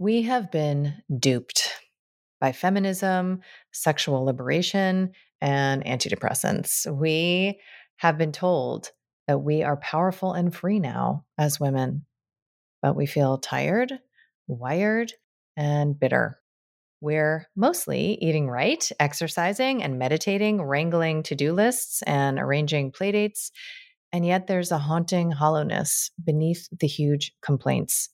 We 0.00 0.22
have 0.22 0.50
been 0.50 0.94
duped 1.14 1.68
by 2.40 2.52
feminism, 2.52 3.42
sexual 3.70 4.24
liberation, 4.24 5.12
and 5.42 5.84
antidepressants. 5.84 6.90
We 6.90 7.60
have 7.98 8.16
been 8.16 8.32
told 8.32 8.92
that 9.28 9.40
we 9.40 9.62
are 9.62 9.76
powerful 9.76 10.32
and 10.32 10.54
free 10.54 10.80
now 10.80 11.26
as 11.36 11.60
women, 11.60 12.06
but 12.80 12.96
we 12.96 13.04
feel 13.04 13.36
tired, 13.36 13.92
wired, 14.46 15.12
and 15.54 16.00
bitter. 16.00 16.40
We're 17.02 17.46
mostly 17.54 18.16
eating 18.22 18.48
right, 18.48 18.90
exercising 18.98 19.82
and 19.82 19.98
meditating, 19.98 20.62
wrangling 20.62 21.24
to 21.24 21.34
do 21.34 21.52
lists, 21.52 22.00
and 22.06 22.38
arranging 22.38 22.92
playdates. 22.92 23.50
And 24.14 24.24
yet 24.24 24.46
there's 24.46 24.72
a 24.72 24.78
haunting 24.78 25.30
hollowness 25.30 26.10
beneath 26.24 26.70
the 26.72 26.86
huge 26.86 27.34
complaints. 27.42 28.08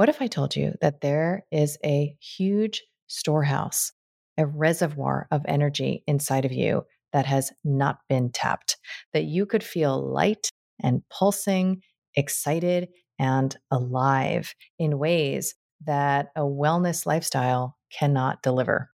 What 0.00 0.08
if 0.08 0.22
I 0.22 0.28
told 0.28 0.56
you 0.56 0.72
that 0.80 1.02
there 1.02 1.44
is 1.50 1.76
a 1.84 2.16
huge 2.22 2.84
storehouse, 3.06 3.92
a 4.38 4.46
reservoir 4.46 5.28
of 5.30 5.42
energy 5.46 6.04
inside 6.06 6.46
of 6.46 6.52
you 6.52 6.84
that 7.12 7.26
has 7.26 7.52
not 7.64 7.98
been 8.08 8.32
tapped, 8.32 8.78
that 9.12 9.24
you 9.24 9.44
could 9.44 9.62
feel 9.62 10.02
light 10.02 10.48
and 10.82 11.02
pulsing, 11.10 11.82
excited 12.14 12.88
and 13.18 13.54
alive 13.70 14.54
in 14.78 14.98
ways 14.98 15.54
that 15.84 16.28
a 16.34 16.44
wellness 16.44 17.04
lifestyle 17.04 17.76
cannot 17.92 18.42
deliver? 18.42 18.88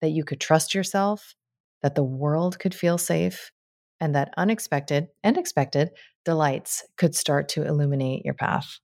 That 0.00 0.12
you 0.12 0.24
could 0.24 0.40
trust 0.40 0.74
yourself, 0.74 1.34
that 1.82 1.94
the 1.94 2.04
world 2.04 2.58
could 2.58 2.74
feel 2.74 2.96
safe, 2.96 3.52
and 4.00 4.14
that 4.14 4.32
unexpected 4.38 5.08
and 5.22 5.36
expected 5.36 5.90
delights 6.24 6.86
could 6.96 7.14
start 7.14 7.50
to 7.50 7.66
illuminate 7.66 8.24
your 8.24 8.32
path. 8.32 8.78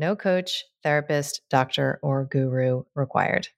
No 0.00 0.16
coach, 0.16 0.64
therapist, 0.82 1.42
doctor, 1.50 2.00
or 2.02 2.24
guru 2.24 2.84
required. 2.94 3.48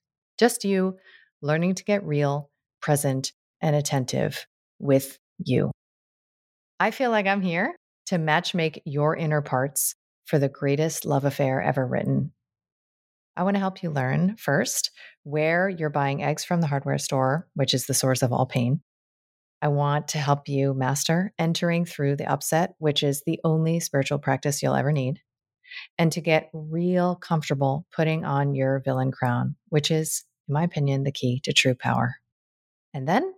Just 0.41 0.65
you 0.65 0.97
learning 1.41 1.77
to 1.77 1.85
get 1.85 2.05
real, 2.05 2.51
present, 2.81 3.31
and 3.61 3.77
attentive 3.77 4.45
with 4.81 5.21
you. 5.39 5.71
I 6.81 6.91
feel 6.91 7.13
like 7.13 7.29
I'm 7.29 7.43
here 7.43 7.77
to 8.07 8.17
matchmake 8.17 8.83
your 8.85 9.17
inner 9.17 9.41
parts 9.41 9.95
for 10.25 10.41
the 10.41 10.49
greatest 10.49 11.05
love 11.05 11.25
affair 11.25 11.63
ever 11.63 11.87
written. 11.87 12.33
I 13.37 13.45
want 13.45 13.55
to 13.55 13.61
help 13.61 13.85
you 13.85 13.91
learn 13.91 14.35
first 14.37 14.91
where 15.23 15.69
you're 15.69 15.91
buying 15.91 16.25
eggs 16.25 16.43
from 16.43 16.61
the 16.61 16.67
hardware 16.67 16.99
store, 16.99 17.47
which 17.55 17.73
is 17.73 17.87
the 17.87 17.95
source 17.95 18.21
of 18.21 18.33
all 18.33 18.47
pain. 18.47 18.81
I 19.63 19.69
want 19.69 20.09
to 20.09 20.19
help 20.19 20.49
you 20.49 20.75
master 20.75 21.33
entering 21.39 21.85
through 21.85 22.17
the 22.17 22.27
upset, 22.27 22.75
which 22.79 23.05
is 23.05 23.23
the 23.25 23.39
only 23.45 23.79
spiritual 23.79 24.19
practice 24.19 24.61
you'll 24.61 24.75
ever 24.75 24.91
need 24.91 25.21
and 25.99 26.13
to 26.13 26.21
get 26.21 26.51
real 26.53 27.17
comfortable 27.17 27.87
putting 27.95 28.25
on 28.25 28.55
your 28.55 28.81
villain 28.85 29.13
crown, 29.13 29.57
which 29.69 29.91
is, 29.91 30.25
in 30.49 30.55
my 30.55 30.65
opinion, 30.65 31.05
the 31.05 31.13
key 31.13 31.41
to 31.45 31.53
true 31.53 31.75
power. 31.75 32.17
And 32.95 33.09
then 33.09 33.33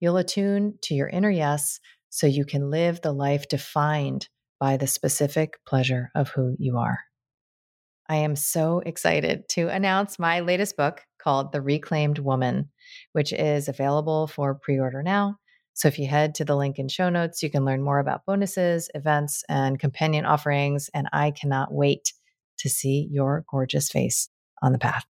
you'll 0.00 0.16
attune 0.16 0.78
to 0.82 0.94
your 0.94 1.08
inner 1.08 1.30
yes 1.30 1.80
so 2.10 2.26
you 2.26 2.44
can 2.44 2.70
live 2.70 3.00
the 3.00 3.12
life 3.12 3.48
defined 3.48 4.28
by 4.58 4.76
the 4.76 4.86
specific 4.86 5.58
pleasure 5.66 6.10
of 6.14 6.30
who 6.30 6.56
you 6.58 6.78
are. 6.78 7.00
I 8.08 8.16
am 8.16 8.36
so 8.36 8.80
excited 8.86 9.48
to 9.50 9.68
announce 9.68 10.18
my 10.18 10.40
latest 10.40 10.76
book 10.76 11.02
called 11.18 11.52
The 11.52 11.60
Reclaimed 11.60 12.20
Woman, 12.20 12.70
which 13.12 13.32
is 13.32 13.68
available 13.68 14.28
for 14.28 14.54
pre 14.54 14.78
order 14.78 15.02
now. 15.02 15.38
So 15.76 15.88
if 15.88 15.98
you 15.98 16.06
head 16.06 16.34
to 16.36 16.44
the 16.46 16.56
link 16.56 16.78
in 16.78 16.88
show 16.88 17.10
notes, 17.10 17.42
you 17.42 17.50
can 17.50 17.66
learn 17.66 17.82
more 17.82 17.98
about 17.98 18.24
bonuses, 18.24 18.88
events, 18.94 19.44
and 19.46 19.78
companion 19.78 20.24
offerings. 20.24 20.88
And 20.94 21.06
I 21.12 21.32
cannot 21.32 21.70
wait 21.70 22.14
to 22.60 22.70
see 22.70 23.06
your 23.10 23.44
gorgeous 23.50 23.90
face 23.90 24.30
on 24.62 24.72
the 24.72 24.78
path. 24.78 25.04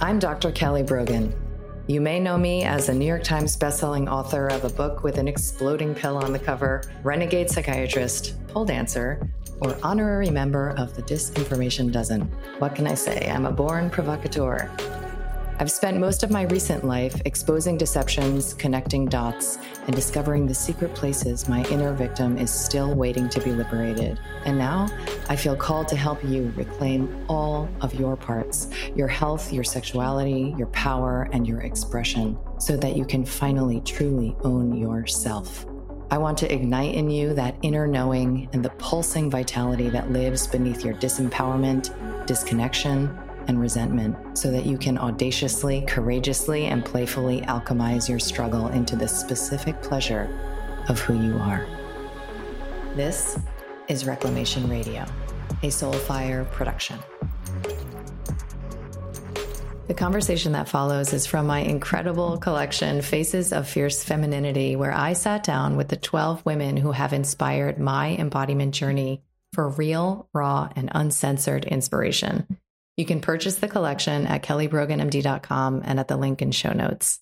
I'm 0.00 0.20
Dr. 0.20 0.52
Kelly 0.52 0.84
Brogan. 0.84 1.34
You 1.88 2.00
may 2.00 2.20
know 2.20 2.38
me 2.38 2.62
as 2.62 2.88
a 2.88 2.94
New 2.94 3.04
York 3.04 3.24
Times 3.24 3.56
bestselling 3.56 4.08
author 4.08 4.46
of 4.46 4.62
a 4.62 4.68
book 4.68 5.02
with 5.02 5.18
an 5.18 5.26
exploding 5.26 5.92
pill 5.92 6.18
on 6.18 6.32
the 6.32 6.38
cover, 6.38 6.84
renegade 7.02 7.50
psychiatrist, 7.50 8.36
pole 8.46 8.64
dancer, 8.64 9.28
or 9.60 9.76
honorary 9.82 10.30
member 10.30 10.70
of 10.76 10.94
the 10.96 11.02
Disinformation 11.02 11.92
Dozen. 11.92 12.22
What 12.58 12.74
can 12.74 12.86
I 12.86 12.94
say? 12.94 13.30
I'm 13.30 13.46
a 13.46 13.52
born 13.52 13.90
provocateur. 13.90 14.70
I've 15.60 15.70
spent 15.70 15.98
most 15.98 16.22
of 16.22 16.30
my 16.30 16.44
recent 16.44 16.86
life 16.86 17.20
exposing 17.26 17.76
deceptions, 17.76 18.54
connecting 18.54 19.04
dots, 19.04 19.58
and 19.86 19.94
discovering 19.94 20.46
the 20.46 20.54
secret 20.54 20.94
places 20.94 21.50
my 21.50 21.64
inner 21.64 21.92
victim 21.92 22.38
is 22.38 22.50
still 22.50 22.94
waiting 22.94 23.28
to 23.28 23.42
be 23.42 23.52
liberated. 23.52 24.18
And 24.46 24.56
now 24.56 24.88
I 25.28 25.36
feel 25.36 25.54
called 25.54 25.86
to 25.88 25.96
help 25.96 26.24
you 26.24 26.50
reclaim 26.56 27.26
all 27.28 27.68
of 27.82 27.92
your 27.92 28.16
parts 28.16 28.70
your 28.94 29.08
health, 29.08 29.52
your 29.52 29.64
sexuality, 29.64 30.54
your 30.56 30.68
power, 30.68 31.28
and 31.34 31.46
your 31.46 31.60
expression 31.60 32.38
so 32.58 32.78
that 32.78 32.96
you 32.96 33.04
can 33.04 33.26
finally 33.26 33.82
truly 33.82 34.34
own 34.42 34.74
yourself. 34.74 35.66
I 36.12 36.18
want 36.18 36.38
to 36.38 36.52
ignite 36.52 36.96
in 36.96 37.08
you 37.08 37.34
that 37.34 37.54
inner 37.62 37.86
knowing 37.86 38.48
and 38.52 38.64
the 38.64 38.70
pulsing 38.70 39.30
vitality 39.30 39.88
that 39.90 40.10
lives 40.10 40.48
beneath 40.48 40.84
your 40.84 40.94
disempowerment, 40.94 42.26
disconnection, 42.26 43.16
and 43.46 43.60
resentment 43.60 44.36
so 44.36 44.50
that 44.50 44.66
you 44.66 44.76
can 44.76 44.98
audaciously, 44.98 45.84
courageously, 45.86 46.66
and 46.66 46.84
playfully 46.84 47.42
alchemize 47.42 48.08
your 48.08 48.18
struggle 48.18 48.68
into 48.68 48.96
the 48.96 49.06
specific 49.06 49.80
pleasure 49.82 50.28
of 50.88 50.98
who 50.98 51.14
you 51.14 51.36
are. 51.36 51.64
This 52.96 53.38
is 53.86 54.04
Reclamation 54.04 54.68
Radio, 54.68 55.02
a 55.62 55.68
Soulfire 55.68 56.50
production. 56.50 56.98
The 59.90 59.94
conversation 59.94 60.52
that 60.52 60.68
follows 60.68 61.12
is 61.12 61.26
from 61.26 61.48
my 61.48 61.62
incredible 61.62 62.38
collection, 62.38 63.02
Faces 63.02 63.52
of 63.52 63.68
Fierce 63.68 64.04
Femininity, 64.04 64.76
where 64.76 64.92
I 64.92 65.14
sat 65.14 65.42
down 65.42 65.76
with 65.76 65.88
the 65.88 65.96
12 65.96 66.46
women 66.46 66.76
who 66.76 66.92
have 66.92 67.12
inspired 67.12 67.76
my 67.76 68.14
embodiment 68.14 68.72
journey 68.72 69.24
for 69.52 69.68
real, 69.68 70.28
raw, 70.32 70.68
and 70.76 70.92
uncensored 70.94 71.64
inspiration. 71.64 72.46
You 72.96 73.04
can 73.04 73.20
purchase 73.20 73.56
the 73.56 73.66
collection 73.66 74.28
at 74.28 74.44
kellybroganmd.com 74.44 75.82
and 75.84 75.98
at 75.98 76.06
the 76.06 76.16
link 76.16 76.40
in 76.40 76.52
show 76.52 76.72
notes. 76.72 77.18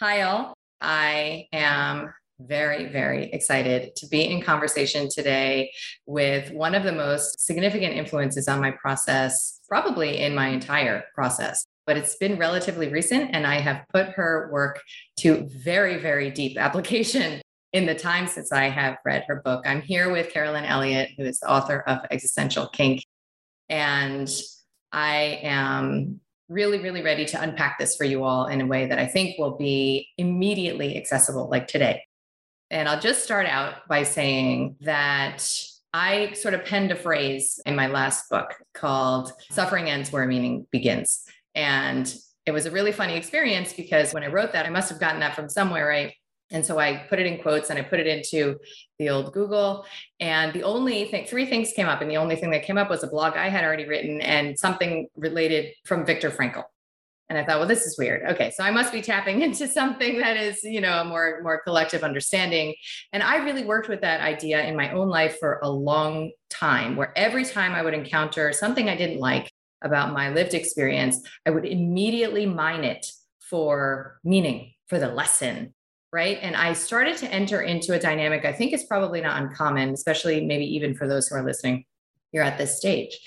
Hi, 0.00 0.22
all. 0.22 0.54
I 0.80 1.46
am 1.52 2.12
very, 2.40 2.86
very 2.86 3.30
excited 3.30 3.94
to 3.94 4.08
be 4.08 4.28
in 4.28 4.42
conversation 4.42 5.08
today 5.08 5.70
with 6.04 6.50
one 6.50 6.74
of 6.74 6.82
the 6.82 6.90
most 6.90 7.38
significant 7.38 7.94
influences 7.94 8.48
on 8.48 8.60
my 8.60 8.72
process, 8.72 9.59
probably 9.70 10.18
in 10.18 10.34
my 10.34 10.48
entire 10.48 11.04
process. 11.14 11.64
But 11.86 11.96
it's 11.96 12.16
been 12.16 12.36
relatively 12.36 12.88
recent, 12.88 13.30
and 13.32 13.46
I 13.46 13.60
have 13.60 13.84
put 13.92 14.08
her 14.10 14.50
work 14.52 14.82
to 15.20 15.48
very, 15.50 15.96
very 15.96 16.30
deep 16.30 16.58
application 16.58 17.40
in 17.72 17.86
the 17.86 17.94
time 17.94 18.26
since 18.26 18.52
I 18.52 18.64
have 18.64 18.98
read 19.04 19.24
her 19.28 19.40
book. 19.44 19.64
I'm 19.64 19.80
here 19.80 20.10
with 20.10 20.32
Carolyn 20.32 20.64
Elliott, 20.64 21.10
who 21.16 21.24
is 21.24 21.38
the 21.38 21.50
author 21.50 21.80
of 21.86 22.00
Existential 22.10 22.66
Kink. 22.66 23.04
And 23.68 24.28
I 24.92 25.40
am 25.42 26.20
really, 26.48 26.80
really 26.80 27.02
ready 27.02 27.24
to 27.26 27.40
unpack 27.40 27.78
this 27.78 27.96
for 27.96 28.04
you 28.04 28.24
all 28.24 28.46
in 28.46 28.60
a 28.60 28.66
way 28.66 28.86
that 28.86 28.98
I 28.98 29.06
think 29.06 29.38
will 29.38 29.56
be 29.56 30.08
immediately 30.18 30.96
accessible, 30.96 31.48
like 31.48 31.68
today. 31.68 32.02
And 32.70 32.88
I'll 32.88 33.00
just 33.00 33.22
start 33.22 33.46
out 33.46 33.86
by 33.88 34.02
saying 34.02 34.76
that 34.80 35.48
I 35.92 36.32
sort 36.32 36.54
of 36.54 36.64
penned 36.64 36.92
a 36.92 36.96
phrase 36.96 37.60
in 37.66 37.74
my 37.74 37.88
last 37.88 38.30
book 38.30 38.54
called 38.74 39.32
Suffering 39.50 39.90
Ends 39.90 40.12
Where 40.12 40.26
Meaning 40.26 40.66
Begins. 40.70 41.24
And 41.54 42.12
it 42.46 42.52
was 42.52 42.66
a 42.66 42.70
really 42.70 42.92
funny 42.92 43.16
experience 43.16 43.72
because 43.72 44.14
when 44.14 44.22
I 44.22 44.28
wrote 44.28 44.52
that, 44.52 44.66
I 44.66 44.70
must 44.70 44.88
have 44.90 45.00
gotten 45.00 45.20
that 45.20 45.34
from 45.34 45.48
somewhere, 45.48 45.86
right? 45.88 46.14
And 46.52 46.64
so 46.64 46.78
I 46.78 47.06
put 47.08 47.18
it 47.18 47.26
in 47.26 47.40
quotes 47.40 47.70
and 47.70 47.78
I 47.78 47.82
put 47.82 48.00
it 48.00 48.06
into 48.06 48.58
the 48.98 49.10
old 49.10 49.32
Google. 49.32 49.84
And 50.18 50.52
the 50.52 50.64
only 50.64 51.04
thing, 51.06 51.26
three 51.26 51.46
things 51.46 51.72
came 51.72 51.86
up. 51.86 52.02
And 52.02 52.10
the 52.10 52.16
only 52.16 52.36
thing 52.36 52.50
that 52.50 52.64
came 52.64 52.78
up 52.78 52.90
was 52.90 53.04
a 53.04 53.08
blog 53.08 53.36
I 53.36 53.48
had 53.48 53.64
already 53.64 53.86
written 53.86 54.20
and 54.20 54.58
something 54.58 55.08
related 55.16 55.74
from 55.84 56.04
Viktor 56.04 56.30
Frankl. 56.30 56.64
And 57.30 57.38
I 57.38 57.44
thought, 57.44 57.58
well, 57.60 57.68
this 57.68 57.86
is 57.86 57.96
weird. 57.96 58.28
Okay, 58.32 58.50
so 58.50 58.64
I 58.64 58.72
must 58.72 58.92
be 58.92 59.00
tapping 59.00 59.40
into 59.46 59.68
something 59.68 60.18
that 60.18 60.36
is, 60.36 60.62
you 60.64 60.80
know, 60.80 61.00
a 61.00 61.04
more 61.04 61.40
more 61.42 61.62
collective 61.62 62.02
understanding. 62.02 62.74
And 63.12 63.22
I 63.22 63.36
really 63.36 63.64
worked 63.64 63.88
with 63.88 64.00
that 64.02 64.20
idea 64.20 64.62
in 64.64 64.76
my 64.76 64.92
own 64.92 65.08
life 65.08 65.38
for 65.38 65.60
a 65.62 65.70
long 65.70 66.32
time, 66.50 66.96
where 66.96 67.16
every 67.16 67.44
time 67.44 67.72
I 67.72 67.82
would 67.82 67.94
encounter 67.94 68.52
something 68.52 68.88
I 68.88 68.96
didn't 68.96 69.20
like 69.20 69.50
about 69.82 70.12
my 70.12 70.30
lived 70.30 70.52
experience, 70.52 71.22
I 71.46 71.50
would 71.50 71.64
immediately 71.64 72.44
mine 72.44 72.84
it 72.84 73.06
for 73.38 74.18
meaning, 74.24 74.72
for 74.88 74.98
the 74.98 75.08
lesson, 75.08 75.72
right? 76.12 76.38
And 76.42 76.56
I 76.56 76.72
started 76.72 77.16
to 77.18 77.32
enter 77.32 77.62
into 77.62 77.94
a 77.94 77.98
dynamic 77.98 78.44
I 78.44 78.52
think 78.52 78.72
is 78.72 78.84
probably 78.84 79.20
not 79.20 79.40
uncommon, 79.40 79.90
especially 79.90 80.44
maybe 80.44 80.64
even 80.74 80.94
for 80.94 81.06
those 81.06 81.28
who 81.28 81.36
are 81.36 81.44
listening. 81.44 81.84
You're 82.32 82.44
at 82.44 82.58
this 82.58 82.76
stage 82.76 83.18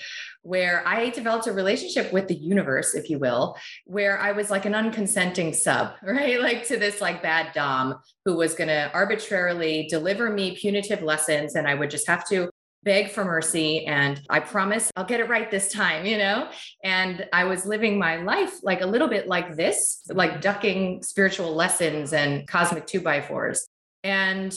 where 0.44 0.86
I 0.86 1.08
developed 1.08 1.46
a 1.46 1.52
relationship 1.52 2.12
with 2.12 2.28
the 2.28 2.34
universe, 2.34 2.94
if 2.94 3.08
you 3.08 3.18
will, 3.18 3.56
where 3.86 4.20
I 4.20 4.32
was 4.32 4.50
like 4.50 4.66
an 4.66 4.74
unconsenting 4.74 5.54
sub, 5.54 5.94
right? 6.02 6.40
Like 6.40 6.66
to 6.68 6.76
this 6.76 7.00
like 7.00 7.22
bad 7.22 7.52
Dom 7.54 7.96
who 8.24 8.36
was 8.36 8.54
going 8.54 8.68
to 8.68 8.90
arbitrarily 8.92 9.86
deliver 9.88 10.30
me 10.30 10.54
punitive 10.54 11.02
lessons 11.02 11.56
and 11.56 11.66
I 11.66 11.74
would 11.74 11.90
just 11.90 12.06
have 12.06 12.28
to 12.28 12.50
beg 12.82 13.10
for 13.10 13.24
mercy 13.24 13.86
and 13.86 14.20
I 14.28 14.40
promise 14.40 14.92
I'll 14.94 15.06
get 15.06 15.20
it 15.20 15.30
right 15.30 15.50
this 15.50 15.72
time, 15.72 16.04
you 16.04 16.18
know? 16.18 16.50
And 16.84 17.26
I 17.32 17.44
was 17.44 17.64
living 17.64 17.98
my 17.98 18.16
life 18.16 18.62
like 18.62 18.82
a 18.82 18.86
little 18.86 19.08
bit 19.08 19.26
like 19.26 19.56
this, 19.56 20.02
like 20.10 20.42
ducking 20.42 21.02
spiritual 21.02 21.54
lessons 21.54 22.12
and 22.12 22.46
cosmic 22.46 22.86
two 22.86 23.00
by 23.00 23.22
fours. 23.22 23.66
And 24.02 24.54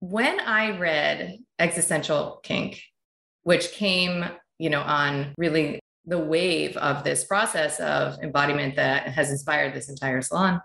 when 0.00 0.40
I 0.40 0.76
read 0.76 1.38
Existential 1.60 2.40
Kink, 2.42 2.82
which 3.44 3.70
came, 3.70 4.24
you 4.58 4.70
know, 4.70 4.80
on 4.80 5.34
really 5.38 5.80
the 6.06 6.18
wave 6.18 6.76
of 6.76 7.02
this 7.04 7.24
process 7.24 7.80
of 7.80 8.18
embodiment 8.22 8.76
that 8.76 9.08
has 9.08 9.30
inspired 9.30 9.74
this 9.74 9.88
entire 9.88 10.20
salon, 10.20 10.60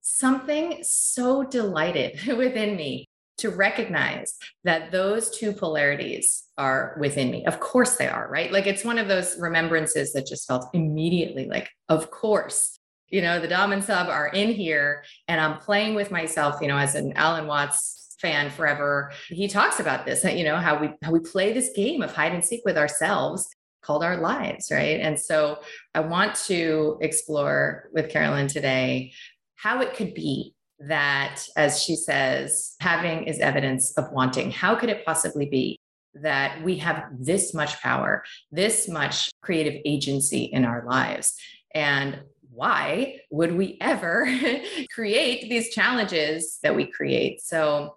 something 0.00 0.78
so 0.82 1.44
delighted 1.44 2.24
within 2.36 2.76
me 2.76 3.06
to 3.38 3.50
recognize 3.50 4.36
that 4.64 4.90
those 4.90 5.30
two 5.30 5.52
polarities 5.52 6.44
are 6.58 6.96
within 7.00 7.30
me. 7.30 7.46
Of 7.46 7.60
course 7.60 7.96
they 7.96 8.08
are, 8.08 8.28
right? 8.28 8.52
Like 8.52 8.66
it's 8.66 8.84
one 8.84 8.98
of 8.98 9.06
those 9.06 9.38
remembrances 9.38 10.12
that 10.12 10.26
just 10.26 10.46
felt 10.46 10.68
immediately 10.74 11.46
like, 11.46 11.70
of 11.88 12.10
course, 12.10 12.78
you 13.08 13.22
know, 13.22 13.40
the 13.40 13.48
Dom 13.48 13.72
and 13.72 13.82
Sub 13.82 14.08
are 14.08 14.28
in 14.28 14.50
here 14.50 15.04
and 15.28 15.40
I'm 15.40 15.58
playing 15.58 15.94
with 15.94 16.10
myself, 16.10 16.60
you 16.60 16.68
know, 16.68 16.76
as 16.76 16.94
an 16.94 17.12
Alan 17.14 17.46
Watts 17.46 17.97
fan 18.20 18.50
forever. 18.50 19.12
He 19.28 19.48
talks 19.48 19.80
about 19.80 20.06
this, 20.06 20.24
you 20.24 20.44
know, 20.44 20.56
how 20.56 20.80
we 20.80 20.90
how 21.02 21.12
we 21.12 21.20
play 21.20 21.52
this 21.52 21.70
game 21.74 22.02
of 22.02 22.14
hide 22.14 22.32
and 22.32 22.44
seek 22.44 22.62
with 22.64 22.76
ourselves 22.76 23.48
called 23.82 24.02
our 24.02 24.18
lives, 24.18 24.70
right? 24.70 25.00
And 25.00 25.18
so 25.18 25.60
I 25.94 26.00
want 26.00 26.34
to 26.46 26.98
explore 27.00 27.88
with 27.92 28.10
Carolyn 28.10 28.48
today 28.48 29.12
how 29.56 29.80
it 29.80 29.94
could 29.94 30.14
be 30.14 30.54
that, 30.80 31.42
as 31.56 31.82
she 31.82 31.96
says, 31.96 32.76
having 32.80 33.24
is 33.24 33.38
evidence 33.40 33.96
of 33.96 34.10
wanting. 34.12 34.50
How 34.50 34.74
could 34.74 34.90
it 34.90 35.04
possibly 35.04 35.46
be 35.46 35.80
that 36.14 36.62
we 36.62 36.76
have 36.78 37.04
this 37.18 37.54
much 37.54 37.80
power, 37.80 38.24
this 38.50 38.88
much 38.88 39.30
creative 39.42 39.80
agency 39.84 40.44
in 40.44 40.64
our 40.64 40.84
lives? 40.84 41.34
And 41.74 42.20
why 42.50 43.20
would 43.30 43.56
we 43.56 43.78
ever 43.80 44.28
create 44.94 45.48
these 45.48 45.70
challenges 45.70 46.58
that 46.62 46.74
we 46.74 46.86
create? 46.86 47.40
So 47.40 47.96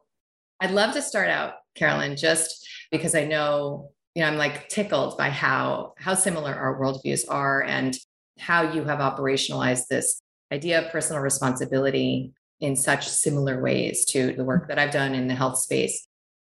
I'd 0.62 0.72
love 0.72 0.94
to 0.94 1.02
start 1.02 1.30
out, 1.30 1.56
Carolyn, 1.74 2.16
just 2.16 2.68
because 2.92 3.16
I 3.16 3.26
know, 3.26 3.90
you 4.14 4.22
know, 4.22 4.28
I'm 4.28 4.38
like 4.38 4.70
tickled 4.70 5.18
by 5.18 5.32
how 5.32 5.94
how 5.98 6.14
similar 6.14 6.54
our 6.54 6.80
worldviews 6.80 7.26
are 7.28 7.64
and 7.64 7.98
how 8.38 8.72
you 8.72 8.84
have 8.84 9.00
operationalized 9.00 9.88
this 9.90 10.22
idea 10.54 10.84
of 10.86 10.92
personal 10.92 11.22
responsibility 11.22 12.32
in 12.60 12.76
such 12.76 13.08
similar 13.08 13.60
ways 13.60 14.06
to 14.06 14.34
the 14.34 14.44
work 14.44 14.68
that 14.68 14.78
I've 14.78 14.92
done 14.92 15.16
in 15.16 15.28
the 15.28 15.34
health 15.34 15.58
space. 15.58 16.08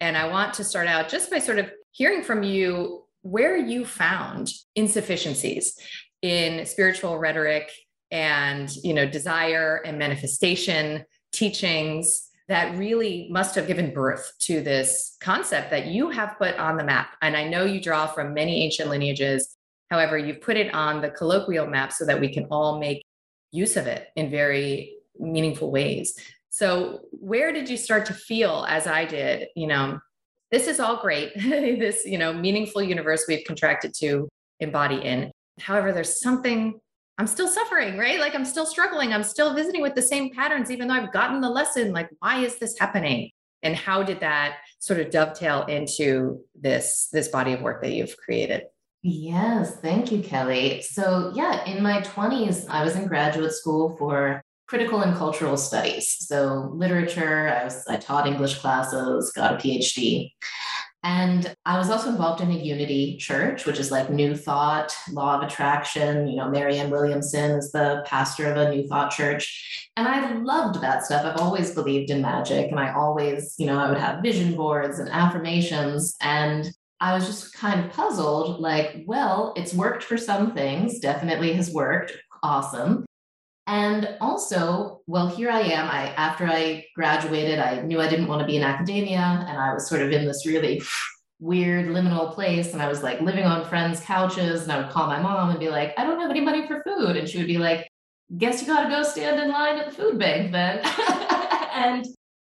And 0.01 0.17
I 0.17 0.27
want 0.27 0.53
to 0.55 0.65
start 0.65 0.87
out 0.87 1.07
just 1.07 1.31
by 1.31 1.39
sort 1.39 1.59
of 1.59 1.71
hearing 1.91 2.23
from 2.23 2.43
you 2.43 3.05
where 3.21 3.55
you 3.55 3.85
found 3.85 4.49
insufficiencies 4.75 5.77
in 6.21 6.65
spiritual 6.65 7.17
rhetoric 7.19 7.71
and 8.11 8.69
you 8.83 8.93
know 8.93 9.07
desire 9.07 9.81
and 9.85 9.97
manifestation 9.97 11.05
teachings 11.31 12.29
that 12.53 12.77
really 12.77 13.27
must 13.29 13.55
have 13.55 13.67
given 13.67 13.93
birth 13.93 14.31
to 14.39 14.61
this 14.61 15.17
concept 15.19 15.71
that 15.71 15.87
you 15.87 16.09
have 16.09 16.37
put 16.37 16.55
on 16.57 16.77
the 16.77 16.83
map 16.83 17.15
and 17.21 17.35
i 17.35 17.43
know 17.43 17.65
you 17.65 17.81
draw 17.81 18.07
from 18.07 18.33
many 18.33 18.63
ancient 18.63 18.89
lineages 18.89 19.57
however 19.89 20.17
you've 20.17 20.41
put 20.41 20.57
it 20.57 20.73
on 20.73 21.01
the 21.01 21.09
colloquial 21.09 21.67
map 21.67 21.91
so 21.91 22.05
that 22.05 22.19
we 22.19 22.31
can 22.33 22.45
all 22.51 22.79
make 22.79 23.03
use 23.53 23.77
of 23.77 23.87
it 23.87 24.07
in 24.15 24.29
very 24.29 24.97
meaningful 25.17 25.71
ways. 25.71 26.15
So, 26.49 27.01
where 27.11 27.53
did 27.53 27.69
you 27.69 27.77
start 27.77 28.05
to 28.07 28.13
feel, 28.13 28.65
as 28.67 28.85
I 28.85 29.05
did, 29.05 29.47
you 29.55 29.67
know, 29.67 29.99
this 30.51 30.67
is 30.67 30.79
all 30.79 30.97
great, 30.97 31.31
this, 31.35 32.05
you 32.05 32.17
know, 32.17 32.33
meaningful 32.33 32.83
universe 32.83 33.25
we've 33.27 33.45
contracted 33.45 33.93
to 33.99 34.27
embody 34.59 34.97
in. 34.97 35.31
However, 35.59 35.91
there's 35.91 36.19
something 36.19 36.79
I'm 37.17 37.27
still 37.27 37.47
suffering, 37.47 37.97
right? 37.97 38.19
Like 38.19 38.35
I'm 38.35 38.45
still 38.45 38.65
struggling. 38.65 39.13
I'm 39.13 39.23
still 39.23 39.53
visiting 39.53 39.81
with 39.81 39.95
the 39.95 40.01
same 40.01 40.33
patterns, 40.33 40.71
even 40.71 40.87
though 40.87 40.95
I've 40.95 41.13
gotten 41.13 41.41
the 41.41 41.49
lesson. 41.49 41.93
Like, 41.93 42.09
why 42.19 42.39
is 42.43 42.57
this 42.57 42.77
happening? 42.79 43.29
And 43.61 43.75
how 43.75 44.03
did 44.03 44.19
that 44.21 44.57
sort 44.79 44.99
of 44.99 45.09
dovetail 45.09 45.63
into 45.65 46.41
this 46.59 47.07
this 47.11 47.27
body 47.27 47.53
of 47.53 47.61
work 47.61 47.81
that 47.81 47.91
you've 47.91 48.17
created? 48.17 48.63
Yes, 49.03 49.79
thank 49.79 50.11
you, 50.11 50.23
Kelly. 50.23 50.81
So, 50.81 51.33
yeah, 51.35 51.65
in 51.65 51.83
my 51.83 52.01
20s, 52.01 52.69
I 52.69 52.85
was 52.85 52.95
in 52.95 53.05
graduate 53.07 53.51
school 53.51 53.97
for 53.97 54.41
critical 54.67 55.01
and 55.01 55.15
cultural 55.15 55.57
studies. 55.57 56.15
So 56.19 56.71
literature, 56.73 57.49
I 57.49 57.63
was 57.63 57.85
I 57.87 57.97
taught 57.97 58.27
English 58.27 58.59
classes, 58.59 59.31
got 59.31 59.53
a 59.53 59.57
PhD. 59.57 60.31
And 61.03 61.53
I 61.65 61.77
was 61.77 61.89
also 61.89 62.09
involved 62.09 62.41
in 62.41 62.49
a 62.49 62.55
unity 62.55 63.17
church, 63.17 63.65
which 63.65 63.77
is 63.77 63.91
like 63.91 64.09
New 64.09 64.35
Thought, 64.35 64.95
Law 65.11 65.37
of 65.37 65.43
Attraction. 65.43 66.27
You 66.27 66.37
know, 66.37 66.49
Marianne 66.49 66.89
Williamson 66.89 67.51
is 67.51 67.71
the 67.73 68.03
pastor 68.05 68.49
of 68.49 68.57
a 68.57 68.69
New 68.73 68.87
Thought 68.87 69.11
church. 69.11 69.89
And 69.97 70.07
I 70.07 70.33
loved 70.33 70.81
that 70.81 71.03
stuff. 71.03 71.25
I've 71.25 71.41
always 71.41 71.71
believed 71.71 72.09
in 72.09 72.21
magic. 72.21 72.71
And 72.71 72.79
I 72.79 72.93
always, 72.93 73.55
you 73.57 73.65
know, 73.65 73.77
I 73.77 73.89
would 73.89 73.99
have 73.99 74.23
vision 74.23 74.55
boards 74.55 74.99
and 74.99 75.09
affirmations. 75.09 76.15
And 76.21 76.71
I 77.01 77.13
was 77.13 77.25
just 77.25 77.53
kind 77.53 77.83
of 77.83 77.91
puzzled 77.91 78.61
like, 78.61 79.03
well, 79.05 79.53
it's 79.57 79.73
worked 79.73 80.03
for 80.03 80.17
some 80.17 80.53
things, 80.53 80.99
definitely 80.99 81.51
has 81.53 81.69
worked. 81.69 82.13
Awesome. 82.43 83.05
And 83.65 84.17
also, 84.19 85.01
well, 85.07 85.27
here 85.27 85.49
I 85.49 85.61
am. 85.61 85.87
I 85.89 86.07
after 86.15 86.45
I 86.45 86.85
graduated, 86.95 87.59
I 87.59 87.81
knew 87.81 88.01
I 88.01 88.09
didn't 88.09 88.27
want 88.27 88.41
to 88.41 88.45
be 88.45 88.57
in 88.57 88.63
academia, 88.63 89.45
and 89.47 89.57
I 89.57 89.73
was 89.73 89.87
sort 89.87 90.01
of 90.01 90.11
in 90.11 90.25
this 90.25 90.45
really 90.45 90.81
weird 91.39 91.87
liminal 91.87 92.33
place. 92.33 92.73
And 92.73 92.81
I 92.81 92.87
was 92.87 93.03
like 93.03 93.21
living 93.21 93.45
on 93.45 93.65
friends' 93.65 94.01
couches, 94.01 94.63
and 94.63 94.71
I 94.71 94.77
would 94.81 94.89
call 94.89 95.07
my 95.07 95.21
mom 95.21 95.49
and 95.49 95.59
be 95.59 95.69
like, 95.69 95.93
"I 95.97 96.03
don't 96.03 96.19
have 96.19 96.29
any 96.29 96.41
money 96.41 96.67
for 96.67 96.83
food," 96.83 97.15
and 97.15 97.27
she 97.27 97.37
would 97.37 97.47
be 97.47 97.57
like, 97.57 97.89
"Guess 98.37 98.61
you 98.61 98.67
got 98.67 98.83
to 98.83 98.89
go 98.89 99.01
stand 99.03 99.39
in 99.39 99.49
line 99.49 99.77
at 99.77 99.85
the 99.85 99.95
food 99.95 100.19
bank 100.19 100.51
then." 100.51 100.79
and 101.73 102.05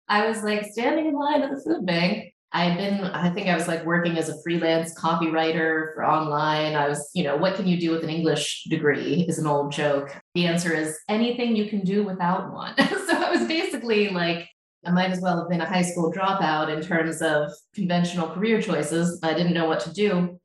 I 0.08 0.28
was 0.28 0.42
like 0.42 0.66
standing 0.66 1.06
in 1.06 1.14
line 1.14 1.42
at 1.42 1.50
the 1.50 1.62
food 1.62 1.86
bank, 1.86 2.34
I 2.52 2.64
had 2.64 2.78
been, 2.78 3.04
I 3.04 3.30
think 3.30 3.48
I 3.48 3.54
was 3.54 3.68
like 3.68 3.84
working 3.84 4.16
as 4.18 4.28
a 4.28 4.40
freelance 4.42 4.94
copywriter 4.98 5.94
for 5.94 6.04
online. 6.06 6.74
I 6.74 6.88
was, 6.88 7.10
you 7.14 7.24
know, 7.24 7.36
what 7.36 7.54
can 7.54 7.66
you 7.66 7.78
do 7.78 7.90
with 7.90 8.02
an 8.02 8.08
English 8.10 8.64
degree 8.70 9.26
is 9.28 9.38
an 9.38 9.46
old 9.46 9.72
joke. 9.72 10.16
The 10.34 10.46
answer 10.46 10.72
is 10.72 10.98
anything 11.08 11.56
you 11.56 11.68
can 11.68 11.80
do 11.80 12.04
without 12.04 12.52
one. 12.52 12.74
so 12.78 13.22
I 13.22 13.30
was 13.30 13.46
basically 13.46 14.10
like, 14.10 14.48
I 14.86 14.90
might 14.90 15.10
as 15.10 15.20
well 15.20 15.38
have 15.38 15.48
been 15.48 15.60
a 15.60 15.68
high 15.68 15.82
school 15.82 16.12
dropout 16.12 16.74
in 16.74 16.80
terms 16.80 17.20
of 17.20 17.50
conventional 17.74 18.28
career 18.28 18.62
choices. 18.62 19.18
I 19.22 19.34
didn't 19.34 19.54
know 19.54 19.66
what 19.66 19.80
to 19.80 19.92
do. 19.92 20.38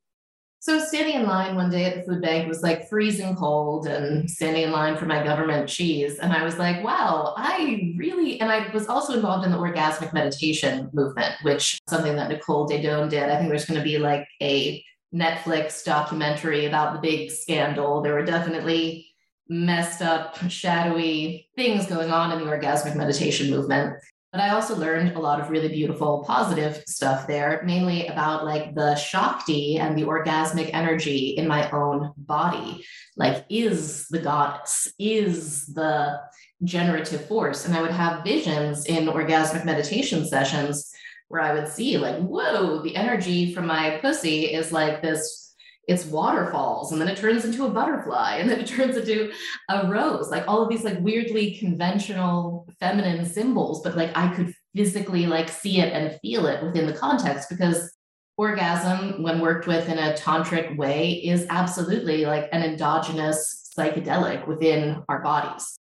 So 0.61 0.79
standing 0.79 1.15
in 1.15 1.25
line 1.25 1.55
one 1.55 1.71
day 1.71 1.85
at 1.85 1.95
the 1.95 2.03
food 2.03 2.21
bank 2.21 2.47
was 2.47 2.61
like 2.61 2.87
freezing 2.87 3.35
cold 3.35 3.87
and 3.87 4.29
standing 4.29 4.61
in 4.61 4.71
line 4.71 4.95
for 4.95 5.07
my 5.07 5.23
government 5.23 5.67
cheese. 5.67 6.19
And 6.19 6.31
I 6.31 6.43
was 6.43 6.59
like, 6.59 6.83
wow, 6.83 7.33
I 7.35 7.95
really, 7.97 8.39
and 8.39 8.51
I 8.51 8.71
was 8.71 8.87
also 8.87 9.13
involved 9.13 9.43
in 9.43 9.51
the 9.51 9.57
orgasmic 9.57 10.13
meditation 10.13 10.87
movement, 10.93 11.33
which 11.41 11.79
something 11.89 12.15
that 12.15 12.29
Nicole 12.29 12.69
Daedone 12.69 13.09
did. 13.09 13.23
I 13.23 13.37
think 13.37 13.49
there's 13.49 13.65
going 13.65 13.79
to 13.79 13.83
be 13.83 13.97
like 13.97 14.27
a 14.39 14.85
Netflix 15.11 15.83
documentary 15.83 16.67
about 16.67 16.93
the 16.93 16.99
big 16.99 17.31
scandal. 17.31 18.03
There 18.03 18.13
were 18.13 18.23
definitely 18.23 19.07
messed 19.49 20.03
up, 20.03 20.37
shadowy 20.47 21.49
things 21.55 21.87
going 21.87 22.11
on 22.11 22.31
in 22.31 22.37
the 22.37 22.51
orgasmic 22.51 22.95
meditation 22.95 23.49
movement. 23.49 23.95
But 24.31 24.39
I 24.39 24.49
also 24.49 24.77
learned 24.77 25.17
a 25.17 25.19
lot 25.19 25.41
of 25.41 25.49
really 25.49 25.67
beautiful, 25.67 26.23
positive 26.25 26.83
stuff 26.87 27.27
there, 27.27 27.61
mainly 27.65 28.07
about 28.07 28.45
like 28.45 28.73
the 28.75 28.95
Shakti 28.95 29.77
and 29.77 29.97
the 29.97 30.03
orgasmic 30.03 30.69
energy 30.73 31.29
in 31.37 31.47
my 31.47 31.69
own 31.71 32.13
body. 32.15 32.85
Like, 33.17 33.45
is 33.49 34.07
the 34.07 34.19
goddess, 34.19 34.87
is 34.97 35.65
the 35.65 36.21
generative 36.63 37.27
force. 37.27 37.65
And 37.65 37.75
I 37.75 37.81
would 37.81 37.91
have 37.91 38.23
visions 38.23 38.85
in 38.85 39.07
orgasmic 39.07 39.65
meditation 39.65 40.25
sessions 40.25 40.93
where 41.27 41.41
I 41.41 41.53
would 41.53 41.67
see, 41.67 41.97
like, 41.97 42.17
whoa, 42.17 42.81
the 42.81 42.95
energy 42.95 43.53
from 43.53 43.67
my 43.67 43.97
pussy 44.01 44.53
is 44.53 44.71
like 44.71 45.01
this 45.01 45.40
it's 45.87 46.05
waterfalls 46.05 46.91
and 46.91 47.01
then 47.01 47.07
it 47.07 47.17
turns 47.17 47.43
into 47.43 47.65
a 47.65 47.69
butterfly 47.69 48.37
and 48.37 48.49
then 48.49 48.59
it 48.59 48.67
turns 48.75 48.97
into 48.97 49.31
a 49.69 49.87
rose 49.87 50.29
like 50.29 50.47
all 50.47 50.61
of 50.61 50.69
these 50.69 50.83
like 50.83 50.99
weirdly 50.99 51.55
conventional 51.55 52.67
feminine 52.79 53.25
symbols 53.25 53.81
but 53.83 53.95
like 53.95 54.11
i 54.15 54.33
could 54.33 54.53
physically 54.75 55.25
like 55.25 55.49
see 55.49 55.79
it 55.79 55.91
and 55.91 56.19
feel 56.21 56.45
it 56.45 56.63
within 56.63 56.85
the 56.85 56.93
context 56.93 57.49
because 57.49 57.91
orgasm 58.37 59.21
when 59.21 59.39
worked 59.39 59.67
with 59.67 59.89
in 59.89 59.97
a 59.97 60.13
tantric 60.13 60.75
way 60.77 61.13
is 61.13 61.45
absolutely 61.49 62.25
like 62.25 62.47
an 62.51 62.63
endogenous 62.63 63.69
psychedelic 63.77 64.47
within 64.47 65.03
our 65.09 65.21
bodies 65.21 65.77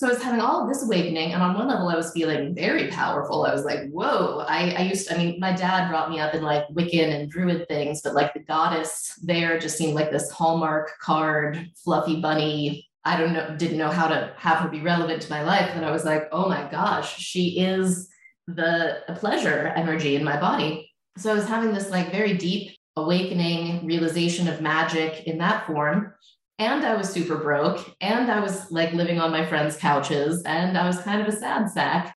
So 0.00 0.06
I 0.06 0.12
was 0.12 0.22
having 0.22 0.40
all 0.40 0.62
of 0.62 0.68
this 0.70 0.82
awakening. 0.82 1.34
And 1.34 1.42
on 1.42 1.54
one 1.54 1.68
level, 1.68 1.90
I 1.90 1.94
was 1.94 2.10
feeling 2.12 2.54
very 2.54 2.88
powerful. 2.88 3.44
I 3.44 3.52
was 3.52 3.66
like, 3.66 3.90
whoa, 3.90 4.46
I, 4.48 4.70
I 4.70 4.80
used 4.84 5.06
to, 5.06 5.14
I 5.14 5.18
mean, 5.18 5.38
my 5.38 5.52
dad 5.52 5.90
brought 5.90 6.08
me 6.08 6.18
up 6.18 6.34
in 6.34 6.42
like 6.42 6.66
Wiccan 6.68 7.14
and 7.14 7.30
Druid 7.30 7.68
things, 7.68 8.00
but 8.00 8.14
like 8.14 8.32
the 8.32 8.40
goddess 8.40 9.20
there 9.22 9.58
just 9.58 9.76
seemed 9.76 9.92
like 9.92 10.10
this 10.10 10.30
Hallmark 10.30 10.92
card, 11.02 11.68
fluffy 11.84 12.18
bunny. 12.18 12.88
I 13.04 13.18
don't 13.18 13.34
know, 13.34 13.54
didn't 13.58 13.76
know 13.76 13.90
how 13.90 14.08
to 14.08 14.32
have 14.38 14.60
her 14.60 14.70
be 14.70 14.80
relevant 14.80 15.20
to 15.20 15.30
my 15.30 15.42
life. 15.42 15.70
And 15.74 15.84
I 15.84 15.90
was 15.90 16.06
like, 16.06 16.30
oh 16.32 16.48
my 16.48 16.66
gosh, 16.70 17.18
she 17.18 17.60
is 17.60 18.08
the 18.46 19.02
pleasure 19.16 19.70
energy 19.76 20.16
in 20.16 20.24
my 20.24 20.40
body. 20.40 20.90
So 21.18 21.30
I 21.30 21.34
was 21.34 21.46
having 21.46 21.74
this 21.74 21.90
like 21.90 22.10
very 22.10 22.38
deep 22.38 22.74
awakening 22.96 23.84
realization 23.84 24.48
of 24.48 24.62
magic 24.62 25.26
in 25.26 25.36
that 25.38 25.66
form 25.66 26.14
and 26.60 26.84
I 26.84 26.94
was 26.94 27.08
super 27.08 27.36
broke, 27.36 27.90
and 28.02 28.30
I 28.30 28.38
was 28.38 28.70
like 28.70 28.92
living 28.92 29.18
on 29.18 29.32
my 29.32 29.46
friends' 29.46 29.78
couches, 29.78 30.42
and 30.44 30.76
I 30.76 30.86
was 30.86 31.00
kind 31.00 31.22
of 31.22 31.26
a 31.26 31.32
sad 31.32 31.70
sack. 31.70 32.14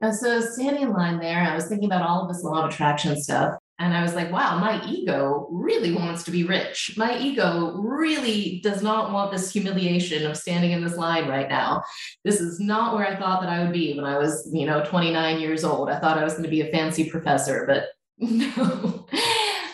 And 0.00 0.14
so 0.16 0.40
standing 0.40 0.82
in 0.82 0.92
line 0.92 1.18
there, 1.18 1.42
I 1.42 1.54
was 1.54 1.66
thinking 1.66 1.86
about 1.86 2.02
all 2.02 2.22
of 2.22 2.28
this 2.28 2.42
law 2.42 2.64
of 2.64 2.70
attraction 2.70 3.20
stuff. 3.20 3.58
And 3.78 3.92
I 3.92 4.02
was 4.02 4.14
like, 4.14 4.30
wow, 4.30 4.58
my 4.58 4.82
ego 4.86 5.48
really 5.50 5.94
wants 5.94 6.22
to 6.24 6.30
be 6.30 6.44
rich. 6.44 6.94
My 6.96 7.18
ego 7.18 7.74
really 7.76 8.60
does 8.62 8.82
not 8.82 9.12
want 9.12 9.32
this 9.32 9.52
humiliation 9.52 10.30
of 10.30 10.36
standing 10.36 10.70
in 10.70 10.82
this 10.82 10.96
line 10.96 11.28
right 11.28 11.48
now. 11.48 11.82
This 12.24 12.40
is 12.40 12.60
not 12.60 12.94
where 12.94 13.06
I 13.06 13.16
thought 13.16 13.40
that 13.42 13.50
I 13.50 13.64
would 13.64 13.72
be 13.72 13.94
when 13.94 14.04
I 14.04 14.16
was, 14.16 14.48
you 14.52 14.64
know, 14.64 14.84
29 14.84 15.40
years 15.40 15.64
old. 15.64 15.90
I 15.90 15.98
thought 15.98 16.18
I 16.18 16.24
was 16.24 16.34
going 16.34 16.44
to 16.44 16.50
be 16.50 16.60
a 16.60 16.70
fancy 16.70 17.10
professor, 17.10 17.64
but 17.66 17.86
no. 18.18 19.06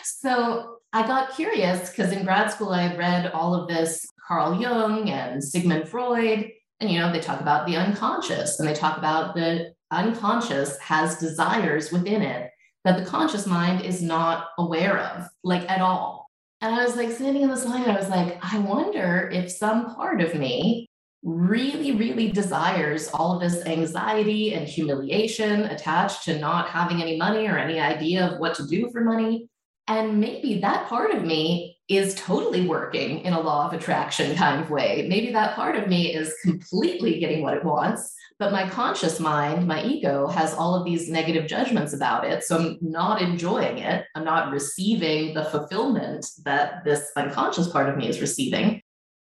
so 0.03 0.70
I 0.93 1.07
got 1.07 1.35
curious 1.35 1.89
because 1.89 2.11
in 2.11 2.25
grad 2.25 2.51
school 2.51 2.71
I 2.71 2.95
read 2.95 3.31
all 3.31 3.55
of 3.55 3.67
this 3.69 4.05
Carl 4.27 4.59
Jung 4.59 5.09
and 5.09 5.43
Sigmund 5.43 5.87
Freud, 5.87 6.51
and 6.79 6.89
you 6.89 6.99
know 6.99 7.11
they 7.11 7.19
talk 7.19 7.39
about 7.39 7.65
the 7.65 7.77
unconscious 7.77 8.59
and 8.59 8.67
they 8.67 8.73
talk 8.73 8.97
about 8.97 9.35
the 9.35 9.73
unconscious 9.91 10.77
has 10.79 11.17
desires 11.17 11.91
within 11.91 12.21
it 12.21 12.51
that 12.83 12.97
the 12.97 13.09
conscious 13.09 13.45
mind 13.45 13.85
is 13.85 14.01
not 14.01 14.47
aware 14.57 14.97
of, 14.97 15.27
like 15.43 15.69
at 15.69 15.81
all. 15.81 16.29
And 16.61 16.75
I 16.75 16.83
was 16.83 16.95
like 16.95 17.11
standing 17.11 17.43
in 17.43 17.49
this 17.49 17.65
line, 17.65 17.89
I 17.89 17.97
was 17.97 18.09
like, 18.09 18.37
I 18.41 18.59
wonder 18.59 19.29
if 19.31 19.51
some 19.51 19.95
part 19.95 20.21
of 20.21 20.35
me 20.35 20.87
really, 21.23 21.91
really 21.91 22.31
desires 22.31 23.07
all 23.09 23.35
of 23.35 23.41
this 23.41 23.65
anxiety 23.65 24.53
and 24.55 24.67
humiliation 24.67 25.65
attached 25.65 26.23
to 26.23 26.39
not 26.39 26.69
having 26.69 27.01
any 27.01 27.17
money 27.17 27.47
or 27.47 27.57
any 27.57 27.79
idea 27.79 28.27
of 28.27 28.39
what 28.39 28.55
to 28.55 28.67
do 28.67 28.89
for 28.91 29.01
money. 29.01 29.47
And 29.91 30.21
maybe 30.21 30.59
that 30.59 30.87
part 30.87 31.11
of 31.11 31.25
me 31.25 31.77
is 31.89 32.15
totally 32.15 32.65
working 32.65 33.19
in 33.25 33.33
a 33.33 33.39
law 33.41 33.67
of 33.67 33.73
attraction 33.73 34.33
kind 34.37 34.61
of 34.61 34.69
way. 34.69 35.05
Maybe 35.09 35.33
that 35.33 35.53
part 35.53 35.75
of 35.75 35.89
me 35.89 36.15
is 36.15 36.33
completely 36.43 37.19
getting 37.19 37.41
what 37.43 37.55
it 37.57 37.65
wants, 37.65 38.15
but 38.39 38.53
my 38.53 38.69
conscious 38.69 39.19
mind, 39.19 39.67
my 39.67 39.83
ego, 39.83 40.27
has 40.27 40.53
all 40.53 40.75
of 40.75 40.85
these 40.85 41.09
negative 41.09 41.45
judgments 41.45 41.91
about 41.91 42.25
it. 42.25 42.45
So 42.45 42.57
I'm 42.57 42.77
not 42.79 43.21
enjoying 43.21 43.79
it. 43.79 44.05
I'm 44.15 44.23
not 44.23 44.53
receiving 44.53 45.33
the 45.33 45.43
fulfillment 45.43 46.25
that 46.45 46.85
this 46.85 47.11
unconscious 47.17 47.67
part 47.67 47.89
of 47.89 47.97
me 47.97 48.07
is 48.07 48.21
receiving. 48.21 48.81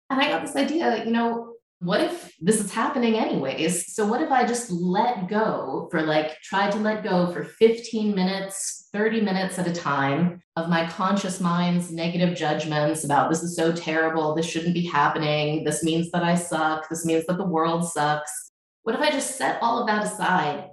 And 0.10 0.20
I 0.20 0.30
got 0.30 0.42
this 0.42 0.56
idea, 0.56 1.06
you 1.06 1.12
know, 1.12 1.54
what 1.80 2.02
if 2.02 2.34
this 2.42 2.60
is 2.60 2.74
happening 2.74 3.16
anyways? 3.16 3.94
So, 3.94 4.08
what 4.08 4.22
if 4.22 4.32
I 4.32 4.44
just 4.46 4.72
let 4.72 5.30
go 5.30 5.88
for 5.92 6.02
like, 6.02 6.42
try 6.42 6.72
to 6.72 6.78
let 6.80 7.04
go 7.04 7.32
for 7.32 7.44
15 7.44 8.16
minutes, 8.16 8.77
30 8.94 9.22
minutes 9.22 9.60
at 9.60 9.68
a 9.68 9.74
time 9.74 10.42
of 10.56 10.70
my 10.70 10.88
conscious 10.88 11.40
mind's 11.40 11.92
negative 11.92 12.38
judgments 12.38 13.04
about 13.04 13.30
this 13.30 13.44
is 13.44 13.56
so 13.56 13.72
terrible, 13.72 14.34
this 14.34 14.46
shouldn't 14.46 14.74
be 14.74 14.86
happening, 14.86 15.64
this 15.64 15.84
means 15.84 16.10
that 16.12 16.24
I 16.24 16.36
suck, 16.36 16.90
this 16.90 17.06
means 17.06 17.26
that 17.26 17.38
the 17.38 17.46
world 17.46 17.88
sucks. 17.88 18.52
What 18.84 18.96
if 18.96 19.02
I 19.02 19.12
just 19.12 19.38
set 19.38 19.62
all 19.62 19.80
of 19.80 19.88
that 19.88 20.04
aside 20.04 20.70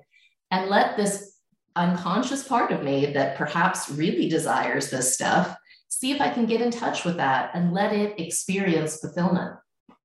and 0.50 0.70
let 0.70 0.96
this 0.96 1.38
unconscious 1.76 2.46
part 2.46 2.70
of 2.70 2.82
me 2.82 3.12
that 3.12 3.36
perhaps 3.36 3.90
really 3.90 4.28
desires 4.28 4.90
this 4.90 5.14
stuff 5.14 5.56
see 5.88 6.12
if 6.12 6.20
I 6.20 6.30
can 6.30 6.46
get 6.46 6.60
in 6.60 6.70
touch 6.70 7.04
with 7.04 7.16
that 7.16 7.50
and 7.54 7.72
let 7.72 7.92
it 7.92 8.18
experience 8.20 9.00
fulfillment? 9.00 9.56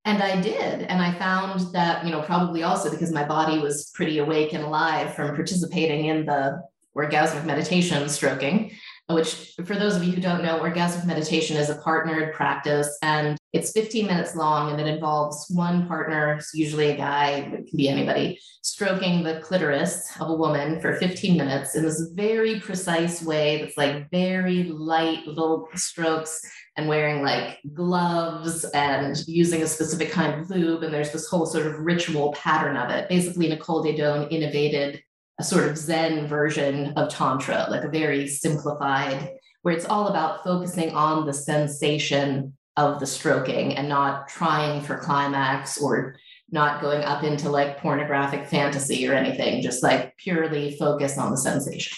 And 0.06 0.24
I 0.24 0.42
did. 0.42 0.84
And 0.84 1.01
I 1.01 1.18
found 1.20 1.74
that, 1.74 2.06
you 2.06 2.12
know, 2.12 2.22
probably 2.22 2.63
also 2.63 2.89
because 2.89 3.12
my 3.12 3.25
body 3.25 3.60
was 3.60 3.92
pretty 3.94 4.18
awake 4.18 4.54
and 4.54 4.63
alive 4.63 5.13
from 5.13 5.36
participating 5.36 6.06
in 6.06 6.25
the 6.25 6.62
orgasmic 6.98 7.46
meditation 7.46 8.08
stroking, 8.10 8.72
which 9.10 9.53
for 9.65 9.75
those 9.75 9.96
of 9.96 10.03
you 10.03 10.13
who 10.13 10.22
don't 10.22 10.43
know, 10.43 10.60
orgasmic 10.60 11.05
meditation 11.05 11.58
is 11.58 11.69
a 11.69 11.75
partnered 11.75 12.34
practice 12.34 12.98
and 13.01 13.38
it's 13.53 13.72
15 13.72 14.05
minutes 14.05 14.36
long 14.36 14.72
and 14.72 14.79
it 14.79 14.88
involves 14.88 15.48
one 15.50 15.88
partner, 15.88 16.39
usually 16.53 16.91
a 16.91 16.98
guy, 16.98 17.29
it 17.31 17.67
can 17.67 17.77
be 17.77 17.89
anybody, 17.89 18.39
stroking 18.62 19.24
the 19.24 19.39
clitoris 19.39 20.12
of 20.19 20.29
a 20.29 20.36
woman 20.36 20.79
for 20.79 20.96
15 20.98 21.36
minutes 21.36 21.75
in 21.75 21.84
this 21.84 22.12
very 22.13 22.60
precise 22.60 23.24
way 23.24 23.62
that's 23.62 23.77
like 23.77 24.10
very 24.12 24.65
light 24.65 25.25
little 25.25 25.67
strokes 25.74 26.39
and 26.77 26.88
wearing 26.88 27.24
like 27.24 27.58
gloves 27.74 28.63
and 28.75 29.17
using 29.27 29.63
a 29.63 29.67
specific 29.67 30.12
kind 30.12 30.39
of 30.39 30.50
lube. 30.50 30.84
And 30.84 30.93
there's 30.93 31.12
this 31.12 31.27
whole 31.27 31.48
sort 31.48 31.65
of 31.65 31.79
ritual 31.79 32.34
pattern 32.34 32.77
of 32.77 32.91
it. 32.91 33.10
Basically, 33.10 33.50
Nicole 33.50 33.84
Daedone 33.84 34.31
innovated 34.31 35.01
a 35.39 35.43
sort 35.43 35.67
of 35.67 35.77
Zen 35.77 36.27
version 36.27 36.93
of 36.98 37.10
Tantra, 37.10 37.67
like 37.69 37.86
a 37.86 37.89
very 37.89 38.27
simplified, 38.27 39.31
where 39.62 39.74
it's 39.74 39.86
all 39.86 40.10
about 40.10 40.43
focusing 40.43 40.91
on 40.91 41.25
the 41.25 41.34
sensation 41.34 42.55
of 42.75 43.00
the 43.00 43.08
stroking 43.08 43.75
and 43.75 43.89
not 43.89 44.27
trying 44.27 44.81
for 44.81 44.98
climax 44.98 45.81
or 45.81 46.17
not 46.51 46.81
going 46.81 47.03
up 47.03 47.24
into 47.24 47.50
like 47.50 47.79
pornographic 47.79 48.48
fantasy 48.48 49.08
or 49.08 49.13
anything, 49.13 49.62
just 49.62 49.81
like 49.81 50.15
purely 50.17 50.75
focus 50.77 51.17
on 51.17 51.31
the 51.31 51.38
sensation. 51.38 51.98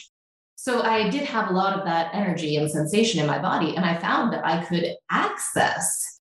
So 0.55 0.83
I 0.83 1.10
did 1.10 1.24
have 1.24 1.50
a 1.50 1.53
lot 1.53 1.77
of 1.77 1.86
that 1.86 2.13
energy 2.13 2.57
and 2.57 2.69
sensation 2.69 3.19
in 3.19 3.25
my 3.25 3.39
body. 3.39 3.75
And 3.75 3.83
I 3.83 3.98
found 3.98 4.31
that 4.33 4.45
I 4.45 4.63
could 4.63 4.86
access 5.10 6.21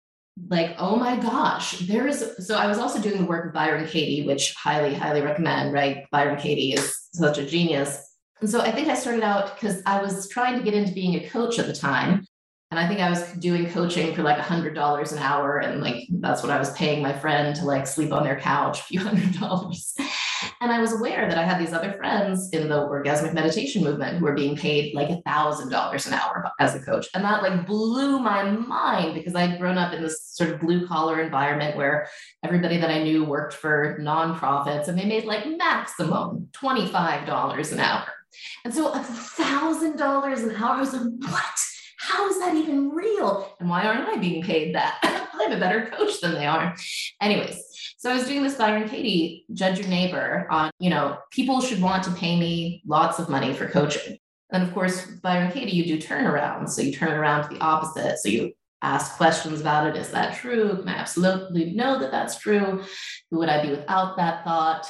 like, 0.48 0.74
oh 0.78 0.96
my 0.96 1.16
gosh, 1.16 1.78
there 1.80 2.06
is. 2.06 2.34
So 2.46 2.56
I 2.56 2.66
was 2.66 2.78
also 2.78 3.00
doing 3.00 3.20
the 3.20 3.26
work 3.26 3.46
of 3.46 3.52
Byron 3.52 3.86
Katie, 3.86 4.26
which 4.26 4.54
highly, 4.54 4.94
highly 4.94 5.22
recommend, 5.22 5.72
right? 5.72 6.04
Byron 6.10 6.38
Katie 6.38 6.72
is 6.72 7.08
such 7.12 7.38
a 7.38 7.46
genius. 7.46 8.16
And 8.40 8.50
so 8.50 8.60
I 8.60 8.72
think 8.72 8.88
I 8.88 8.94
started 8.94 9.22
out 9.22 9.54
because 9.54 9.80
I 9.86 10.02
was 10.02 10.28
trying 10.28 10.58
to 10.58 10.64
get 10.64 10.74
into 10.74 10.92
being 10.92 11.14
a 11.14 11.28
coach 11.28 11.58
at 11.58 11.66
the 11.66 11.72
time. 11.72 12.26
And 12.74 12.84
I 12.84 12.88
think 12.88 12.98
I 12.98 13.08
was 13.08 13.22
doing 13.34 13.70
coaching 13.70 14.12
for 14.16 14.24
like 14.24 14.36
a 14.36 14.42
hundred 14.42 14.74
dollars 14.74 15.12
an 15.12 15.18
hour. 15.18 15.58
And 15.58 15.80
like, 15.80 16.08
that's 16.10 16.42
what 16.42 16.50
I 16.50 16.58
was 16.58 16.72
paying 16.72 17.00
my 17.02 17.12
friend 17.12 17.54
to 17.54 17.64
like 17.64 17.86
sleep 17.86 18.12
on 18.12 18.24
their 18.24 18.34
couch, 18.34 18.80
a 18.80 18.82
few 18.82 18.98
hundred 19.08 19.38
dollars. 19.38 19.94
And 20.60 20.72
I 20.72 20.80
was 20.80 20.92
aware 20.92 21.28
that 21.28 21.38
I 21.38 21.44
had 21.44 21.60
these 21.60 21.72
other 21.72 21.92
friends 21.92 22.50
in 22.50 22.68
the 22.68 22.74
orgasmic 22.74 23.32
meditation 23.32 23.84
movement 23.84 24.18
who 24.18 24.24
were 24.24 24.34
being 24.34 24.56
paid 24.56 24.92
like 24.92 25.08
a 25.08 25.22
thousand 25.22 25.68
dollars 25.68 26.08
an 26.08 26.14
hour 26.14 26.50
as 26.58 26.74
a 26.74 26.80
coach. 26.80 27.06
And 27.14 27.22
that 27.22 27.44
like 27.44 27.64
blew 27.64 28.18
my 28.18 28.42
mind 28.42 29.14
because 29.14 29.36
I'd 29.36 29.60
grown 29.60 29.78
up 29.78 29.92
in 29.92 30.02
this 30.02 30.24
sort 30.24 30.50
of 30.50 30.58
blue 30.58 30.84
collar 30.84 31.20
environment 31.20 31.76
where 31.76 32.08
everybody 32.42 32.78
that 32.78 32.90
I 32.90 33.04
knew 33.04 33.24
worked 33.24 33.54
for 33.54 33.96
nonprofits 34.00 34.88
and 34.88 34.98
they 34.98 35.04
made 35.04 35.26
like 35.26 35.46
maximum 35.46 36.48
$25 36.50 37.72
an 37.72 37.78
hour. 37.78 38.08
And 38.64 38.74
so 38.74 38.90
a 38.90 38.98
thousand 38.98 39.96
dollars 39.96 40.40
an 40.40 40.56
hour, 40.56 40.74
I 40.74 40.80
was 40.80 40.92
like, 40.92 41.02
what? 41.30 41.60
How 42.06 42.28
is 42.28 42.38
that 42.38 42.54
even 42.54 42.90
real? 42.90 43.50
And 43.58 43.70
why 43.70 43.86
aren't 43.86 44.06
I 44.06 44.16
being 44.18 44.42
paid 44.42 44.74
that? 44.74 44.98
I'm 45.32 45.52
a 45.52 45.58
better 45.58 45.86
coach 45.86 46.20
than 46.20 46.34
they 46.34 46.44
are. 46.44 46.76
Anyways, 47.22 47.64
so 47.96 48.10
I 48.10 48.14
was 48.14 48.26
doing 48.26 48.42
this 48.42 48.56
Byron 48.56 48.86
Katie, 48.86 49.46
judge 49.54 49.78
your 49.78 49.88
neighbor 49.88 50.46
on, 50.50 50.70
you 50.78 50.90
know, 50.90 51.16
people 51.30 51.62
should 51.62 51.80
want 51.80 52.04
to 52.04 52.10
pay 52.10 52.38
me 52.38 52.82
lots 52.86 53.18
of 53.18 53.30
money 53.30 53.54
for 53.54 53.68
coaching. 53.68 54.18
And 54.52 54.62
of 54.62 54.74
course, 54.74 55.06
Byron 55.22 55.50
Katie, 55.50 55.72
you 55.72 55.86
do 55.86 55.98
turnarounds. 55.98 56.70
So 56.70 56.82
you 56.82 56.92
turn 56.92 57.12
around 57.12 57.48
to 57.48 57.54
the 57.54 57.60
opposite. 57.64 58.18
So 58.18 58.28
you 58.28 58.52
ask 58.82 59.16
questions 59.16 59.62
about 59.62 59.86
it. 59.86 59.96
Is 59.96 60.10
that 60.10 60.36
true? 60.36 60.76
Can 60.76 60.88
I 60.88 60.96
absolutely 60.96 61.72
know 61.72 61.98
that 61.98 62.10
that's 62.10 62.38
true? 62.38 62.84
Who 63.30 63.38
would 63.38 63.48
I 63.48 63.62
be 63.62 63.70
without 63.70 64.18
that 64.18 64.44
thought? 64.44 64.86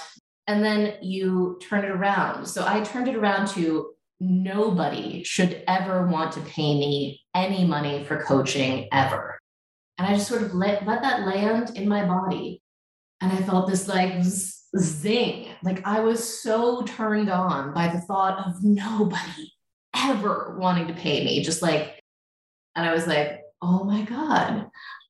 And 0.49 0.65
then 0.65 0.97
you 1.01 1.61
turn 1.63 1.85
it 1.85 1.91
around. 1.93 2.47
So 2.47 2.67
I 2.67 2.81
turned 2.81 3.07
it 3.07 3.15
around 3.15 3.47
to 3.51 3.94
nobody 4.25 5.23
should 5.25 5.63
ever 5.69 6.07
want 6.07 6.33
to 6.33 6.41
pay 6.41 6.79
me 6.79 7.23
any 7.35 7.65
money 7.65 8.05
for 8.05 8.23
coaching 8.23 8.89
ever. 8.93 9.39
And 9.99 10.07
I 10.07 10.15
just 10.15 10.29
sort 10.29 10.43
of 10.43 10.55
let, 10.55 10.87
let 10.87 11.03
that 11.03 11.27
land 11.27 11.77
in 11.77 11.89
my 11.89 12.05
body. 12.05 12.63
And 13.21 13.33
I 13.33 13.43
felt 13.43 13.69
this 13.69 13.87
like 13.87 14.23
zing. 14.23 15.49
Like 15.63 15.87
I 15.87 16.01
was 16.01 16.43
so 16.43 16.83
turned 16.83 17.31
on 17.31 17.73
by 17.73 17.89
the 17.89 18.01
thought 18.01 18.47
of 18.47 18.65
nobody 18.65 19.53
ever 19.95 20.57
wanting 20.59 20.89
to 20.89 20.95
pay 20.95 21.25
me. 21.25 21.43
Just 21.43 21.63
like, 21.63 22.01
and 22.75 22.87
I 22.89 22.93
was 22.93 23.07
like, 23.07 23.43
oh 23.63 23.85
my 23.85 24.03
God, 24.03 24.67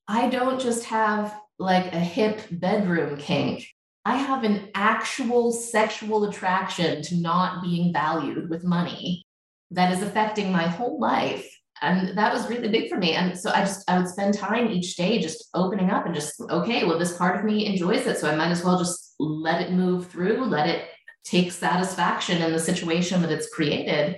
I 0.07 0.29
don't 0.29 0.61
just 0.61 0.85
have 0.85 1.35
like 1.57 1.93
a 1.93 1.99
hip 1.99 2.41
bedroom 2.51 3.17
kink. 3.17 3.67
I 4.05 4.17
have 4.17 4.43
an 4.43 4.69
actual 4.75 5.51
sexual 5.51 6.25
attraction 6.25 7.01
to 7.03 7.15
not 7.15 7.63
being 7.63 7.91
valued 7.91 8.49
with 8.49 8.63
money 8.63 9.23
that 9.71 9.91
is 9.91 10.03
affecting 10.03 10.51
my 10.51 10.63
whole 10.63 10.99
life 10.99 11.49
and 11.81 12.17
that 12.17 12.33
was 12.33 12.47
really 12.47 12.69
big 12.69 12.87
for 12.87 12.97
me 12.97 13.13
and 13.13 13.37
so 13.37 13.51
i 13.51 13.59
just 13.59 13.83
i 13.89 13.97
would 13.97 14.07
spend 14.07 14.33
time 14.33 14.69
each 14.69 14.95
day 14.95 15.19
just 15.19 15.49
opening 15.55 15.89
up 15.89 16.05
and 16.05 16.15
just 16.15 16.39
okay 16.49 16.85
well 16.85 16.97
this 16.97 17.17
part 17.17 17.37
of 17.37 17.43
me 17.43 17.65
enjoys 17.65 18.07
it 18.07 18.17
so 18.17 18.29
i 18.29 18.35
might 18.35 18.51
as 18.51 18.63
well 18.63 18.77
just 18.77 19.05
let 19.19 19.61
it 19.61 19.71
move 19.71 20.07
through, 20.07 20.45
let 20.45 20.67
it 20.67 20.89
take 21.23 21.51
satisfaction 21.51 22.41
in 22.41 22.51
the 22.51 22.59
situation 22.59 23.21
that 23.21 23.31
it's 23.31 23.49
created 23.49 24.17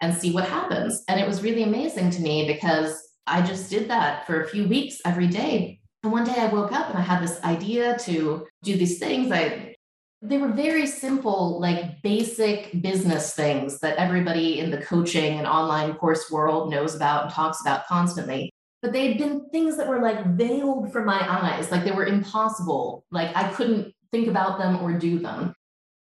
and 0.00 0.14
see 0.14 0.32
what 0.32 0.48
happens. 0.48 1.02
And 1.08 1.20
it 1.20 1.26
was 1.26 1.42
really 1.42 1.62
amazing 1.62 2.10
to 2.10 2.22
me 2.22 2.46
because 2.46 3.00
I 3.26 3.42
just 3.42 3.70
did 3.70 3.88
that 3.88 4.26
for 4.26 4.42
a 4.42 4.48
few 4.48 4.68
weeks 4.68 5.00
every 5.04 5.26
day. 5.26 5.80
And 6.04 6.12
one 6.12 6.24
day 6.24 6.34
I 6.36 6.48
woke 6.48 6.70
up 6.70 6.90
and 6.90 6.98
I 6.98 7.00
had 7.00 7.22
this 7.22 7.42
idea 7.42 7.96
to 8.00 8.46
do 8.62 8.76
these 8.76 8.98
things. 8.98 9.32
I 9.32 9.74
they 10.20 10.38
were 10.38 10.52
very 10.52 10.86
simple, 10.86 11.60
like 11.60 12.00
basic 12.02 12.80
business 12.80 13.34
things 13.34 13.80
that 13.80 13.98
everybody 13.98 14.58
in 14.58 14.70
the 14.70 14.78
coaching 14.78 15.38
and 15.38 15.46
online 15.46 15.94
course 15.94 16.30
world 16.30 16.70
knows 16.70 16.94
about 16.94 17.24
and 17.24 17.32
talks 17.32 17.60
about 17.60 17.86
constantly. 17.86 18.50
But 18.80 18.92
they 18.92 19.08
had 19.08 19.18
been 19.18 19.48
things 19.50 19.76
that 19.76 19.88
were 19.88 20.00
like 20.00 20.24
veiled 20.34 20.92
from 20.92 21.04
my 21.06 21.20
eyes, 21.20 21.70
like 21.70 21.84
they 21.84 21.90
were 21.90 22.06
impossible. 22.06 23.04
Like 23.10 23.34
I 23.34 23.48
couldn't 23.52 23.92
think 24.12 24.28
about 24.28 24.58
them 24.58 24.82
or 24.82 24.92
do 24.92 25.18
them. 25.18 25.54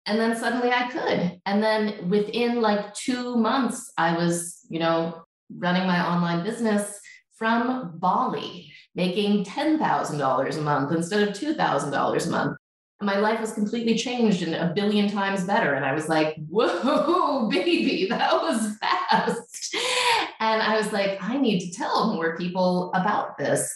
And 0.07 0.19
then 0.19 0.35
suddenly 0.35 0.71
I 0.71 0.89
could. 0.89 1.39
And 1.45 1.61
then 1.61 2.09
within 2.09 2.61
like 2.61 2.93
two 2.93 3.35
months, 3.35 3.91
I 3.97 4.15
was, 4.15 4.59
you 4.69 4.79
know, 4.79 5.23
running 5.51 5.85
my 5.85 6.07
online 6.07 6.43
business 6.43 6.99
from 7.37 7.93
Bali, 7.95 8.71
making 8.95 9.45
$10,000 9.45 10.57
a 10.57 10.61
month 10.61 10.91
instead 10.91 11.27
of 11.27 11.35
$2,000 11.35 12.27
a 12.27 12.29
month 12.29 12.57
And 12.99 13.05
my 13.05 13.17
life 13.17 13.39
was 13.39 13.53
completely 13.53 13.95
changed 13.95 14.41
and 14.41 14.55
a 14.55 14.73
billion 14.73 15.09
times 15.09 15.43
better. 15.43 15.73
And 15.73 15.85
I 15.85 15.93
was 15.93 16.09
like, 16.09 16.35
whoa, 16.49 17.47
baby, 17.51 18.07
that 18.09 18.33
was 18.33 18.77
fast. 18.77 19.75
And 20.39 20.61
I 20.61 20.77
was 20.77 20.91
like, 20.91 21.17
I 21.21 21.37
need 21.37 21.59
to 21.59 21.71
tell 21.71 22.13
more 22.13 22.35
people 22.37 22.91
about 22.93 23.37
this. 23.37 23.71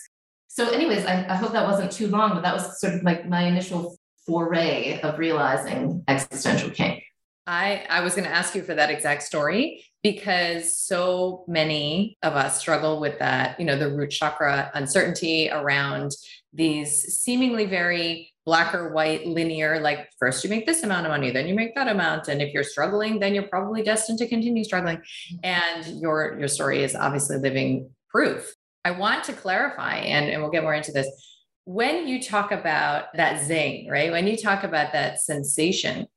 So, 0.48 0.70
anyways, 0.70 1.06
I, 1.06 1.26
I 1.30 1.36
hope 1.36 1.54
that 1.54 1.66
wasn't 1.66 1.92
too 1.92 2.08
long, 2.08 2.34
but 2.34 2.42
that 2.42 2.54
was 2.54 2.80
sort 2.82 2.96
of 2.96 3.04
like 3.04 3.28
my 3.28 3.44
initial 3.44 3.96
foray 4.26 5.00
of 5.02 5.18
realizing 5.18 6.04
existential 6.08 6.70
kink. 6.70 7.04
I, 7.48 7.86
I 7.90 8.02
was 8.02 8.14
going 8.14 8.26
to 8.26 8.34
ask 8.34 8.56
you 8.56 8.62
for 8.62 8.76
that 8.76 8.90
exact 8.90 9.24
story 9.24 9.84
because 10.04 10.76
so 10.76 11.44
many 11.48 12.18
of 12.24 12.34
us 12.34 12.60
struggle 12.60 13.00
with 13.00 13.20
that, 13.20 13.60
you 13.60 13.66
know, 13.66 13.78
the 13.78 13.90
root 13.90 14.12
chakra 14.12 14.72
uncertainty 14.74 15.50
around 15.50 16.12
these 16.54 17.20
seemingly 17.20 17.66
very 17.66 18.32
black 18.46 18.74
or 18.74 18.92
white 18.92 19.26
linear 19.28 19.80
like 19.80 20.10
first 20.18 20.44
you 20.44 20.50
make 20.50 20.66
this 20.66 20.82
amount 20.82 21.06
of 21.06 21.12
money 21.12 21.30
then 21.30 21.48
you 21.48 21.54
make 21.54 21.76
that 21.76 21.88
amount 21.88 22.28
and 22.28 22.42
if 22.42 22.52
you're 22.54 22.64
struggling 22.64 23.20
then 23.20 23.36
you're 23.36 23.48
probably 23.48 23.84
destined 23.84 24.18
to 24.18 24.28
continue 24.28 24.64
struggling. 24.64 24.98
Mm-hmm. 24.98 25.38
And 25.44 26.02
your 26.02 26.38
your 26.40 26.48
story 26.48 26.84
is 26.84 26.96
obviously 26.96 27.38
living 27.38 27.90
proof. 28.10 28.54
I 28.84 28.92
want 28.92 29.24
to 29.26 29.34
clarify 29.34 29.98
and, 29.98 30.30
and 30.30 30.42
we'll 30.42 30.52
get 30.52 30.64
more 30.64 30.74
into 30.74 30.92
this. 30.92 31.08
When 31.66 32.08
you 32.08 32.22
talk 32.22 32.52
about 32.52 33.06
that 33.16 33.46
zing 33.46 33.88
right? 33.90 34.12
When 34.12 34.28
you 34.28 34.36
talk 34.36 34.64
about 34.64 34.94
that 34.94 35.22
sensation 35.22 36.08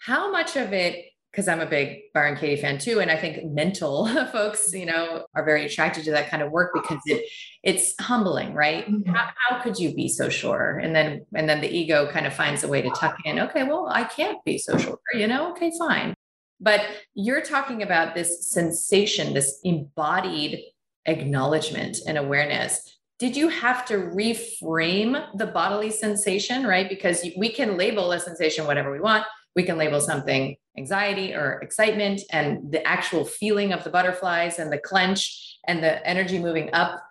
how 0.00 0.30
much 0.30 0.56
of 0.56 0.72
it 0.72 1.06
because 1.30 1.46
I'm 1.46 1.60
a 1.60 1.66
big 1.66 2.12
Byron 2.12 2.36
Katie 2.36 2.60
fan 2.60 2.78
too, 2.78 2.98
and 2.98 3.10
I 3.10 3.16
think 3.16 3.44
mental 3.44 4.08
folks, 4.32 4.72
you 4.72 4.86
know, 4.86 5.26
are 5.34 5.44
very 5.44 5.64
attracted 5.64 6.04
to 6.04 6.10
that 6.10 6.28
kind 6.28 6.42
of 6.42 6.50
work 6.50 6.72
because 6.74 7.00
it 7.06 7.24
it's 7.62 7.94
humbling, 8.00 8.54
right? 8.54 8.86
Mm-hmm. 8.86 9.12
How, 9.12 9.30
how, 9.36 9.62
could 9.62 9.78
you 9.78 9.94
be 9.94 10.08
so 10.08 10.28
sure? 10.28 10.78
And 10.78 10.94
then 10.94 11.24
and 11.34 11.48
then 11.48 11.60
the 11.60 11.70
ego 11.70 12.10
kind 12.10 12.26
of 12.26 12.34
finds 12.34 12.64
a 12.64 12.68
way 12.68 12.82
to 12.82 12.90
tuck 12.90 13.16
in. 13.24 13.38
Okay, 13.38 13.62
well, 13.62 13.88
I 13.90 14.04
can't 14.04 14.42
be 14.44 14.58
so 14.58 14.76
sure, 14.76 14.98
you 15.14 15.26
know. 15.26 15.52
Okay, 15.52 15.72
fine. 15.78 16.14
But 16.60 16.80
you're 17.14 17.42
talking 17.42 17.82
about 17.82 18.14
this 18.14 18.50
sensation, 18.50 19.32
this 19.32 19.60
embodied 19.64 20.60
acknowledgement 21.06 21.98
and 22.06 22.18
awareness. 22.18 22.98
Did 23.18 23.36
you 23.36 23.48
have 23.48 23.84
to 23.86 23.94
reframe 23.94 25.26
the 25.36 25.46
bodily 25.46 25.90
sensation, 25.90 26.66
right? 26.66 26.88
Because 26.88 27.24
we 27.36 27.52
can 27.52 27.76
label 27.76 28.12
a 28.12 28.20
sensation 28.20 28.66
whatever 28.66 28.90
we 28.90 29.00
want 29.00 29.24
we 29.56 29.62
can 29.62 29.78
label 29.78 30.00
something 30.00 30.56
anxiety 30.78 31.34
or 31.34 31.58
excitement 31.60 32.22
and 32.30 32.72
the 32.72 32.86
actual 32.86 33.24
feeling 33.24 33.72
of 33.72 33.84
the 33.84 33.90
butterflies 33.90 34.58
and 34.58 34.72
the 34.72 34.78
clench 34.78 35.58
and 35.66 35.82
the 35.82 36.06
energy 36.06 36.38
moving 36.38 36.70
up 36.72 37.02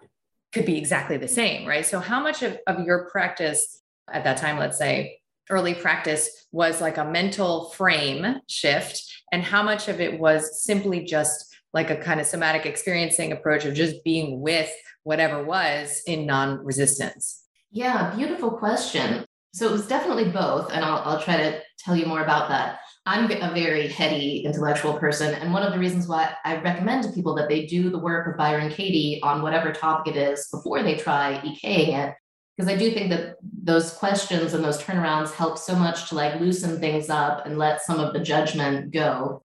could 0.52 0.66
be 0.66 0.78
exactly 0.78 1.18
the 1.18 1.28
same, 1.28 1.68
right? 1.68 1.86
So, 1.86 2.00
how 2.00 2.22
much 2.22 2.42
of, 2.42 2.58
of 2.66 2.86
your 2.86 3.10
practice 3.12 3.82
at 4.12 4.24
that 4.24 4.38
time, 4.38 4.58
let's 4.58 4.78
say 4.78 5.20
early 5.50 5.74
practice, 5.74 6.48
was 6.52 6.82
like 6.82 6.98
a 6.98 7.06
mental 7.06 7.70
frame 7.72 8.38
shift, 8.48 9.04
and 9.32 9.44
how 9.44 9.62
much 9.62 9.88
of 9.88 10.02
it 10.02 10.20
was 10.20 10.64
simply 10.64 11.04
just 11.04 11.46
like 11.74 11.92
a 11.92 11.98
kind 11.98 12.20
of 12.20 12.26
somatic 12.26 12.66
experiencing 12.66 13.32
approach 13.32 13.66
of 13.66 13.76
just 13.76 14.04
being 14.04 14.42
with 14.42 14.72
whatever 15.04 15.44
was 15.44 16.02
in 16.08 16.26
non 16.26 16.64
resistance? 16.66 17.44
Yeah, 17.72 18.16
beautiful 18.16 18.52
question. 18.52 19.26
So 19.54 19.68
it 19.68 19.72
was 19.72 19.88
definitely 19.88 20.32
both, 20.32 20.72
and 20.72 20.86
I'll, 20.86 21.02
I'll 21.04 21.22
try 21.22 21.38
to 21.38 21.62
tell 21.80 21.96
you 21.96 22.06
more 22.06 22.22
about 22.22 22.50
that. 22.50 22.80
I'm 23.06 23.26
a 23.32 23.54
very 23.54 23.88
heady 23.88 24.46
intellectual 24.46 24.94
person, 25.00 25.34
and 25.34 25.52
one 25.52 25.64
of 25.64 25.74
the 25.74 25.80
reasons 25.80 26.08
why 26.08 26.34
I 26.46 26.58
recommend 26.58 27.04
to 27.04 27.12
people 27.12 27.34
that 27.36 27.50
they 27.50 27.66
do 27.66 27.90
the 27.90 27.98
work 27.98 28.28
of 28.28 28.38
Byron 28.38 28.70
Katie 28.70 29.20
on 29.24 29.42
whatever 29.42 29.72
topic 29.72 30.16
it 30.16 30.18
is 30.20 30.48
before 30.52 30.84
they 30.84 30.96
try 30.96 31.42
EKing 31.44 31.98
it, 31.98 32.14
because 32.56 32.72
I 32.72 32.78
do 32.78 32.92
think 32.92 33.10
that 33.10 33.38
those 33.42 33.94
questions 33.94 34.54
and 34.54 34.64
those 34.64 34.82
turnarounds 34.84 35.34
help 35.34 35.58
so 35.58 35.76
much 35.76 36.10
to 36.10 36.16
like 36.16 36.40
loosen 36.40 36.80
things 36.80 37.10
up 37.10 37.46
and 37.46 37.58
let 37.58 37.82
some 37.82 38.00
of 38.00 38.14
the 38.14 38.20
judgment 38.20 38.92
go. 38.92 39.42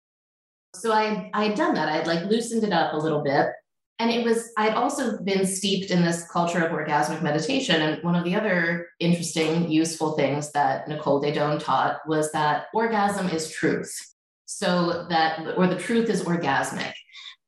So 0.74 0.92
I 0.92 1.30
I 1.32 1.44
had 1.44 1.56
done 1.56 1.74
that. 1.74 1.88
I 1.88 1.96
had 1.96 2.06
like 2.06 2.24
loosened 2.24 2.64
it 2.64 2.72
up 2.72 2.92
a 2.92 2.98
little 2.98 3.22
bit, 3.22 3.46
and 3.98 4.10
it 4.10 4.24
was 4.24 4.50
i'd 4.58 4.74
also 4.74 5.22
been 5.22 5.46
steeped 5.46 5.90
in 5.90 6.02
this 6.02 6.28
culture 6.28 6.64
of 6.64 6.72
orgasmic 6.72 7.22
meditation. 7.22 7.80
And 7.82 8.02
one 8.02 8.14
of 8.14 8.24
the 8.24 8.34
other 8.34 8.88
interesting 9.00 9.70
useful 9.70 10.12
things 10.12 10.50
that 10.52 10.88
nicole 10.88 11.22
daedone 11.22 11.62
taught 11.62 12.00
was 12.06 12.32
that 12.32 12.66
orgasm 12.74 13.28
is 13.28 13.50
truth. 13.50 13.94
So 14.46 15.06
that 15.08 15.56
or 15.56 15.66
the 15.66 15.78
truth 15.78 16.10
is 16.10 16.22
orgasmic. 16.22 16.92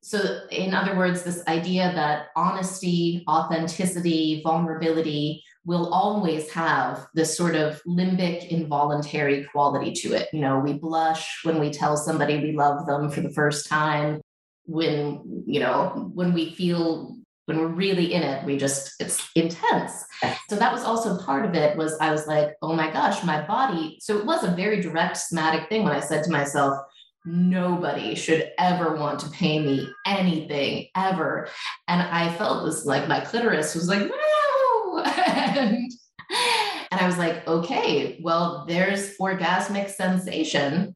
So 0.03 0.41
in 0.51 0.73
other 0.73 0.97
words 0.97 1.23
this 1.23 1.43
idea 1.49 1.93
that 1.95 2.29
honesty 2.37 3.25
authenticity 3.29 4.41
vulnerability 4.45 5.43
will 5.65 5.93
always 5.93 6.49
have 6.51 7.09
this 7.15 7.37
sort 7.37 7.57
of 7.57 7.83
limbic 7.89 8.49
involuntary 8.49 9.45
quality 9.51 9.93
to 9.93 10.15
it. 10.15 10.29
You 10.33 10.41
know 10.41 10.61
we 10.61 10.75
blush 10.75 11.41
when 11.43 11.59
we 11.59 11.71
tell 11.71 11.97
somebody 11.97 12.39
we 12.39 12.53
love 12.53 12.87
them 12.87 13.11
for 13.11 13.21
the 13.21 13.33
first 13.33 13.69
time 13.69 14.21
when 14.67 15.45
you 15.47 15.61
know 15.61 16.11
when 16.15 16.33
we 16.33 16.51
feel 16.55 17.17
when 17.47 17.59
we're 17.59 17.69
really 17.69 18.13
in 18.13 18.23
it 18.23 18.45
we 18.45 18.57
just 18.57 19.01
it's 19.01 19.31
intense. 19.35 20.05
So 20.51 20.57
that 20.57 20.73
was 20.73 20.83
also 20.85 21.19
part 21.19 21.45
of 21.45 21.55
it 21.55 21.77
was 21.77 21.97
i 22.01 22.11
was 22.11 22.27
like 22.27 22.55
oh 22.63 22.75
my 22.75 22.91
gosh 22.91 23.23
my 23.25 23.47
body 23.47 23.99
so 24.01 24.19
it 24.19 24.27
was 24.27 24.45
a 24.45 24.51
very 24.51 24.81
direct 24.81 25.17
somatic 25.17 25.69
thing 25.69 25.85
when 25.85 25.93
i 25.93 26.01
said 26.01 26.25
to 26.25 26.31
myself 26.31 26.79
nobody 27.27 28.15
should 28.15 28.51
ever 28.57 28.95
want 28.95 29.19
to 29.19 29.31
pay 29.31 29.59
me 29.59 29.89
anything 30.07 30.87
ever. 30.95 31.49
And 31.89 32.01
i 32.01 32.33
felt 32.37 32.65
this 32.65 32.85
like 32.85 33.09
my 33.09 33.21
clitoris 33.21 33.75
was 33.75 33.89
like 33.89 34.01
no! 34.01 35.03
And, 35.05 35.93
and 36.91 37.01
i 37.01 37.07
was 37.07 37.19
like 37.19 37.47
okay 37.47 38.19
well 38.23 38.65
there's 38.67 39.17
orgasmic 39.19 39.91
sensation 39.91 40.95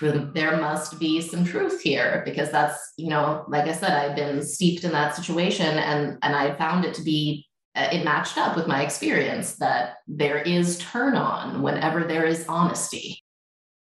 there 0.00 0.60
must 0.60 0.98
be 0.98 1.20
some 1.20 1.44
truth 1.44 1.80
here 1.80 2.22
because 2.24 2.50
that's 2.50 2.92
you 2.96 3.08
know 3.08 3.44
like 3.48 3.64
i 3.64 3.72
said 3.72 3.92
i've 3.92 4.16
been 4.16 4.42
steeped 4.42 4.84
in 4.84 4.92
that 4.92 5.14
situation 5.14 5.78
and 5.78 6.18
and 6.22 6.36
i 6.36 6.54
found 6.56 6.84
it 6.84 6.94
to 6.94 7.02
be 7.02 7.46
uh, 7.76 7.88
it 7.92 8.04
matched 8.04 8.36
up 8.36 8.56
with 8.56 8.66
my 8.66 8.82
experience 8.82 9.56
that 9.56 9.96
there 10.06 10.38
is 10.38 10.78
turn 10.78 11.14
on 11.14 11.62
whenever 11.62 12.04
there 12.04 12.24
is 12.24 12.44
honesty 12.48 13.22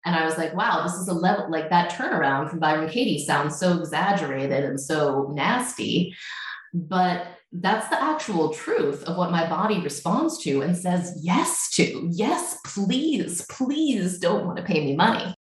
and 0.05 0.15
i 0.15 0.25
was 0.25 0.39
like 0.39 0.55
wow 0.55 0.83
this 0.85 0.95
is 0.95 1.09
a 1.09 1.15
level 1.15 1.51
like 1.51 1.71
that 1.71 1.91
turnaround 1.91 2.49
from 2.49 2.61
byron 2.61 2.89
katie 2.89 3.25
sounds 3.25 3.59
so 3.59 3.79
exaggerated 3.79 4.63
and 4.65 4.81
so 4.81 5.31
nasty 5.35 6.15
but 6.73 7.27
that's 7.55 7.89
the 7.89 8.03
actual 8.03 8.53
truth 8.53 9.05
of 9.05 9.17
what 9.17 9.31
my 9.31 9.49
body 9.49 9.81
responds 9.81 10.39
to 10.39 10.63
and 10.63 10.77
says 10.77 11.17
yes 11.23 11.71
to. 11.75 12.09
Yes, 12.11 12.59
please, 12.65 13.47
please 13.49 14.19
don't 14.19 14.45
want 14.45 14.57
to 14.57 14.65
pay 14.65 14.85
me 14.85 14.97
money. 14.97 15.35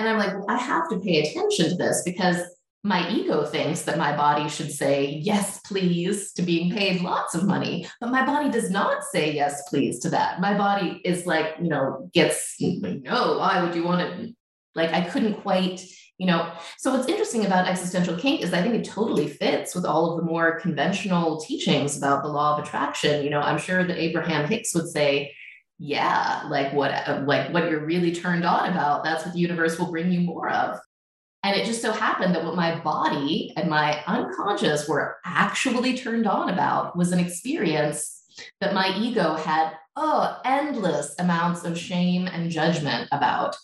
And 0.00 0.08
I'm 0.08 0.18
like, 0.18 0.34
well, 0.34 0.46
I 0.48 0.56
have 0.56 0.88
to 0.88 0.98
pay 0.98 1.20
attention 1.20 1.68
to 1.68 1.74
this 1.76 2.02
because 2.04 2.42
my 2.82 3.06
ego 3.10 3.44
thinks 3.44 3.82
that 3.82 3.98
my 3.98 4.16
body 4.16 4.48
should 4.48 4.72
say 4.72 5.20
yes, 5.22 5.60
please 5.60 6.32
to 6.32 6.42
being 6.42 6.72
paid 6.74 7.02
lots 7.02 7.34
of 7.34 7.44
money. 7.44 7.86
But 8.00 8.10
my 8.10 8.24
body 8.24 8.50
does 8.50 8.70
not 8.70 9.04
say 9.04 9.34
yes, 9.34 9.68
please 9.68 9.98
to 10.00 10.10
that. 10.10 10.40
My 10.40 10.56
body 10.56 11.02
is 11.04 11.26
like, 11.26 11.56
you 11.60 11.68
know, 11.68 12.08
gets, 12.14 12.56
no, 12.58 13.38
why 13.38 13.62
would 13.62 13.74
you 13.74 13.84
want 13.84 14.00
it? 14.00 14.34
Like, 14.74 14.92
I 14.94 15.02
couldn't 15.02 15.42
quite, 15.42 15.84
you 16.16 16.26
know. 16.26 16.50
So, 16.78 16.92
what's 16.92 17.08
interesting 17.08 17.44
about 17.44 17.68
existential 17.68 18.16
kink 18.16 18.40
is 18.40 18.54
I 18.54 18.62
think 18.62 18.74
it 18.76 18.84
totally 18.90 19.28
fits 19.28 19.74
with 19.74 19.84
all 19.84 20.12
of 20.12 20.20
the 20.20 20.30
more 20.30 20.60
conventional 20.60 21.40
teachings 21.40 21.98
about 21.98 22.22
the 22.22 22.28
law 22.28 22.56
of 22.56 22.64
attraction. 22.64 23.22
You 23.22 23.30
know, 23.30 23.40
I'm 23.40 23.58
sure 23.58 23.84
that 23.84 23.98
Abraham 23.98 24.48
Hicks 24.48 24.74
would 24.74 24.88
say, 24.88 25.34
yeah, 25.82 26.42
like 26.50 26.74
what 26.74 26.90
uh, 26.90 27.22
like 27.24 27.54
what 27.54 27.70
you're 27.70 27.84
really 27.84 28.14
turned 28.14 28.44
on 28.44 28.70
about, 28.70 29.02
that's 29.02 29.24
what 29.24 29.32
the 29.32 29.40
universe 29.40 29.78
will 29.78 29.90
bring 29.90 30.12
you 30.12 30.20
more 30.20 30.50
of. 30.50 30.78
And 31.42 31.56
it 31.56 31.64
just 31.64 31.80
so 31.80 31.90
happened 31.90 32.34
that 32.34 32.44
what 32.44 32.54
my 32.54 32.78
body 32.80 33.54
and 33.56 33.70
my 33.70 34.04
unconscious 34.06 34.86
were 34.86 35.16
actually 35.24 35.96
turned 35.96 36.26
on 36.26 36.50
about 36.50 36.98
was 36.98 37.12
an 37.12 37.18
experience 37.18 38.24
that 38.60 38.74
my 38.74 38.94
ego 38.98 39.36
had 39.36 39.72
oh, 39.96 40.38
endless 40.44 41.14
amounts 41.18 41.64
of 41.64 41.78
shame 41.78 42.26
and 42.26 42.50
judgment 42.50 43.08
about. 43.10 43.56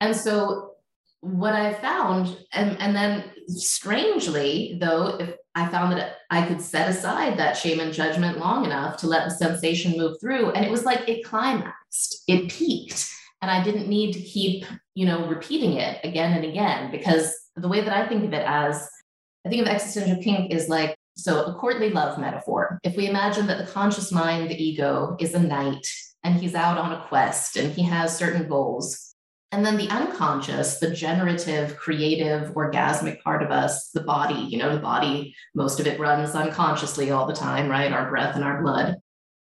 And 0.00 0.16
so 0.16 0.72
what 1.20 1.52
I 1.52 1.74
found, 1.74 2.36
and, 2.52 2.80
and 2.80 2.96
then 2.96 3.24
strangely, 3.48 4.78
though, 4.80 5.18
if 5.18 5.34
I 5.58 5.68
found 5.68 5.92
that 5.92 6.18
I 6.30 6.46
could 6.46 6.60
set 6.60 6.88
aside 6.88 7.36
that 7.36 7.56
shame 7.56 7.80
and 7.80 7.92
judgment 7.92 8.38
long 8.38 8.64
enough 8.64 8.96
to 8.98 9.08
let 9.08 9.24
the 9.24 9.34
sensation 9.34 9.98
move 9.98 10.20
through, 10.20 10.52
and 10.52 10.64
it 10.64 10.70
was 10.70 10.84
like 10.84 11.08
it 11.08 11.24
climaxed, 11.24 12.22
it 12.28 12.48
peaked, 12.48 13.10
and 13.42 13.50
I 13.50 13.64
didn't 13.64 13.88
need 13.88 14.12
to 14.12 14.20
keep, 14.20 14.64
you 14.94 15.04
know, 15.04 15.26
repeating 15.26 15.74
it 15.74 15.98
again 16.04 16.32
and 16.32 16.44
again 16.44 16.92
because 16.92 17.34
the 17.56 17.68
way 17.68 17.80
that 17.80 17.92
I 17.92 18.08
think 18.08 18.24
of 18.24 18.32
it 18.32 18.44
as, 18.46 18.88
I 19.44 19.48
think 19.48 19.62
of 19.62 19.68
existential 19.68 20.22
kink 20.22 20.52
is 20.52 20.68
like 20.68 20.96
so 21.16 21.46
a 21.46 21.54
courtly 21.54 21.90
love 21.90 22.20
metaphor. 22.20 22.78
If 22.84 22.96
we 22.96 23.08
imagine 23.08 23.48
that 23.48 23.58
the 23.58 23.72
conscious 23.72 24.12
mind, 24.12 24.50
the 24.50 24.62
ego, 24.62 25.16
is 25.18 25.34
a 25.34 25.40
knight 25.40 25.88
and 26.22 26.36
he's 26.36 26.54
out 26.54 26.78
on 26.78 26.92
a 26.92 27.04
quest 27.08 27.56
and 27.56 27.72
he 27.72 27.82
has 27.82 28.16
certain 28.16 28.48
goals. 28.48 29.07
And 29.50 29.64
then 29.64 29.78
the 29.78 29.88
unconscious, 29.88 30.78
the 30.78 30.90
generative, 30.90 31.76
creative, 31.76 32.52
orgasmic 32.52 33.22
part 33.22 33.42
of 33.42 33.50
us, 33.50 33.90
the 33.90 34.02
body, 34.02 34.34
you 34.34 34.58
know, 34.58 34.74
the 34.74 34.80
body, 34.80 35.34
most 35.54 35.80
of 35.80 35.86
it 35.86 35.98
runs 35.98 36.34
unconsciously 36.34 37.10
all 37.10 37.26
the 37.26 37.34
time, 37.34 37.68
right? 37.68 37.90
Our 37.90 38.10
breath 38.10 38.36
and 38.36 38.44
our 38.44 38.62
blood, 38.62 38.96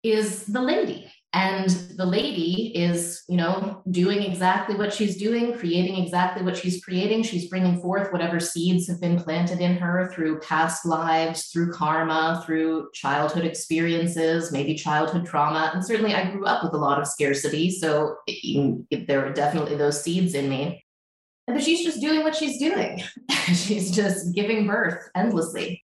is 0.03 0.47
the 0.47 0.63
lady 0.63 1.13
and 1.35 1.71
the 1.97 2.05
lady 2.05 2.73
is 2.77 3.23
you 3.29 3.37
know 3.37 3.83
doing 3.91 4.23
exactly 4.23 4.75
what 4.75 4.93
she's 4.93 5.17
doing 5.17 5.57
creating 5.57 6.03
exactly 6.03 6.43
what 6.43 6.57
she's 6.57 6.85
creating. 6.85 7.23
She's 7.23 7.49
bringing 7.49 7.81
forth 7.81 8.13
whatever 8.13 8.39
seeds 8.39 8.87
have 8.89 9.01
been 9.01 9.19
planted 9.19 9.61
in 9.61 9.77
her 9.77 10.13
through 10.15 10.41
past 10.41 10.85
lives 10.85 11.47
through 11.47 11.73
karma 11.73 12.43
through 12.45 12.91
childhood 12.93 13.45
experiences 13.45 14.53
maybe 14.53 14.75
childhood 14.75 15.27
trauma. 15.27 15.71
And 15.75 15.85
certainly 15.85 16.15
i 16.15 16.31
grew 16.31 16.45
up 16.45 16.63
with 16.63 16.75
a 16.75 16.79
lot 16.79 17.01
of 17.01 17.07
scarcity 17.07 17.71
so 17.71 18.17
there 19.07 19.27
are 19.27 19.33
definitely 19.33 19.77
those 19.77 20.03
seeds 20.03 20.35
in 20.35 20.49
me. 20.49 20.85
But 21.47 21.63
she's 21.63 21.85
just 21.85 22.01
doing 22.01 22.23
what 22.23 22.37
she's 22.37 22.59
doing. 22.59 23.03
She's 23.47 23.91
just 23.91 24.33
giving 24.33 24.67
birth 24.67 25.11
endlessly. 25.17 25.83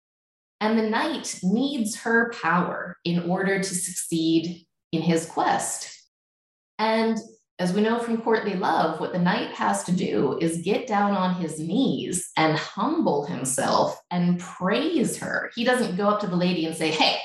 And 0.61 0.79
the 0.79 0.89
knight 0.89 1.41
needs 1.43 1.97
her 1.97 2.33
power 2.41 2.97
in 3.05 3.29
order 3.29 3.59
to 3.59 3.75
succeed 3.75 4.67
in 4.93 5.03
his 5.03 5.27
quest. 5.27 5.95
And 6.79 7.19
as 7.59 7.73
we 7.73 7.81
know 7.81 7.99
from 7.99 8.23
courtly 8.23 8.55
love, 8.55 9.01
what 9.01 9.13
the 9.13 9.19
knight 9.19 9.51
has 9.53 9.83
to 9.85 9.93
do 9.93 10.39
is 10.41 10.63
get 10.63 10.87
down 10.87 11.13
on 11.13 11.35
his 11.35 11.59
knees 11.59 12.31
and 12.37 12.57
humble 12.57 13.27
himself 13.27 14.01
and 14.11 14.39
praise 14.39 15.17
her. 15.17 15.51
He 15.55 15.65
doesn't 15.65 15.97
go 15.97 16.09
up 16.09 16.21
to 16.21 16.29
the 16.29 16.37
lady 16.37 16.67
and 16.67 16.77
say, 16.77 16.91
Hey, 16.91 17.19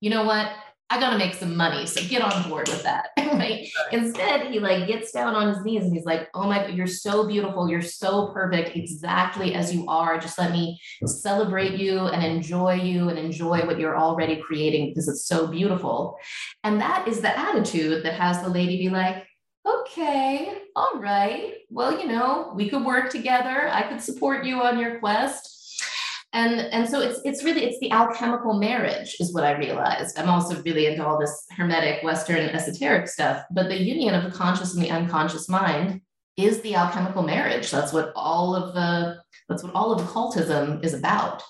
you 0.00 0.10
know 0.10 0.24
what? 0.24 0.52
I 0.90 0.98
got 0.98 1.10
to 1.10 1.18
make 1.18 1.34
some 1.34 1.54
money. 1.54 1.84
So 1.84 2.00
get 2.08 2.22
on 2.22 2.48
board 2.48 2.68
with 2.68 2.82
that. 2.82 3.10
right? 3.18 3.68
Instead, 3.92 4.50
he 4.50 4.58
like 4.58 4.86
gets 4.86 5.12
down 5.12 5.34
on 5.34 5.54
his 5.54 5.64
knees 5.64 5.84
and 5.84 5.92
he's 5.92 6.06
like, 6.06 6.28
Oh 6.32 6.44
my, 6.44 6.66
you're 6.68 6.86
so 6.86 7.26
beautiful. 7.26 7.68
You're 7.68 7.82
so 7.82 8.28
perfect, 8.32 8.74
exactly 8.74 9.54
as 9.54 9.74
you 9.74 9.86
are. 9.86 10.18
Just 10.18 10.38
let 10.38 10.50
me 10.50 10.80
celebrate 11.04 11.78
you 11.78 11.98
and 12.00 12.24
enjoy 12.24 12.74
you 12.74 13.10
and 13.10 13.18
enjoy 13.18 13.66
what 13.66 13.78
you're 13.78 13.98
already 13.98 14.36
creating 14.36 14.90
because 14.90 15.08
it's 15.08 15.26
so 15.26 15.46
beautiful. 15.46 16.16
And 16.64 16.80
that 16.80 17.06
is 17.06 17.20
the 17.20 17.38
attitude 17.38 18.04
that 18.04 18.14
has 18.14 18.42
the 18.42 18.48
lady 18.48 18.78
be 18.78 18.88
like, 18.88 19.24
Okay, 19.66 20.62
all 20.74 20.98
right. 20.98 21.54
Well, 21.68 22.00
you 22.00 22.06
know, 22.06 22.52
we 22.54 22.70
could 22.70 22.84
work 22.84 23.10
together. 23.10 23.68
I 23.68 23.82
could 23.82 24.00
support 24.00 24.46
you 24.46 24.62
on 24.62 24.78
your 24.78 24.98
quest 24.98 25.57
and 26.32 26.60
and 26.60 26.88
so 26.88 27.00
it's 27.00 27.20
it's 27.24 27.42
really 27.42 27.64
it's 27.64 27.80
the 27.80 27.90
alchemical 27.90 28.52
marriage 28.52 29.16
is 29.18 29.32
what 29.32 29.44
i 29.44 29.56
realized. 29.56 30.18
I'm 30.18 30.28
also 30.28 30.60
really 30.62 30.86
into 30.86 31.06
all 31.06 31.18
this 31.18 31.46
hermetic 31.50 32.02
western 32.02 32.50
esoteric 32.50 33.08
stuff 33.08 33.44
but 33.50 33.68
the 33.68 33.80
union 33.80 34.14
of 34.14 34.24
the 34.24 34.36
conscious 34.36 34.74
and 34.74 34.82
the 34.82 34.90
unconscious 34.90 35.48
mind 35.48 36.02
is 36.38 36.60
the 36.60 36.76
alchemical 36.76 37.22
marriage. 37.22 37.70
That's 37.70 37.92
what 37.92 38.12
all 38.14 38.54
of 38.54 38.72
the 38.72 39.20
that's 39.48 39.64
what 39.64 39.74
all 39.74 39.92
of 39.92 40.00
occultism 40.00 40.80
is 40.82 40.94
about. 40.94 41.42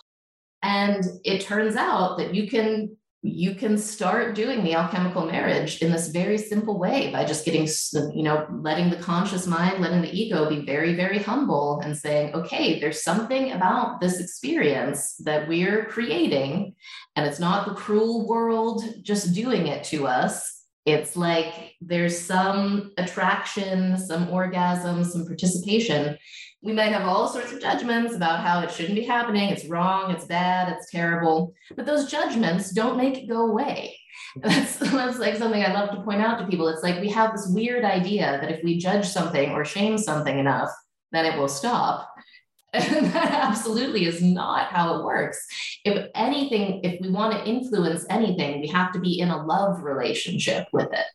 And 0.62 1.05
it 1.25 1.43
turns 1.43 1.77
out 1.77 2.17
that 2.19 2.35
you 2.35 2.49
can 2.49 2.97
you 3.22 3.54
can 3.57 3.76
start 3.76 4.37
doing 4.37 4.62
the 4.62 4.74
alchemical 4.74 5.26
marriage 5.26 5.83
in 5.83 5.90
this 5.90 6.09
very 6.09 6.38
simple 6.38 6.78
way 6.78 7.11
by 7.11 7.24
just 7.24 7.44
getting 7.44 7.66
you 8.14 8.22
know 8.22 8.46
letting 8.61 8.90
the 8.90 8.96
conscious 8.96 9.44
mind 9.44 9.83
letting 9.83 10.02
the 10.02 10.16
ego 10.16 10.48
be 10.48 10.64
very 10.64 10.94
very 10.94 11.18
humble 11.18 11.81
and 11.83 11.96
saying 11.96 12.33
okay 12.33 12.78
there's 12.78 13.02
something 13.02 13.50
about 13.52 14.00
this 14.00 14.20
experience 14.20 15.16
that 15.16 15.48
we're 15.48 15.85
creating 15.87 16.76
and 17.18 17.26
it's 17.26 17.40
not 17.40 17.66
the 17.66 17.74
cruel 17.74 18.28
world 18.28 18.85
just 19.02 19.35
doing 19.35 19.66
it 19.66 19.83
to 19.83 20.07
us. 20.07 20.62
It's 20.87 21.16
like 21.16 21.74
there's 21.81 22.16
some 22.16 22.92
attraction 22.96 23.98
some 23.98 24.31
orgasm 24.31 25.02
some 25.02 25.26
participation 25.26 26.16
we 26.62 26.73
might 26.73 26.92
have 26.92 27.07
all 27.07 27.29
sorts 27.29 27.53
of 27.53 27.61
judgments 27.61 28.14
about 28.14 28.40
how 28.40 28.61
it 28.61 28.71
shouldn't 28.71 28.97
be 28.97 29.05
happening. 29.05 29.49
It's 29.49 29.66
wrong, 29.66 30.11
it's 30.11 30.25
bad, 30.25 30.73
it's 30.73 30.90
terrible. 30.90 31.55
But 31.77 31.87
those 31.87 32.11
judgments 32.11 32.73
don't 32.73 32.97
make 32.97 33.16
it 33.16 33.29
go 33.29 33.49
away. 33.49 33.97
That's, 34.42 34.77
that's 34.77 35.18
like 35.18 35.37
something 35.37 35.62
I 35.62 35.73
love 35.73 35.90
to 35.90 36.03
point 36.03 36.21
out 36.21 36.38
to 36.38 36.47
people. 36.47 36.68
It's 36.68 36.83
like 36.83 37.01
we 37.01 37.09
have 37.11 37.33
this 37.33 37.49
weird 37.49 37.85
idea 37.85 38.38
that 38.40 38.51
if 38.51 38.62
we 38.62 38.77
judge 38.77 39.07
something 39.07 39.53
or 39.53 39.64
shame 39.64 39.97
something 39.97 40.38
enough, 40.38 40.71
then 41.12 41.25
it 41.25 41.38
will 41.38 41.49
stop. 41.49 42.09
And 42.75 43.07
that 43.07 43.33
absolutely 43.33 44.05
is 44.05 44.21
not 44.21 44.66
how 44.66 44.97
it 44.97 45.05
works. 45.05 45.38
If 45.85 46.09
anything, 46.14 46.81
if 46.83 47.01
we 47.01 47.09
want 47.09 47.33
to 47.33 47.49
influence 47.49 48.05
anything, 48.11 48.61
we 48.61 48.66
have 48.68 48.92
to 48.92 49.01
be 49.01 49.21
in 49.21 49.31
a 49.31 49.47
love 49.47 49.83
relationship 49.83 50.66
with 50.73 50.92
it 50.92 51.07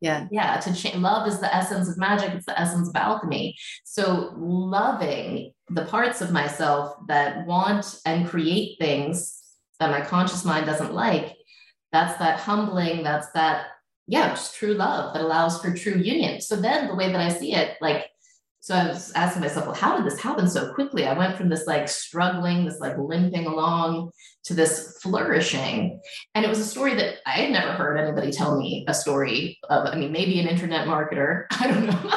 yeah. 0.00 0.26
Yeah 0.30 0.58
to 0.60 0.74
change 0.74 0.96
love 0.96 1.26
is 1.28 1.40
the 1.40 1.54
essence 1.54 1.88
of 1.88 1.98
magic 1.98 2.34
it's 2.34 2.46
the 2.46 2.58
essence 2.58 2.88
of 2.88 2.96
alchemy. 2.96 3.56
So 3.84 4.34
loving 4.36 5.52
the 5.68 5.86
parts 5.86 6.20
of 6.20 6.30
myself 6.30 6.94
that 7.08 7.46
want 7.46 8.00
and 8.04 8.28
create 8.28 8.78
things 8.78 9.40
that 9.80 9.90
my 9.90 10.00
conscious 10.00 10.44
mind 10.44 10.66
doesn't 10.66 10.92
like 10.92 11.36
that's 11.92 12.18
that 12.18 12.40
humbling 12.40 13.02
that's 13.02 13.30
that 13.32 13.66
yeah 14.06 14.30
just 14.30 14.56
true 14.56 14.74
love 14.74 15.14
that 15.14 15.22
allows 15.22 15.60
for 15.60 15.74
true 15.74 15.96
union. 15.96 16.40
So 16.40 16.56
then 16.56 16.88
the 16.88 16.94
way 16.94 17.10
that 17.10 17.20
i 17.20 17.28
see 17.28 17.54
it 17.54 17.76
like 17.80 18.06
so 18.64 18.74
I 18.74 18.86
was 18.88 19.12
asking 19.12 19.42
myself, 19.42 19.66
well, 19.66 19.74
how 19.74 19.94
did 19.94 20.06
this 20.06 20.18
happen 20.18 20.48
so 20.48 20.72
quickly? 20.72 21.06
I 21.06 21.12
went 21.12 21.36
from 21.36 21.50
this 21.50 21.66
like 21.66 21.86
struggling, 21.86 22.64
this 22.64 22.80
like 22.80 22.96
limping 22.96 23.44
along 23.44 24.10
to 24.44 24.54
this 24.54 24.96
flourishing. 25.02 26.00
And 26.34 26.46
it 26.46 26.48
was 26.48 26.60
a 26.60 26.64
story 26.64 26.94
that 26.94 27.16
I 27.26 27.32
had 27.32 27.50
never 27.50 27.72
heard 27.72 27.98
anybody 27.98 28.32
tell 28.32 28.58
me 28.58 28.86
a 28.88 28.94
story 28.94 29.58
of. 29.68 29.84
I 29.84 29.96
mean, 29.96 30.12
maybe 30.12 30.40
an 30.40 30.48
internet 30.48 30.88
marketer, 30.88 31.44
I 31.50 31.66
don't 31.66 31.84
know. 31.84 32.10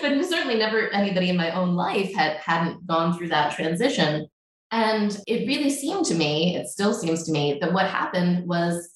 but 0.00 0.24
certainly 0.28 0.54
never 0.54 0.90
anybody 0.90 1.28
in 1.28 1.36
my 1.36 1.50
own 1.50 1.74
life 1.74 2.14
had 2.14 2.36
hadn't 2.36 2.86
gone 2.86 3.18
through 3.18 3.30
that 3.30 3.56
transition. 3.56 4.28
And 4.70 5.20
it 5.26 5.48
really 5.48 5.70
seemed 5.70 6.06
to 6.06 6.14
me, 6.14 6.54
it 6.54 6.68
still 6.68 6.94
seems 6.94 7.24
to 7.24 7.32
me, 7.32 7.58
that 7.60 7.72
what 7.72 7.90
happened 7.90 8.46
was 8.46 8.90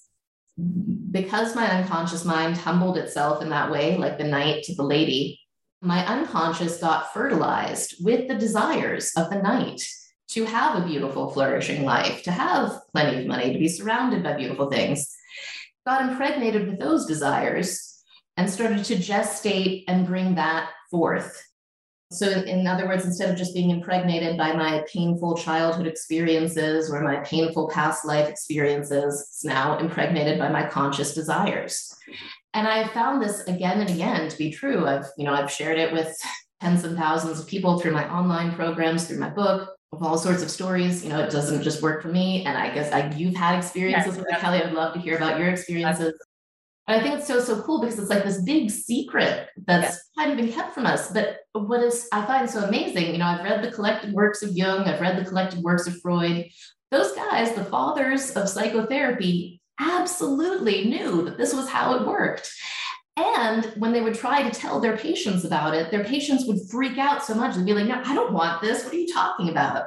because 1.11 1.57
my 1.57 1.68
unconscious 1.68 2.25
mind 2.25 2.57
humbled 2.57 2.98
itself 2.98 3.42
in 3.42 3.48
that 3.48 3.72
way, 3.72 3.96
like 3.96 4.16
the 4.16 4.22
knight 4.22 4.62
to 4.64 4.77
the 4.77 4.85
lady, 4.85 5.40
my 5.82 6.06
unconscious 6.06 6.78
got 6.78 7.12
fertilized 7.12 7.96
with 8.04 8.28
the 8.28 8.36
desires 8.36 9.12
of 9.16 9.30
the 9.30 9.42
knight 9.42 9.82
to 10.28 10.44
have 10.44 10.80
a 10.80 10.86
beautiful, 10.86 11.30
flourishing 11.30 11.84
life, 11.84 12.22
to 12.22 12.30
have 12.30 12.80
plenty 12.92 13.20
of 13.20 13.26
money, 13.26 13.52
to 13.52 13.58
be 13.58 13.68
surrounded 13.68 14.22
by 14.22 14.32
beautiful 14.34 14.70
things. 14.70 15.12
Got 15.84 16.08
impregnated 16.08 16.68
with 16.68 16.78
those 16.78 17.04
desires 17.06 18.00
and 18.36 18.48
started 18.48 18.84
to 18.84 18.94
gestate 18.94 19.82
and 19.88 20.06
bring 20.06 20.36
that 20.36 20.70
forth. 20.88 21.42
So, 22.12 22.28
in 22.28 22.66
other 22.66 22.86
words, 22.86 23.04
instead 23.04 23.30
of 23.30 23.36
just 23.36 23.54
being 23.54 23.70
impregnated 23.70 24.36
by 24.36 24.52
my 24.52 24.84
painful 24.92 25.36
childhood 25.36 25.86
experiences 25.86 26.90
or 26.92 27.00
my 27.00 27.16
painful 27.16 27.70
past 27.70 28.04
life 28.04 28.28
experiences, 28.28 29.20
it's 29.20 29.44
now 29.44 29.78
impregnated 29.78 30.38
by 30.38 30.48
my 30.48 30.66
conscious 30.66 31.14
desires 31.14 31.96
and 32.54 32.66
i 32.68 32.86
found 32.88 33.22
this 33.22 33.42
again 33.44 33.80
and 33.80 33.90
again 33.90 34.28
to 34.28 34.36
be 34.38 34.50
true 34.50 34.86
i've 34.86 35.06
you 35.16 35.24
know 35.24 35.34
i've 35.34 35.50
shared 35.50 35.78
it 35.78 35.92
with 35.92 36.16
tens 36.60 36.84
and 36.84 36.96
thousands 36.96 37.40
of 37.40 37.46
people 37.46 37.78
through 37.78 37.92
my 37.92 38.08
online 38.12 38.54
programs 38.54 39.06
through 39.06 39.18
my 39.18 39.30
book 39.30 39.74
of 39.92 40.02
all 40.02 40.16
sorts 40.16 40.42
of 40.42 40.50
stories 40.50 41.04
you 41.04 41.10
know 41.10 41.20
it 41.20 41.30
doesn't 41.30 41.62
just 41.62 41.82
work 41.82 42.02
for 42.02 42.08
me 42.08 42.44
and 42.44 42.56
i 42.56 42.72
guess 42.72 42.92
I, 42.92 43.10
you've 43.16 43.36
had 43.36 43.56
experiences 43.56 44.16
yes, 44.16 44.18
with 44.18 44.26
it 44.28 44.40
kelly 44.40 44.62
i'd 44.62 44.72
love 44.72 44.94
to 44.94 45.00
hear 45.00 45.16
about 45.16 45.38
your 45.38 45.48
experiences 45.48 46.14
and 46.88 47.00
I 47.00 47.02
think 47.02 47.18
it's 47.18 47.28
so, 47.28 47.40
so 47.40 47.62
cool 47.62 47.80
because 47.80 47.98
it's 47.98 48.10
like 48.10 48.24
this 48.24 48.42
big 48.42 48.70
secret 48.70 49.48
that's 49.66 49.94
yes. 49.94 50.10
kind 50.18 50.32
of 50.32 50.36
been 50.36 50.52
kept 50.52 50.74
from 50.74 50.84
us. 50.84 51.12
But 51.12 51.38
what 51.52 51.80
is, 51.82 52.08
I 52.12 52.26
find 52.26 52.50
so 52.50 52.64
amazing, 52.64 53.12
you 53.12 53.18
know, 53.18 53.26
I've 53.26 53.44
read 53.44 53.62
the 53.62 53.70
collected 53.70 54.12
works 54.12 54.42
of 54.42 54.50
Jung, 54.52 54.88
I've 54.88 55.00
read 55.00 55.16
the 55.16 55.28
collected 55.28 55.62
works 55.62 55.86
of 55.86 56.00
Freud. 56.00 56.46
Those 56.90 57.12
guys, 57.12 57.54
the 57.54 57.64
fathers 57.64 58.32
of 58.32 58.48
psychotherapy, 58.48 59.62
absolutely 59.78 60.85
knew 60.85 61.22
that 61.24 61.38
this 61.38 61.54
was 61.54 61.68
how 61.68 61.94
it 61.94 62.06
worked. 62.06 62.50
And 63.16 63.66
when 63.76 63.92
they 63.92 64.00
would 64.00 64.14
try 64.14 64.42
to 64.42 64.58
tell 64.58 64.80
their 64.80 64.96
patients 64.96 65.44
about 65.44 65.74
it, 65.74 65.90
their 65.90 66.04
patients 66.04 66.46
would 66.46 66.58
freak 66.70 66.96
out 66.96 67.22
so 67.22 67.35
much. 67.35 67.54
They'd 67.54 67.66
be 67.66 67.74
like, 67.74 67.87
No, 67.87 68.00
I 68.02 68.14
don't 68.14 68.32
want 68.32 68.62
this. 68.62 68.85
What 68.85 68.94
are 68.94 68.96
you 68.96 69.12
talking 69.12 69.50
about? 69.50 69.85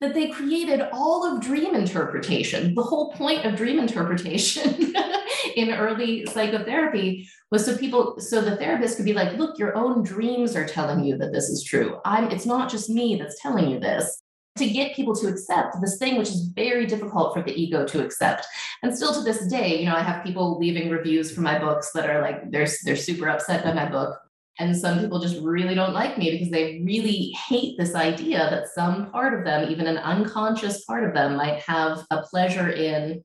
That 0.00 0.14
they 0.14 0.28
created 0.28 0.82
all 0.92 1.26
of 1.26 1.42
dream 1.42 1.74
interpretation. 1.74 2.76
The 2.76 2.82
whole 2.82 3.12
point 3.14 3.44
of 3.44 3.56
dream 3.56 3.80
interpretation 3.80 4.94
in 5.56 5.70
early 5.70 6.24
psychotherapy 6.26 7.28
was 7.50 7.64
so 7.64 7.76
people, 7.76 8.20
so 8.20 8.40
the 8.40 8.56
therapist 8.56 8.96
could 8.96 9.06
be 9.06 9.14
like, 9.14 9.36
look, 9.36 9.58
your 9.58 9.76
own 9.76 10.04
dreams 10.04 10.54
are 10.54 10.66
telling 10.66 11.02
you 11.02 11.18
that 11.18 11.32
this 11.32 11.48
is 11.48 11.64
true. 11.64 11.98
I'm, 12.04 12.30
it's 12.30 12.46
not 12.46 12.70
just 12.70 12.90
me 12.90 13.16
that's 13.16 13.42
telling 13.42 13.68
you 13.70 13.80
this 13.80 14.22
to 14.58 14.68
get 14.68 14.94
people 14.94 15.14
to 15.16 15.28
accept 15.28 15.80
this 15.80 15.98
thing 15.98 16.16
which 16.16 16.28
is 16.28 16.48
very 16.54 16.86
difficult 16.86 17.34
for 17.34 17.42
the 17.42 17.52
ego 17.52 17.86
to 17.86 18.04
accept. 18.04 18.46
And 18.82 18.94
still 18.96 19.14
to 19.14 19.22
this 19.22 19.46
day 19.46 19.80
you 19.80 19.86
know 19.86 19.94
i 19.94 20.02
have 20.02 20.24
people 20.24 20.58
leaving 20.58 20.90
reviews 20.90 21.30
for 21.32 21.40
my 21.40 21.58
books 21.58 21.90
that 21.92 22.08
are 22.08 22.20
like 22.20 22.50
they're 22.50 22.68
they're 22.84 22.96
super 22.96 23.28
upset 23.28 23.64
by 23.64 23.72
my 23.72 23.88
book. 23.88 24.18
And 24.60 24.76
some 24.76 24.98
people 24.98 25.20
just 25.20 25.40
really 25.40 25.76
don't 25.76 25.94
like 25.94 26.18
me 26.18 26.32
because 26.32 26.50
they 26.50 26.82
really 26.84 27.32
hate 27.48 27.78
this 27.78 27.94
idea 27.94 28.38
that 28.50 28.66
some 28.68 29.10
part 29.12 29.38
of 29.38 29.44
them 29.44 29.70
even 29.70 29.86
an 29.86 29.98
unconscious 29.98 30.84
part 30.84 31.04
of 31.04 31.14
them 31.14 31.36
might 31.36 31.60
have 31.60 32.04
a 32.10 32.22
pleasure 32.22 32.70
in 32.70 33.22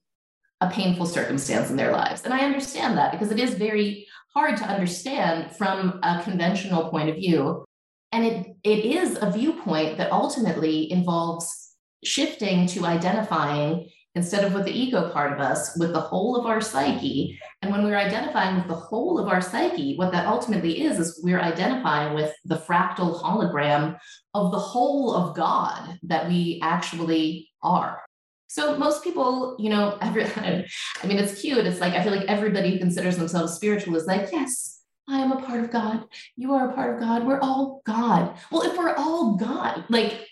a 0.62 0.70
painful 0.70 1.08
circumstance 1.08 1.70
in 1.70 1.76
their 1.76 1.92
lives. 1.92 2.24
And 2.24 2.34
i 2.34 2.40
understand 2.40 2.98
that 2.98 3.12
because 3.12 3.32
it 3.32 3.40
is 3.40 3.56
very 3.56 4.08
hard 4.34 4.58
to 4.58 4.64
understand 4.64 5.56
from 5.56 6.00
a 6.04 6.22
conventional 6.24 6.90
point 6.90 7.10
of 7.10 7.16
view 7.16 7.64
and 8.14 8.26
it, 8.26 8.56
it 8.64 8.86
is 8.86 9.18
a 9.22 9.32
viewpoint 9.32 9.98
that 9.98 10.12
ultimately 10.12 10.92
involves 10.92 11.76
shifting 12.04 12.68
to 12.68 12.86
identifying 12.86 13.90
instead 14.16 14.44
of 14.44 14.54
with 14.54 14.66
the 14.66 14.72
ego 14.72 15.10
part 15.10 15.34
of 15.34 15.40
us, 15.40 15.76
with 15.78 15.92
the 15.92 16.00
whole 16.00 16.36
of 16.36 16.46
our 16.46 16.62
psyche. 16.62 17.40
And 17.64 17.72
when 17.72 17.84
we're 17.84 17.98
identifying 17.98 18.56
with 18.56 18.68
the 18.68 18.76
whole 18.76 19.18
of 19.18 19.28
our 19.28 19.42
psyche, 19.42 19.96
what 19.96 20.12
that 20.12 20.28
ultimately 20.28 20.84
is, 20.84 21.00
is 21.00 21.20
we're 21.24 21.40
identifying 21.40 22.14
with 22.14 22.32
the 22.46 22.58
fractal 22.58 23.20
hologram 23.20 23.98
of 24.36 24.52
the 24.52 24.60
whole 24.60 25.16
of 25.16 25.36
God 25.36 25.98
that 26.04 26.28
we 26.28 26.60
actually 26.62 27.50
are. 27.64 28.04
So 28.48 28.78
most 28.78 29.04
people, 29.04 29.56
you 29.58 29.72
know, 29.72 29.98
every, 30.00 30.26
I 30.36 31.08
mean, 31.08 31.18
it's 31.18 31.42
cute. 31.42 31.66
It's 31.66 31.80
like, 31.80 31.94
I 31.94 32.04
feel 32.04 32.16
like 32.16 32.28
everybody 32.28 32.72
who 32.72 32.78
considers 32.78 33.18
themselves 33.18 33.54
spiritual 33.54 33.96
is 33.96 34.06
like, 34.06 34.30
yes, 34.32 34.73
I 35.08 35.20
am 35.20 35.32
a 35.32 35.42
part 35.42 35.64
of 35.64 35.72
God. 35.72 36.06
You 36.36 36.54
are 36.54 36.70
a 36.70 36.74
part 36.74 36.94
of 36.94 37.00
God. 37.00 37.26
We're 37.26 37.40
all 37.40 37.82
God. 37.86 38.38
Well, 38.52 38.64
if 38.64 38.78
we're 38.78 38.96
all 38.96 39.36
God, 39.36 39.84
like 39.90 40.28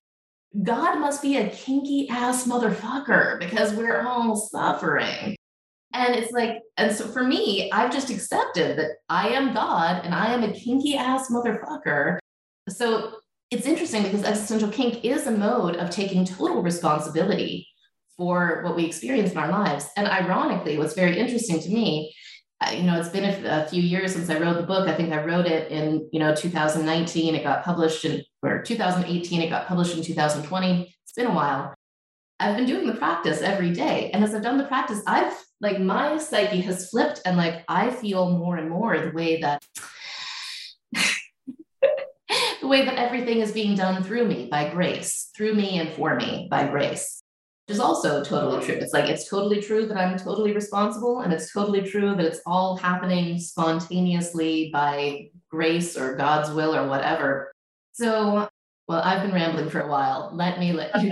God 0.63 0.99
must 0.99 1.21
be 1.21 1.37
a 1.37 1.49
kinky 1.49 2.07
ass 2.09 2.47
motherfucker 2.47 3.39
because 3.39 3.73
we're 3.73 4.01
all 4.01 4.35
suffering. 4.35 5.35
And 5.93 6.15
it's 6.15 6.31
like, 6.31 6.59
and 6.77 6.95
so 6.95 7.07
for 7.07 7.23
me, 7.23 7.69
I've 7.71 7.91
just 7.91 8.09
accepted 8.09 8.77
that 8.77 8.91
I 9.09 9.29
am 9.29 9.53
God 9.53 10.05
and 10.05 10.15
I 10.15 10.33
am 10.33 10.43
a 10.43 10.53
kinky 10.53 10.95
ass 10.95 11.29
motherfucker. 11.29 12.19
So 12.69 13.15
it's 13.49 13.65
interesting 13.65 14.03
because 14.03 14.23
existential 14.23 14.69
kink 14.69 15.03
is 15.03 15.27
a 15.27 15.31
mode 15.31 15.75
of 15.75 15.89
taking 15.89 16.23
total 16.23 16.61
responsibility 16.61 17.67
for 18.15 18.61
what 18.63 18.75
we 18.75 18.85
experience 18.85 19.31
in 19.31 19.37
our 19.37 19.51
lives. 19.51 19.89
And 19.97 20.07
ironically, 20.07 20.77
what's 20.77 20.93
very 20.93 21.17
interesting 21.17 21.59
to 21.59 21.69
me 21.69 22.13
you 22.69 22.83
know, 22.83 22.99
it's 22.99 23.09
been 23.09 23.25
a, 23.25 23.63
a, 23.63 23.67
few 23.67 23.81
years 23.81 24.13
since 24.13 24.29
I 24.29 24.37
wrote 24.37 24.57
the 24.57 24.63
book. 24.63 24.87
I 24.87 24.93
think 24.93 25.11
I 25.11 25.23
wrote 25.23 25.47
it 25.47 25.71
in, 25.71 26.07
you 26.11 26.19
know, 26.19 26.35
2019. 26.35 27.33
It 27.35 27.43
got 27.43 27.63
published 27.63 28.05
in, 28.05 28.23
or 28.43 28.61
2018. 28.61 29.41
It 29.41 29.49
got 29.49 29.67
published 29.67 29.97
in 29.97 30.03
2020. 30.03 30.95
It's 31.03 31.13
been 31.13 31.25
a 31.25 31.33
while. 31.33 31.73
I've 32.39 32.55
been 32.55 32.67
doing 32.67 32.87
the 32.87 32.93
practice 32.93 33.41
every 33.41 33.71
day. 33.71 34.11
And 34.13 34.23
as 34.23 34.35
I've 34.35 34.43
done 34.43 34.57
the 34.57 34.65
practice, 34.65 35.01
I've 35.07 35.33
like 35.59 35.79
my 35.79 36.17
psyche 36.17 36.61
has 36.61 36.89
flipped 36.89 37.21
and 37.25 37.37
like 37.37 37.63
I 37.67 37.91
feel 37.91 38.37
more 38.37 38.57
and 38.57 38.69
more 38.69 38.97
the 38.97 39.11
way 39.11 39.41
that 39.41 39.63
the 42.61 42.67
way 42.67 42.85
that 42.85 42.95
everything 42.95 43.39
is 43.39 43.51
being 43.51 43.75
done 43.75 44.03
through 44.03 44.25
me 44.25 44.47
by 44.49 44.69
grace, 44.69 45.29
through 45.35 45.53
me 45.53 45.77
and 45.77 45.89
for 45.93 46.15
me 46.15 46.47
by 46.49 46.67
grace 46.67 47.20
is 47.67 47.79
also 47.79 48.23
totally 48.23 48.63
true. 48.65 48.75
It's 48.75 48.93
like 48.93 49.09
it's 49.09 49.29
totally 49.29 49.61
true 49.61 49.85
that 49.85 49.97
I'm 49.97 50.17
totally 50.17 50.53
responsible, 50.53 51.21
and 51.21 51.31
it's 51.31 51.51
totally 51.53 51.81
true 51.81 52.15
that 52.15 52.25
it's 52.25 52.41
all 52.45 52.75
happening 52.75 53.39
spontaneously 53.39 54.69
by 54.73 55.29
grace 55.49 55.97
or 55.97 56.15
God's 56.15 56.51
will 56.51 56.75
or 56.75 56.87
whatever. 56.87 57.51
So, 57.93 58.49
well, 58.87 59.01
I've 59.01 59.21
been 59.21 59.33
rambling 59.33 59.69
for 59.69 59.81
a 59.81 59.87
while. 59.87 60.31
Let 60.33 60.59
me 60.59 60.73
let 60.73 61.01
you. 61.01 61.09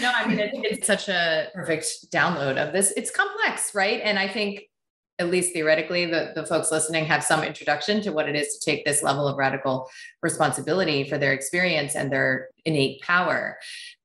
no, 0.00 0.12
I 0.14 0.26
mean 0.26 0.38
it, 0.38 0.50
it's 0.54 0.86
such 0.86 1.08
a 1.08 1.48
perfect 1.54 2.10
download 2.10 2.56
of 2.56 2.72
this. 2.72 2.92
It's 2.96 3.10
complex, 3.10 3.74
right? 3.74 4.00
And 4.02 4.18
I 4.18 4.28
think 4.28 4.62
at 5.20 5.28
least 5.28 5.52
theoretically, 5.52 6.06
the, 6.06 6.32
the 6.34 6.46
folks 6.46 6.72
listening 6.72 7.04
have 7.04 7.22
some 7.22 7.44
introduction 7.44 8.00
to 8.00 8.10
what 8.10 8.26
it 8.26 8.34
is 8.34 8.56
to 8.56 8.70
take 8.70 8.86
this 8.86 9.02
level 9.02 9.28
of 9.28 9.36
radical 9.36 9.88
responsibility 10.22 11.06
for 11.06 11.18
their 11.18 11.34
experience 11.34 11.94
and 11.94 12.10
their 12.10 12.48
innate 12.64 13.02
power. 13.02 13.58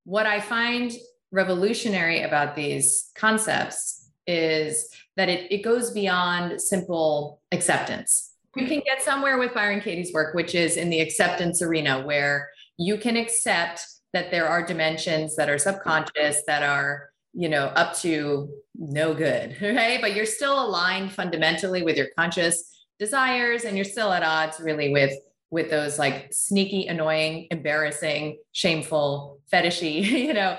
What 0.03 0.25
I 0.25 0.41
find 0.41 0.91
revolutionary 1.35 2.21
about 2.21 2.55
these 2.55 3.11
concepts 3.13 4.09
is 4.25 4.89
that 5.17 5.29
it, 5.29 5.51
it 5.51 5.63
goes 5.63 5.91
beyond 5.91 6.59
simple 6.61 7.41
acceptance. 7.51 8.31
You 8.55 8.65
can 8.67 8.81
get 8.85 9.01
somewhere 9.01 9.37
with 9.37 9.53
Byron 9.53 9.81
Katie's 9.81 10.13
work, 10.13 10.33
which 10.33 10.55
is 10.55 10.77
in 10.77 10.89
the 10.89 11.01
acceptance 11.01 11.61
arena, 11.61 12.01
where 12.05 12.49
you 12.77 12.97
can 12.97 13.17
accept 13.17 13.85
that 14.13 14.31
there 14.31 14.47
are 14.47 14.65
dimensions 14.65 15.35
that 15.35 15.49
are 15.49 15.57
subconscious 15.57 16.41
that 16.47 16.63
are 16.63 17.09
you 17.33 17.49
know 17.49 17.65
up 17.65 17.93
to 17.97 18.49
no 18.75 19.13
good 19.13 19.57
right 19.61 19.99
but 19.99 20.15
you're 20.15 20.25
still 20.25 20.65
aligned 20.65 21.11
fundamentally 21.11 21.83
with 21.83 21.97
your 21.97 22.07
conscious 22.17 22.85
desires 22.97 23.65
and 23.65 23.75
you're 23.75 23.83
still 23.83 24.13
at 24.13 24.23
odds 24.23 24.57
really 24.61 24.93
with 24.93 25.11
with 25.51 25.69
those 25.69 25.99
like 25.99 26.29
sneaky 26.31 26.87
annoying 26.87 27.47
embarrassing 27.51 28.37
shameful 28.53 29.41
fetishy 29.51 30.01
you 30.27 30.33
know 30.33 30.57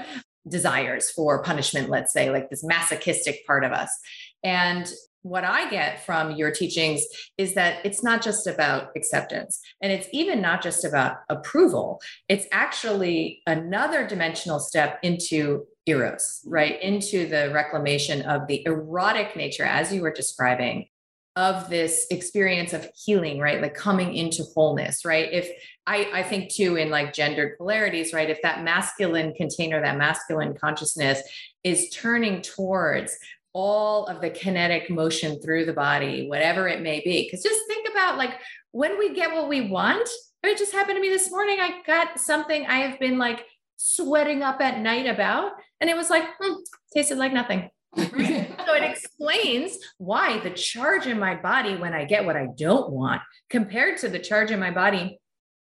desires 0.48 1.10
for 1.10 1.42
punishment, 1.42 1.88
let's 1.88 2.12
say, 2.12 2.30
like 2.30 2.50
this 2.50 2.64
masochistic 2.64 3.46
part 3.46 3.64
of 3.64 3.72
us. 3.72 3.90
And 4.44 4.90
what 5.22 5.42
I 5.42 5.68
get 5.70 6.06
from 6.06 6.36
your 6.36 6.52
teachings 6.52 7.04
is 7.36 7.54
that 7.54 7.84
it's 7.84 8.04
not 8.04 8.22
just 8.22 8.46
about 8.46 8.90
acceptance 8.94 9.60
and 9.82 9.90
it's 9.90 10.08
even 10.12 10.40
not 10.40 10.62
just 10.62 10.84
about 10.84 11.16
approval. 11.28 12.00
It's 12.28 12.46
actually 12.52 13.42
another 13.46 14.06
dimensional 14.06 14.60
step 14.60 15.00
into 15.02 15.64
eros, 15.86 16.42
right? 16.46 16.80
Into 16.80 17.26
the 17.26 17.50
reclamation 17.52 18.22
of 18.22 18.46
the 18.46 18.62
erotic 18.66 19.34
nature, 19.34 19.64
as 19.64 19.92
you 19.92 20.02
were 20.02 20.12
describing, 20.12 20.86
of 21.36 21.68
this 21.68 22.06
experience 22.10 22.72
of 22.72 22.88
healing, 22.94 23.38
right? 23.38 23.60
Like 23.60 23.74
coming 23.74 24.14
into 24.14 24.42
wholeness, 24.54 25.04
right? 25.04 25.30
If 25.30 25.50
I, 25.86 26.08
I 26.12 26.22
think 26.22 26.50
too 26.50 26.76
in 26.76 26.88
like 26.88 27.12
gendered 27.12 27.58
polarities, 27.58 28.14
right? 28.14 28.30
If 28.30 28.40
that 28.40 28.64
masculine 28.64 29.34
container, 29.34 29.80
that 29.82 29.98
masculine 29.98 30.54
consciousness 30.54 31.20
is 31.62 31.90
turning 31.90 32.40
towards 32.40 33.16
all 33.52 34.06
of 34.06 34.22
the 34.22 34.30
kinetic 34.30 34.88
motion 34.88 35.40
through 35.40 35.66
the 35.66 35.74
body, 35.74 36.26
whatever 36.26 36.68
it 36.68 36.80
may 36.80 37.00
be. 37.00 37.24
Because 37.24 37.42
just 37.42 37.60
think 37.68 37.86
about 37.90 38.16
like 38.16 38.40
when 38.72 38.98
we 38.98 39.14
get 39.14 39.32
what 39.32 39.48
we 39.48 39.68
want, 39.68 40.08
it 40.42 40.58
just 40.58 40.72
happened 40.72 40.96
to 40.96 41.02
me 41.02 41.10
this 41.10 41.30
morning. 41.30 41.58
I 41.60 41.82
got 41.86 42.18
something 42.18 42.66
I 42.66 42.78
have 42.78 42.98
been 42.98 43.18
like 43.18 43.44
sweating 43.76 44.42
up 44.42 44.60
at 44.62 44.80
night 44.80 45.06
about, 45.06 45.52
and 45.80 45.90
it 45.90 45.96
was 45.96 46.08
like, 46.08 46.24
hmm, 46.40 46.54
tasted 46.94 47.18
like 47.18 47.32
nothing 47.32 47.68
so 48.66 48.74
it 48.74 48.82
explains 48.82 49.78
why 49.98 50.38
the 50.40 50.50
charge 50.50 51.06
in 51.06 51.18
my 51.18 51.34
body 51.34 51.76
when 51.76 51.94
I 51.94 52.04
get 52.04 52.24
what 52.24 52.36
I 52.36 52.48
don't 52.56 52.90
want 52.90 53.22
compared 53.50 53.98
to 53.98 54.08
the 54.08 54.18
charge 54.18 54.50
in 54.50 54.60
my 54.60 54.70
body 54.70 55.18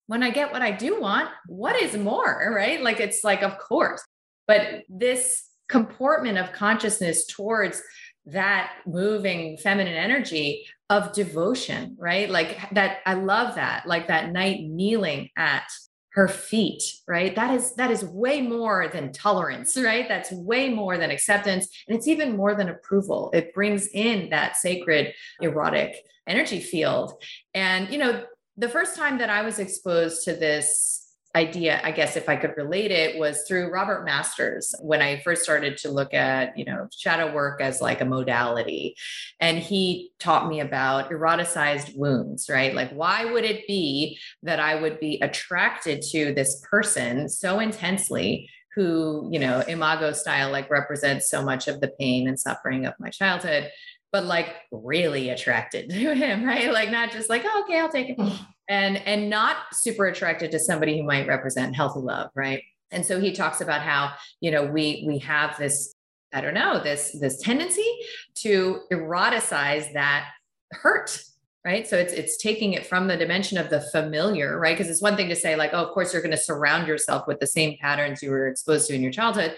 when 0.07 0.23
I 0.23 0.31
get 0.31 0.53
what 0.53 0.63
I 0.63 0.71
do 0.71 1.01
want, 1.01 1.31
what 1.47 1.81
is 1.81 1.97
more, 1.97 2.53
right? 2.55 2.83
Like 2.83 3.01
it's 3.01 3.25
like, 3.25 3.43
of 3.43 3.59
course. 3.59 4.03
But 4.47 4.83
this 4.89 5.45
comportment 5.69 6.39
of 6.39 6.53
consciousness 6.53 7.27
towards 7.27 7.83
that 8.27 8.73
moving 8.87 9.57
feminine 9.57 9.95
energy 9.95 10.67
of 10.91 11.13
devotion, 11.13 11.97
right? 11.99 12.29
Like 12.29 12.59
that, 12.73 12.99
I 13.07 13.15
love 13.15 13.55
that, 13.55 13.87
like 13.87 14.09
that 14.09 14.31
knight 14.31 14.61
kneeling 14.63 15.31
at 15.37 15.65
her 16.15 16.29
feet 16.29 16.83
right? 17.09 17.35
That 17.35 17.55
is 17.55 17.75
that 17.75 17.91
is 17.91 18.05
way 18.05 18.41
more 18.41 18.89
than 18.93 19.13
tolerance 19.13 19.77
right? 19.77 20.09
That's 20.09 20.33
way 20.33 20.71
more 20.71 20.97
than 20.97 21.11
acceptance 21.11 21.69
and 21.89 21.97
it's 21.97 22.09
even 22.09 22.37
more 22.37 22.55
than 22.55 22.69
approval. 22.69 23.31
It 23.35 23.53
brings 23.53 23.89
in 23.89 24.31
that 24.31 24.57
sacred 24.57 25.15
erotic 25.41 25.97
energy 26.27 26.61
field. 26.61 27.15
And 27.53 27.91
you 27.91 27.99
know 27.99 28.25
the 28.57 28.69
first 28.69 28.95
time 28.95 29.19
that 29.19 29.31
i 29.31 29.43
was 29.43 29.59
exposed 29.59 30.23
to 30.25 30.33
this 30.33 31.04
idea 31.35 31.81
i 31.83 31.91
guess 31.91 32.17
if 32.17 32.29
i 32.29 32.37
could 32.37 32.55
relate 32.57 32.91
it 32.91 33.19
was 33.19 33.43
through 33.47 33.71
robert 33.71 34.05
masters 34.05 34.75
when 34.81 35.03
i 35.03 35.21
first 35.21 35.43
started 35.43 35.77
to 35.77 35.91
look 35.91 36.15
at 36.15 36.57
you 36.57 36.65
know 36.65 36.87
shadow 36.97 37.33
work 37.35 37.61
as 37.61 37.81
like 37.81 38.01
a 38.01 38.05
modality. 38.05 38.97
And 39.41 39.59
he 39.59 40.13
taught 40.19 40.49
me 40.49 40.61
about 40.61 41.11
eroticized 41.11 41.97
wounds 41.97 42.49
right? 42.49 42.75
Like 42.75 42.91
why 42.93 43.25
would 43.25 43.45
it 43.45 43.67
be 43.67 44.19
that 44.43 44.61
i 44.61 44.75
would 44.75 45.01
be 45.01 45.19
attracted 45.21 46.03
to 46.13 46.33
this 46.35 46.63
person 46.71 47.29
so 47.29 47.61
intensely 47.61 48.49
who 48.75 49.29
you 49.33 49.39
know 49.39 49.63
imago 49.69 50.13
style 50.13 50.51
like 50.51 50.69
represents 50.71 51.31
so 51.31 51.45
much 51.45 51.69
of 51.69 51.81
the 51.81 51.93
pain 52.01 52.27
and 52.27 52.41
suffering 52.41 52.87
of 52.87 52.95
my 52.99 53.09
childhood 53.09 53.71
but 54.11 54.25
like 54.25 54.55
really 54.73 55.31
attracted 55.31 55.91
to 55.91 56.15
him 56.15 56.45
right? 56.45 56.73
Like 56.73 56.91
not 56.91 57.13
just 57.13 57.31
like 57.31 57.43
oh, 57.45 57.65
okay 57.65 57.79
i'll 57.81 57.89
take 57.89 58.11
it 58.11 58.19
mm. 58.19 58.37
And 58.69 58.97
and 58.99 59.29
not 59.29 59.57
super 59.73 60.07
attracted 60.07 60.51
to 60.51 60.59
somebody 60.59 60.99
who 60.99 61.05
might 61.05 61.27
represent 61.27 61.77
healthy 61.77 62.01
love 62.01 62.31
right? 62.35 62.63
And 62.91 63.05
so 63.05 63.21
he 63.21 63.33
talks 63.33 63.61
about 63.61 63.83
how 63.83 64.13
you 64.41 64.51
know 64.51 64.65
we 64.65 65.05
we 65.07 65.19
have 65.19 65.57
this 65.59 65.95
I 66.33 66.41
don't 66.41 66.55
know, 66.55 66.83
this 66.83 67.17
this 67.21 67.41
tendency 67.41 67.89
to 68.37 68.81
eroticize 68.93 69.93
that 69.93 70.27
hurt 70.73 71.19
right? 71.65 71.87
So 71.87 71.97
it's 71.97 72.13
it's 72.13 72.37
taking 72.37 72.75
it 72.75 72.87
from 72.87 73.09
the 73.09 73.17
dimension 73.17 73.59
of 73.59 73.71
the 73.71 73.81
familiar 73.81 74.59
right? 74.59 74.77
Because 74.77 74.91
it's 74.91 75.03
one 75.03 75.17
thing 75.17 75.29
to 75.29 75.37
say 75.37 75.57
like 75.57 75.71
oh 75.73 75.85
of 75.85 75.95
course 75.95 76.13
you're 76.13 76.23
going 76.23 76.31
to 76.31 76.37
surround 76.37 76.87
yourself 76.87 77.27
with 77.27 77.41
the 77.41 77.47
same 77.47 77.77
patterns 77.81 78.23
you 78.23 78.31
were 78.31 78.49
exposed 78.49 78.89
to 78.89 78.95
in 78.95 79.03
your 79.03 79.13
childhood 79.13 79.57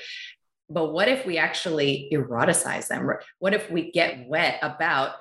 but 0.69 0.92
what 0.92 1.09
if 1.09 1.25
we 1.25 1.38
actually 1.38 2.09
eroticize 2.12 2.88
them 2.88 3.09
what 3.38 3.55
if 3.55 3.71
we 3.71 3.90
get 3.92 4.27
wet 4.29 4.59
about 4.62 5.12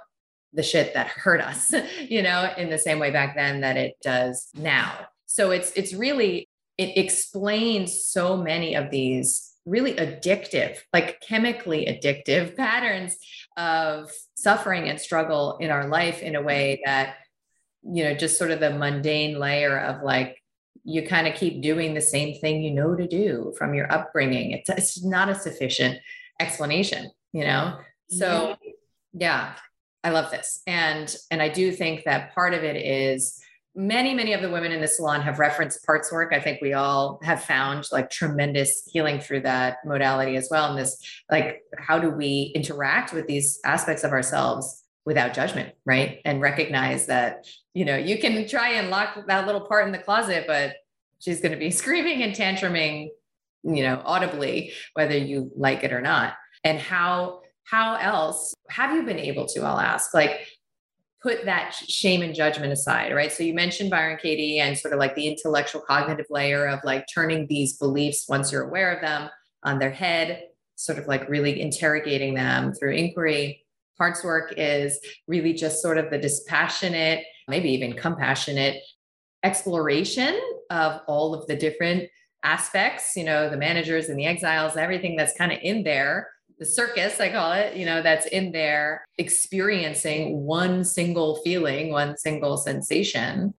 the 0.55 0.63
shit 0.63 0.93
that 0.93 1.07
hurt 1.07 1.41
us 1.41 1.73
you 2.09 2.21
know 2.21 2.51
in 2.57 2.69
the 2.69 2.77
same 2.77 2.99
way 2.99 3.11
back 3.11 3.35
then 3.35 3.61
that 3.61 3.77
it 3.77 3.93
does 4.01 4.49
now. 4.55 5.07
So 5.25 5.51
it's 5.51 5.71
it's 5.75 5.93
really 5.93 6.49
it 6.77 6.97
explains 6.97 8.03
so 8.03 8.37
many 8.37 8.75
of 8.75 8.91
these 8.91 9.53
really 9.65 9.93
addictive 9.95 10.77
like 10.93 11.19
chemically 11.21 11.85
addictive 11.85 12.55
patterns 12.57 13.17
of 13.57 14.11
suffering 14.35 14.89
and 14.89 14.99
struggle 14.99 15.57
in 15.57 15.71
our 15.71 15.87
life 15.87 16.21
in 16.21 16.35
a 16.35 16.41
way 16.41 16.81
that 16.85 17.15
you 17.83 18.03
know 18.03 18.13
just 18.13 18.37
sort 18.37 18.51
of 18.51 18.59
the 18.59 18.71
mundane 18.71 19.39
layer 19.39 19.77
of 19.79 20.03
like 20.03 20.41
you 20.83 21.07
kind 21.07 21.27
of 21.27 21.33
keep 21.33 21.61
doing 21.61 21.95
the 21.95 22.01
same 22.01 22.39
thing 22.39 22.61
you 22.61 22.69
know 22.69 22.95
to 22.95 23.07
do 23.07 23.51
from 23.57 23.73
your 23.73 23.91
upbringing. 23.91 24.51
It's, 24.51 24.69
it's 24.69 25.03
not 25.03 25.29
a 25.29 25.33
sufficient 25.33 25.97
explanation 26.39 27.09
you 27.35 27.43
know? 27.43 27.77
So 28.09 28.55
yeah. 29.13 29.55
I 30.05 30.09
love 30.09 30.31
this. 30.31 30.61
And 30.67 31.13
and 31.31 31.41
i 31.41 31.49
do 31.49 31.71
think 31.71 32.03
that 32.05 32.33
part 32.33 32.53
of 32.53 32.63
it 32.63 32.77
is 32.77 33.41
many 33.75 34.13
many 34.13 34.31
of 34.31 34.41
the 34.41 34.49
women 34.49 34.71
in 34.71 34.79
the 34.79 34.87
salon 34.87 35.21
have 35.21 35.39
referenced 35.39 35.85
parts 35.85 36.11
work. 36.11 36.31
I 36.33 36.39
think 36.39 36.61
we 36.61 36.73
all 36.73 37.19
have 37.23 37.43
found 37.43 37.85
like 37.91 38.09
tremendous 38.09 38.83
healing 38.91 39.19
through 39.19 39.41
that 39.41 39.77
modality 39.85 40.37
as 40.37 40.47
well. 40.49 40.69
And 40.69 40.79
this 40.79 40.97
like 41.29 41.63
how 41.77 41.99
do 41.99 42.09
we 42.09 42.53
interact 42.55 43.11
with 43.11 43.27
these 43.27 43.59
aspects 43.65 44.03
of 44.03 44.11
ourselves 44.11 44.83
without 45.05 45.33
judgment 45.33 45.73
right? 45.85 46.21
And 46.23 46.41
recognize 46.41 47.07
that 47.07 47.47
you 47.73 47.83
know 47.83 47.97
you 47.97 48.17
can 48.19 48.47
try 48.47 48.73
and 48.73 48.89
lock 48.89 49.27
that 49.27 49.45
little 49.45 49.61
part 49.61 49.85
in 49.85 49.91
the 49.91 49.99
closet 49.99 50.45
but 50.47 50.75
she's 51.19 51.41
going 51.41 51.51
to 51.51 51.57
be 51.57 51.71
screaming 51.81 52.23
and 52.23 52.33
tantruming 52.33 53.09
you 53.63 53.83
know 53.83 54.01
audibly 54.05 54.71
whether 54.93 55.17
you 55.17 55.51
like 55.55 55.83
it 55.83 55.91
or 55.91 56.01
not. 56.01 56.35
And 56.63 56.79
how 56.79 57.41
how 57.69 57.95
else 57.95 58.53
have 58.69 58.95
you 58.95 59.03
been 59.03 59.19
able 59.19 59.45
to 59.45 59.61
i'll 59.61 59.79
ask 59.79 60.13
like 60.13 60.47
put 61.25 61.45
that 61.45 61.73
shame 61.73 62.21
and 62.21 62.35
judgment 62.35 62.71
aside, 62.71 63.11
right? 63.11 63.31
So 63.31 63.43
you 63.43 63.55
mentioned 63.55 63.89
Byron 63.89 64.19
Katie 64.21 64.59
and 64.59 64.77
sort 64.77 64.93
of 64.93 64.99
like 64.99 65.15
the 65.15 65.27
intellectual 65.27 65.81
cognitive 65.81 66.27
layer 66.29 66.67
of 66.67 66.81
like 66.83 67.07
turning 67.11 67.47
these 67.47 67.77
beliefs 67.77 68.27
once 68.29 68.51
you're 68.51 68.67
aware 68.67 68.93
of 68.93 69.01
them 69.01 69.31
on 69.63 69.79
their 69.79 69.89
head, 69.89 70.43
sort 70.75 70.99
of 70.99 71.07
like 71.07 71.27
really 71.27 71.59
interrogating 71.59 72.35
them 72.35 72.73
through 72.75 72.91
inquiry. 72.91 73.65
Parts 73.97 74.23
work 74.23 74.53
is 74.55 74.99
really 75.27 75.55
just 75.55 75.81
sort 75.81 75.97
of 75.97 76.11
the 76.11 76.19
dispassionate, 76.19 77.25
maybe 77.47 77.71
even 77.71 77.93
compassionate 77.93 78.83
exploration 79.41 80.39
of 80.69 81.01
all 81.07 81.33
of 81.33 81.47
the 81.47 81.55
different 81.55 82.07
aspects, 82.43 83.15
you 83.15 83.23
know, 83.23 83.49
the 83.49 83.57
managers 83.57 84.09
and 84.09 84.19
the 84.19 84.27
exiles, 84.27 84.77
everything 84.77 85.15
that's 85.15 85.35
kind 85.35 85.51
of 85.51 85.57
in 85.63 85.81
there 85.81 86.27
the 86.59 86.65
circus, 86.65 87.19
I 87.19 87.31
call 87.31 87.51
it, 87.53 87.75
you 87.75 87.85
know, 87.85 88.01
that's 88.01 88.25
in 88.27 88.51
there 88.51 89.05
experiencing 89.17 90.41
one 90.41 90.83
single 90.83 91.37
feeling, 91.43 91.91
one 91.91 92.17
single 92.17 92.57
sensation. 92.57 93.53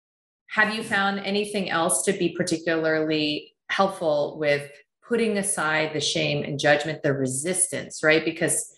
Have 0.50 0.74
you 0.74 0.82
found 0.82 1.20
anything 1.20 1.70
else 1.70 2.04
to 2.04 2.12
be 2.12 2.34
particularly 2.36 3.54
helpful 3.68 4.38
with 4.38 4.70
putting 5.06 5.38
aside 5.38 5.92
the 5.92 6.00
shame 6.00 6.42
and 6.42 6.58
judgment, 6.58 7.02
the 7.02 7.12
resistance, 7.12 8.02
right? 8.02 8.24
Because 8.24 8.72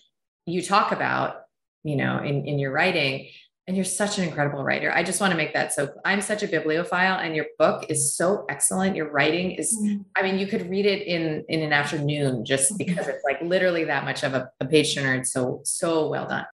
you 0.46 0.62
talk 0.62 0.92
about, 0.92 1.42
you 1.84 1.96
know, 1.96 2.18
in, 2.18 2.44
in 2.46 2.58
your 2.58 2.72
writing, 2.72 3.28
and 3.68 3.76
you're 3.76 3.84
such 3.84 4.16
an 4.16 4.24
incredible 4.24 4.64
writer. 4.64 4.90
I 4.90 5.02
just 5.02 5.20
want 5.20 5.30
to 5.30 5.36
make 5.36 5.52
that 5.52 5.74
so 5.74 5.90
I'm 6.04 6.22
such 6.22 6.42
a 6.42 6.48
bibliophile 6.48 7.18
and 7.18 7.36
your 7.36 7.44
book 7.58 7.84
is 7.90 8.16
so 8.16 8.46
excellent. 8.48 8.96
Your 8.96 9.10
writing 9.10 9.52
is 9.52 9.78
mm-hmm. 9.78 10.02
I 10.16 10.22
mean 10.22 10.38
you 10.38 10.46
could 10.46 10.68
read 10.68 10.86
it 10.86 11.06
in 11.06 11.44
in 11.48 11.60
an 11.62 11.72
afternoon 11.72 12.46
just 12.46 12.72
mm-hmm. 12.72 12.78
because 12.78 13.06
it's 13.06 13.22
like 13.24 13.40
literally 13.42 13.84
that 13.84 14.04
much 14.04 14.24
of 14.24 14.32
a, 14.32 14.50
a 14.60 14.64
page 14.64 14.94
turner 14.94 15.12
and 15.12 15.26
so 15.26 15.60
so 15.64 16.08
well 16.08 16.26
done. 16.26 16.46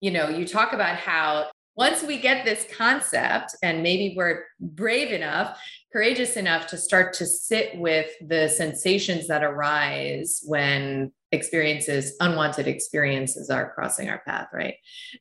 You 0.00 0.10
know, 0.10 0.28
you 0.28 0.46
talk 0.46 0.72
about 0.72 0.96
how 0.96 1.46
once 1.76 2.02
we 2.02 2.18
get 2.18 2.44
this 2.44 2.66
concept 2.76 3.54
and 3.62 3.84
maybe 3.84 4.14
we're 4.16 4.44
brave 4.60 5.12
enough 5.12 5.60
courageous 5.92 6.36
enough 6.36 6.66
to 6.66 6.76
start 6.76 7.14
to 7.14 7.24
sit 7.24 7.78
with 7.78 8.10
the 8.20 8.48
sensations 8.48 9.28
that 9.28 9.42
arise 9.42 10.42
when 10.44 11.12
experiences, 11.32 12.14
unwanted 12.20 12.66
experiences 12.66 13.50
are 13.50 13.72
crossing 13.74 14.08
our 14.08 14.20
path, 14.26 14.48
right? 14.52 14.74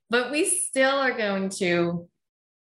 But 0.09 0.31
we 0.31 0.45
still 0.45 0.95
are 0.95 1.17
going 1.17 1.49
to 1.57 2.07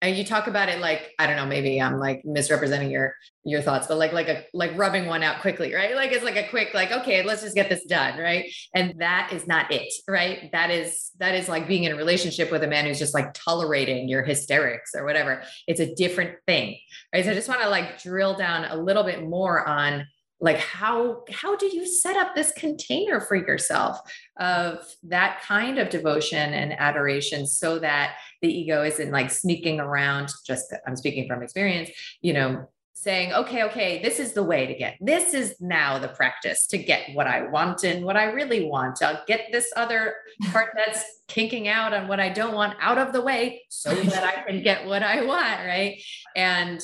and 0.01 0.17
you 0.17 0.23
talk 0.25 0.47
about 0.47 0.67
it 0.67 0.79
like 0.79 1.11
i 1.19 1.27
don't 1.27 1.35
know 1.35 1.45
maybe 1.45 1.79
i'm 1.79 1.99
like 1.99 2.25
misrepresenting 2.25 2.89
your 2.89 3.13
your 3.43 3.61
thoughts 3.61 3.87
but 3.87 3.97
like 3.97 4.11
like 4.13 4.27
a 4.27 4.43
like 4.53 4.75
rubbing 4.77 5.07
one 5.07 5.23
out 5.23 5.41
quickly 5.41 5.73
right? 5.73 5.95
Like 5.95 6.11
it's 6.11 6.23
like 6.23 6.35
a 6.35 6.47
quick 6.49 6.73
like 6.73 6.91
okay 6.91 7.23
let's 7.23 7.41
just 7.41 7.55
get 7.55 7.69
this 7.69 7.85
done 7.85 8.19
right? 8.19 8.51
And 8.75 8.95
that 8.99 9.31
is 9.33 9.47
not 9.47 9.71
it 9.71 9.91
right? 10.07 10.51
That 10.51 10.69
is 10.69 11.09
that 11.17 11.33
is 11.33 11.49
like 11.49 11.67
being 11.67 11.85
in 11.85 11.91
a 11.91 11.95
relationship 11.95 12.51
with 12.51 12.63
a 12.63 12.67
man 12.67 12.85
who's 12.85 12.99
just 12.99 13.15
like 13.15 13.33
tolerating 13.33 14.07
your 14.07 14.23
hysterics 14.23 14.93
or 14.95 15.05
whatever. 15.05 15.43
It's 15.67 15.79
a 15.79 15.93
different 15.95 16.37
thing 16.45 16.77
right? 17.13 17.25
So 17.25 17.31
i 17.31 17.33
just 17.33 17.49
want 17.49 17.61
to 17.61 17.69
like 17.69 18.01
drill 18.01 18.35
down 18.35 18.65
a 18.65 18.75
little 18.75 19.03
bit 19.03 19.23
more 19.27 19.67
on 19.67 20.05
like 20.41 20.57
how 20.57 21.23
how 21.31 21.55
do 21.55 21.67
you 21.67 21.85
set 21.85 22.17
up 22.17 22.35
this 22.35 22.51
container 22.53 23.21
for 23.21 23.35
yourself 23.35 23.99
of 24.37 24.79
that 25.03 25.41
kind 25.43 25.77
of 25.77 25.89
devotion 25.89 26.53
and 26.53 26.73
adoration 26.73 27.45
so 27.45 27.79
that 27.79 28.17
the 28.41 28.49
ego 28.49 28.83
isn't 28.83 29.11
like 29.11 29.29
sneaking 29.29 29.79
around 29.79 30.29
just 30.45 30.73
i'm 30.87 30.95
speaking 30.95 31.27
from 31.27 31.43
experience 31.43 31.89
you 32.21 32.33
know 32.33 32.67
saying 32.93 33.33
okay 33.33 33.63
okay 33.63 33.99
this 34.03 34.19
is 34.19 34.33
the 34.33 34.43
way 34.43 34.67
to 34.67 34.75
get 34.75 34.95
this 35.01 35.33
is 35.33 35.55
now 35.59 35.97
the 35.97 36.07
practice 36.09 36.67
to 36.67 36.77
get 36.77 37.15
what 37.15 37.25
i 37.25 37.41
want 37.47 37.83
and 37.83 38.05
what 38.05 38.15
i 38.15 38.25
really 38.25 38.65
want. 38.65 39.01
I'll 39.01 39.23
get 39.25 39.47
this 39.51 39.71
other 39.75 40.15
part 40.51 40.69
that's 40.75 41.03
kinking 41.27 41.67
out 41.67 41.93
on 41.93 42.07
what 42.07 42.19
i 42.19 42.29
don't 42.29 42.53
want 42.53 42.75
out 42.79 42.99
of 42.99 43.11
the 43.11 43.21
way 43.21 43.63
so 43.69 43.93
that 43.93 44.23
i 44.23 44.43
can 44.47 44.61
get 44.61 44.85
what 44.85 45.01
i 45.01 45.23
want 45.23 45.65
right? 45.65 45.99
And 46.35 46.79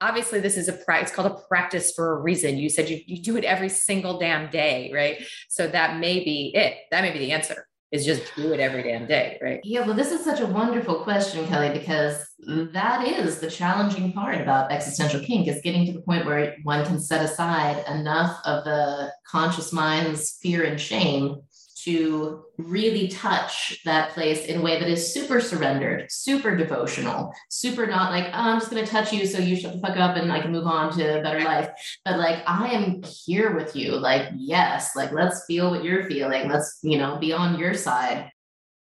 obviously 0.00 0.40
this 0.40 0.56
is 0.56 0.68
a 0.68 0.72
practice 0.72 1.10
it's 1.10 1.16
called 1.16 1.30
a 1.30 1.48
practice 1.48 1.92
for 1.92 2.18
a 2.18 2.20
reason. 2.20 2.56
You 2.56 2.68
said 2.68 2.88
you, 2.88 3.00
you 3.06 3.22
do 3.22 3.36
it 3.36 3.44
every 3.44 3.68
single 3.68 4.18
damn 4.18 4.50
day 4.50 4.90
right? 4.92 5.22
So 5.48 5.66
that 5.68 5.98
may 5.98 6.24
be 6.24 6.52
it. 6.54 6.76
That 6.90 7.02
may 7.02 7.12
be 7.12 7.18
the 7.18 7.32
answer 7.32 7.66
is 7.92 8.04
just 8.04 8.22
do 8.36 8.52
it 8.52 8.60
every 8.60 8.84
damn 8.84 9.06
day 9.06 9.38
right? 9.42 9.60
Yeah 9.64 9.84
well 9.84 9.96
this 9.96 10.12
is 10.12 10.24
such 10.24 10.40
a 10.40 10.46
wonderful 10.46 11.02
question 11.02 11.46
kelly 11.46 11.76
because 11.76 12.24
that 12.72 13.06
is 13.06 13.40
the 13.40 13.50
challenging 13.50 14.12
part 14.12 14.40
about 14.40 14.70
existential 14.70 15.20
kink 15.20 15.48
is 15.48 15.60
getting 15.62 15.86
to 15.86 15.92
the 15.92 16.02
point 16.02 16.24
where 16.24 16.56
one 16.62 16.84
can 16.86 17.00
set 17.00 17.24
aside 17.24 17.84
enough 17.88 18.40
of 18.44 18.64
the 18.64 19.12
conscious 19.26 19.72
mind's 19.72 20.38
fear 20.40 20.64
and 20.64 20.80
shame 20.80 21.40
to 21.84 22.44
really 22.58 23.08
touch 23.08 23.80
that 23.84 24.10
place 24.10 24.46
in 24.46 24.60
a 24.60 24.62
way 24.62 24.78
that 24.78 24.88
is 24.88 25.12
super 25.12 25.40
surrendered, 25.40 26.10
super 26.10 26.56
devotional, 26.56 27.32
super 27.48 27.86
not 27.86 28.10
like, 28.10 28.26
oh, 28.26 28.30
I'm 28.32 28.58
just 28.58 28.70
going 28.70 28.84
to 28.84 28.90
touch 28.90 29.12
you 29.12 29.26
so 29.26 29.38
you 29.38 29.56
shut 29.56 29.74
the 29.74 29.80
fuck 29.80 29.96
up 29.96 30.16
and 30.16 30.32
I 30.32 30.40
can 30.40 30.52
move 30.52 30.66
on 30.66 30.92
to 30.96 31.18
a 31.18 31.22
better 31.22 31.40
life. 31.40 31.70
But 32.04 32.18
like, 32.18 32.42
I 32.46 32.68
am 32.68 33.02
here 33.02 33.54
with 33.54 33.74
you. 33.74 33.92
Like, 33.96 34.28
yes, 34.36 34.96
like, 34.96 35.12
let's 35.12 35.44
feel 35.46 35.70
what 35.70 35.84
you're 35.84 36.08
feeling. 36.08 36.48
Let's, 36.48 36.78
you 36.82 36.98
know, 36.98 37.18
be 37.18 37.32
on 37.32 37.58
your 37.58 37.74
side. 37.74 38.30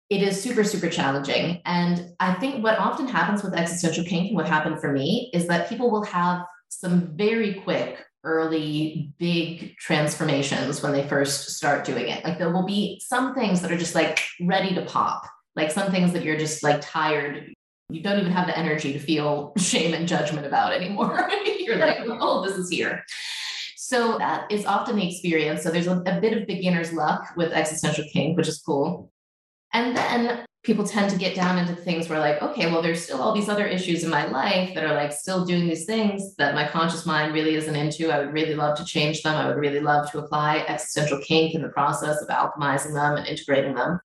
It 0.10 0.24
is 0.24 0.42
super, 0.42 0.64
super 0.64 0.90
challenging. 0.90 1.62
And 1.66 2.14
I 2.20 2.34
think 2.36 2.64
what 2.64 2.80
often 2.80 3.08
happens 3.08 3.44
with 3.44 3.54
existential 3.54 4.06
kink 4.06 4.28
and 4.28 4.36
what 4.36 4.48
happened 4.48 4.80
for 4.80 4.92
me 4.92 5.30
is 5.34 5.48
that 5.48 5.70
people 5.70 5.92
will 5.92 6.06
have 6.06 6.46
some 6.70 7.16
very 7.16 7.56
quick 7.56 8.04
early 8.28 9.13
big 9.18 9.78
transformations 9.78 10.84
when 10.84 10.92
they 10.92 11.08
first 11.08 11.50
start 11.52 11.86
doing 11.86 12.10
it. 12.10 12.24
Like 12.24 12.38
there 12.38 12.52
will 12.52 12.66
be 12.66 13.02
some 13.04 13.34
things 13.34 13.62
that 13.62 13.72
are 13.72 13.78
just 13.78 13.96
like 13.96 14.20
ready 14.42 14.76
to 14.76 14.84
pop, 14.84 15.24
like 15.56 15.72
some 15.72 15.90
things 15.90 16.12
that 16.13 16.24
you're 16.24 16.38
just 16.38 16.62
like 16.62 16.82
tired. 16.82 17.54
You 17.90 18.04
don't 18.04 18.20
even 18.20 18.34
have 18.34 18.48
the 18.48 18.58
energy 18.58 18.92
to 18.94 19.00
feel 19.00 19.54
shame 19.58 19.94
and 19.94 20.08
judgment 20.08 20.46
about 20.46 20.74
anymore. 20.74 21.30
you're 21.60 21.78
like, 21.78 22.00
oh, 22.02 22.46
this 22.46 22.58
is 22.58 22.70
here. 22.70 23.04
So 23.78 24.18
that 24.18 24.52
is 24.52 24.66
often 24.66 24.98
the 24.98 25.08
experience. 25.08 25.63
So 25.63 25.72
there's 25.72 25.88
a, 25.88 26.02
a 26.06 26.20
bit 26.20 26.38
of 26.38 26.46
beginner's 26.46 26.92
luck 26.92 27.30
with 27.38 27.54
existential 27.54 28.04
kink, 28.12 28.36
which 28.36 28.50
is 28.50 28.60
cool. 28.60 29.10
And 29.74 29.95
then 29.95 30.45
people 30.68 30.86
tend 30.86 31.09
to 31.09 31.18
get 31.18 31.34
down 31.34 31.57
into 31.57 31.74
things 31.74 32.09
where 32.09 32.20
like 32.20 32.41
okay 32.41 32.70
well 32.70 32.82
there's 32.82 33.01
still 33.01 33.22
all 33.22 33.34
these 33.34 33.47
other 33.47 33.65
issues 33.65 34.03
in 34.03 34.09
my 34.09 34.26
life 34.26 34.76
that 34.76 34.84
are 34.84 34.93
like 34.93 35.13
still 35.13 35.45
doing 35.45 35.65
these 35.65 35.86
things 35.86 36.36
that 36.36 36.53
my 36.53 36.68
conscious 36.68 37.05
mind 37.05 37.34
really 37.34 37.55
isn't 37.55 37.78
into 37.78 38.11
i 38.11 38.20
would 38.20 38.34
really 38.34 38.53
love 38.53 38.78
to 38.78 38.84
change 38.84 39.24
them 39.24 39.34
i 39.34 39.47
would 39.47 39.55
really 39.55 39.80
love 39.80 40.11
to 40.11 40.20
apply 40.20 40.57
existential 40.68 41.20
kink 41.20 41.55
in 41.55 41.61
the 41.61 41.70
process 41.70 42.22
of 42.22 42.28
alchemizing 42.28 42.93
them 42.93 43.15
and 43.15 43.26
integrating 43.26 43.74
them 43.74 43.97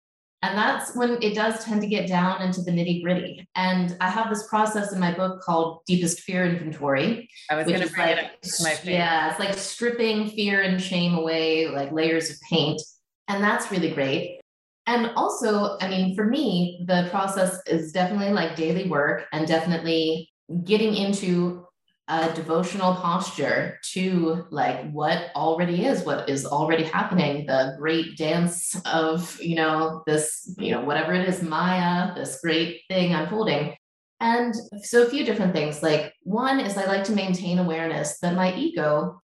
and 0.42 0.56
that's 0.56 0.94
when 0.94 1.22
it 1.22 1.34
does 1.34 1.64
tend 1.64 1.80
to 1.80 1.86
get 1.86 2.08
down 2.08 2.40
into 2.40 2.62
the 2.62 2.70
nitty 2.70 3.02
gritty. 3.02 3.46
And 3.56 3.94
I 4.00 4.08
have 4.08 4.30
this 4.30 4.46
process 4.46 4.90
in 4.90 4.98
my 4.98 5.12
book 5.12 5.42
called 5.42 5.80
Deepest 5.86 6.20
Fear 6.20 6.46
Inventory. 6.46 7.28
I 7.50 7.56
was 7.56 7.66
going 7.66 7.82
to 7.82 7.92
bring 7.92 8.06
like, 8.06 8.16
it 8.16 8.24
up. 8.24 8.30
my 8.62 8.70
favorite. 8.70 8.94
Yeah, 8.94 9.30
it's 9.30 9.38
like 9.38 9.52
stripping 9.52 10.30
fear 10.30 10.62
and 10.62 10.80
shame 10.80 11.12
away, 11.12 11.68
like 11.68 11.92
layers 11.92 12.30
of 12.30 12.40
paint 12.50 12.80
And 13.28 13.44
that's 13.44 13.70
really 13.70 13.90
great. 13.90 14.39
And 14.86 15.12
also, 15.14 15.76
I 15.80 15.88
mean, 15.88 16.16
for 16.16 16.24
me, 16.24 16.84
the 16.86 17.08
process 17.10 17.60
is 17.66 17.92
definitely 17.92 18.32
like 18.32 18.56
daily 18.56 18.88
work 18.88 19.26
and 19.32 19.46
definitely 19.46 20.30
getting 20.64 20.94
into 20.94 21.66
a 22.10 22.32
devotional 22.34 22.94
posture 22.96 23.78
to 23.92 24.44
like 24.50 24.90
what 24.90 25.30
already 25.36 25.86
is 25.86 26.02
what 26.02 26.28
is 26.28 26.44
already 26.44 26.82
happening 26.82 27.46
the 27.46 27.76
great 27.78 28.16
dance 28.16 28.80
of 28.84 29.40
you 29.40 29.54
know 29.54 30.02
this 30.06 30.52
you 30.58 30.72
know 30.72 30.80
whatever 30.80 31.14
it 31.14 31.28
is 31.28 31.40
maya 31.40 32.12
this 32.16 32.40
great 32.42 32.80
thing 32.88 33.14
unfolding 33.14 33.76
and 34.18 34.54
so 34.82 35.04
a 35.04 35.08
few 35.08 35.24
different 35.24 35.52
things 35.52 35.84
like 35.84 36.12
one 36.24 36.58
is 36.58 36.76
i 36.76 36.84
like 36.84 37.04
to 37.04 37.12
maintain 37.12 37.60
awareness 37.60 38.18
that 38.18 38.34
my 38.34 38.52
ego 38.56 39.20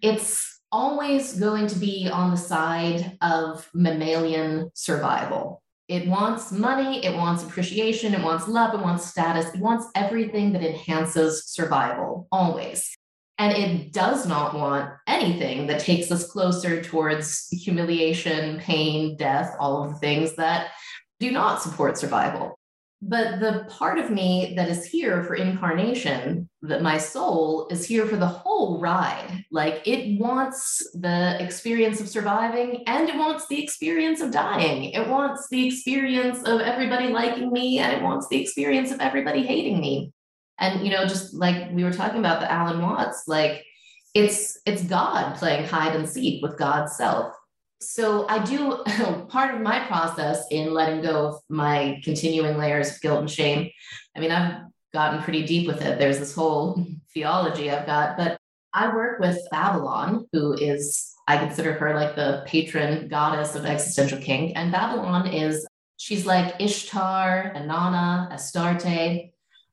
it's 0.00 0.59
always 0.72 1.38
going 1.38 1.66
to 1.66 1.78
be 1.78 2.08
on 2.08 2.30
the 2.30 2.36
side 2.36 3.16
of 3.20 3.68
mammalian 3.74 4.70
survival 4.74 5.60
it 5.90 6.06
wants 6.06 6.52
money, 6.52 7.04
it 7.04 7.16
wants 7.16 7.42
appreciation, 7.42 8.14
it 8.14 8.22
wants 8.22 8.46
love, 8.46 8.74
it 8.74 8.80
wants 8.80 9.06
status, 9.06 9.52
it 9.52 9.58
wants 9.58 9.88
everything 9.96 10.52
that 10.52 10.62
enhances 10.62 11.48
survival, 11.48 12.28
always. 12.30 12.96
And 13.38 13.56
it 13.56 13.92
does 13.92 14.24
not 14.24 14.54
want 14.54 14.88
anything 15.08 15.66
that 15.66 15.80
takes 15.80 16.12
us 16.12 16.30
closer 16.30 16.80
towards 16.80 17.48
humiliation, 17.48 18.60
pain, 18.60 19.16
death, 19.16 19.56
all 19.58 19.82
of 19.82 19.90
the 19.90 19.98
things 19.98 20.36
that 20.36 20.68
do 21.18 21.32
not 21.32 21.60
support 21.60 21.98
survival. 21.98 22.59
But 23.02 23.40
the 23.40 23.66
part 23.70 23.98
of 23.98 24.10
me 24.10 24.52
that 24.56 24.68
is 24.68 24.84
here 24.84 25.24
for 25.24 25.34
incarnation, 25.34 26.50
that 26.62 26.82
my 26.82 26.98
soul 26.98 27.66
is 27.70 27.86
here 27.86 28.06
for 28.06 28.16
the 28.16 28.26
whole 28.26 28.78
ride. 28.78 29.42
Like 29.50 29.80
it 29.86 30.20
wants 30.20 30.86
the 30.92 31.42
experience 31.42 32.00
of 32.00 32.08
surviving 32.10 32.84
and 32.86 33.08
it 33.08 33.16
wants 33.16 33.46
the 33.48 33.62
experience 33.62 34.20
of 34.20 34.30
dying. 34.30 34.90
It 34.90 35.08
wants 35.08 35.48
the 35.48 35.66
experience 35.66 36.42
of 36.42 36.60
everybody 36.60 37.08
liking 37.08 37.50
me 37.50 37.78
and 37.78 37.90
it 37.96 38.02
wants 38.02 38.28
the 38.28 38.40
experience 38.40 38.90
of 38.90 39.00
everybody 39.00 39.46
hating 39.46 39.80
me. 39.80 40.12
And, 40.58 40.84
you 40.84 40.92
know, 40.92 41.06
just 41.06 41.32
like 41.32 41.70
we 41.72 41.84
were 41.84 41.92
talking 41.92 42.18
about 42.18 42.40
the 42.40 42.52
Alan 42.52 42.82
Watts, 42.82 43.24
like 43.26 43.64
it's 44.14 44.60
it's 44.66 44.82
God 44.82 45.36
playing 45.36 45.66
hide 45.66 45.96
and 45.96 46.06
seek 46.06 46.42
with 46.42 46.58
God's 46.58 46.96
self 46.96 47.34
so 47.80 48.26
I 48.28 48.44
do 48.44 48.84
part 49.28 49.54
of 49.54 49.60
my 49.60 49.80
process 49.86 50.44
in 50.50 50.72
letting 50.72 51.02
go 51.02 51.28
of 51.28 51.40
my 51.48 52.00
continuing 52.04 52.58
layers 52.58 52.90
of 52.90 53.00
guilt 53.00 53.20
and 53.20 53.30
shame. 53.30 53.70
I 54.16 54.20
mean, 54.20 54.30
I've 54.30 54.62
gotten 54.92 55.22
pretty 55.22 55.44
deep 55.44 55.66
with 55.66 55.82
it. 55.82 55.98
There's 55.98 56.18
this 56.18 56.34
whole 56.34 56.84
theology 57.14 57.70
I've 57.70 57.86
got, 57.86 58.16
but 58.16 58.38
I 58.72 58.94
work 58.94 59.18
with 59.18 59.38
Babylon, 59.50 60.28
who 60.32 60.52
is, 60.52 61.14
I 61.26 61.38
consider 61.38 61.72
her 61.72 61.94
like 61.94 62.14
the 62.14 62.44
patron 62.46 63.08
goddess 63.08 63.54
of 63.54 63.64
existential 63.64 64.18
kink. 64.18 64.52
And 64.54 64.70
Babylon 64.70 65.26
is, 65.26 65.66
she's 65.96 66.26
like 66.26 66.60
Ishtar, 66.60 67.52
Inanna, 67.56 68.30
Astarte, 68.32 69.32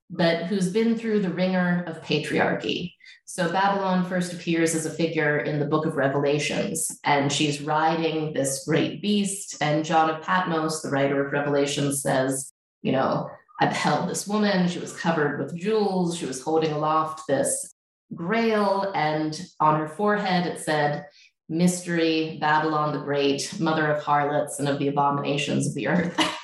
but 0.09 0.45
who's 0.45 0.69
been 0.69 0.97
through 0.97 1.19
the 1.19 1.29
ringer 1.29 1.83
of 1.85 2.01
patriarchy. 2.01 2.93
So 3.29 3.51
Babylon 3.51 4.05
first 4.05 4.31
appears 4.31 4.73
as 4.73 4.85
a 4.85 4.89
figure 4.89 5.39
in 5.39 5.59
the 5.59 5.65
book 5.65 5.85
of 5.85 5.97
Revelations, 5.97 6.97
and 7.03 7.29
she's 7.29 7.61
riding 7.61 8.31
this 8.31 8.63
great 8.65 9.01
beast. 9.01 9.57
And 9.59 9.83
John 9.83 10.09
of 10.09 10.21
Patmos, 10.21 10.81
the 10.81 10.89
writer 10.89 11.25
of 11.25 11.33
Revelations, 11.33 12.01
says, 12.01 12.53
You 12.83 12.93
know, 12.93 13.29
I 13.59 13.65
beheld 13.65 14.09
this 14.09 14.29
woman. 14.29 14.69
She 14.69 14.79
was 14.79 14.97
covered 14.97 15.39
with 15.39 15.57
jewels. 15.57 16.17
She 16.17 16.25
was 16.25 16.41
holding 16.41 16.71
aloft 16.71 17.27
this 17.27 17.73
grail, 18.15 18.93
and 18.95 19.37
on 19.59 19.77
her 19.77 19.89
forehead 19.89 20.47
it 20.47 20.61
said, 20.61 21.07
Mystery, 21.49 22.37
Babylon 22.41 22.93
the 22.93 22.99
Great, 22.99 23.59
mother 23.59 23.87
of 23.87 24.03
harlots 24.03 24.59
and 24.59 24.67
of 24.67 24.79
the 24.79 24.87
abominations 24.87 25.67
of 25.67 25.73
the 25.75 25.87
earth. 25.87 26.19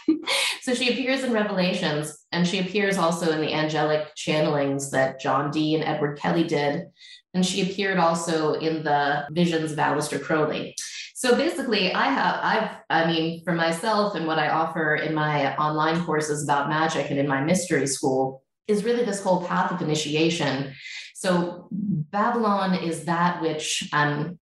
So 0.63 0.73
she 0.73 0.93
appears 0.93 1.25
in 1.25 1.33
Revelations, 1.33 2.25
and 2.31 2.47
she 2.47 2.59
appears 2.59 2.97
also 2.97 3.33
in 3.33 3.41
the 3.41 3.53
angelic 3.53 4.15
channelings 4.15 4.91
that 4.91 5.19
John 5.19 5.51
Dee 5.51 5.75
and 5.75 5.83
Edward 5.83 6.17
Kelly 6.17 6.45
did. 6.45 6.85
And 7.33 7.45
she 7.45 7.69
appeared 7.69 7.97
also 7.97 8.53
in 8.53 8.81
the 8.81 9.25
visions 9.31 9.73
of 9.73 9.77
Aleister 9.77 10.23
Crowley. 10.23 10.73
So 11.15 11.35
basically, 11.35 11.91
I 11.91 12.05
have, 12.05 12.39
I've, 12.41 12.69
I 12.89 13.11
mean, 13.11 13.43
for 13.43 13.51
myself 13.51 14.15
and 14.15 14.25
what 14.25 14.39
I 14.39 14.47
offer 14.47 14.95
in 14.95 15.13
my 15.13 15.53
online 15.57 16.01
courses 16.05 16.45
about 16.45 16.69
magic 16.69 17.09
and 17.09 17.19
in 17.19 17.27
my 17.27 17.41
mystery 17.41 17.85
school 17.85 18.41
is 18.69 18.85
really 18.85 19.03
this 19.03 19.21
whole 19.21 19.45
path 19.45 19.69
of 19.73 19.81
initiation. 19.81 20.73
So 21.13 21.67
Babylon 21.71 22.75
is 22.75 23.03
that 23.03 23.41
which 23.41 23.89
um, 23.91 24.39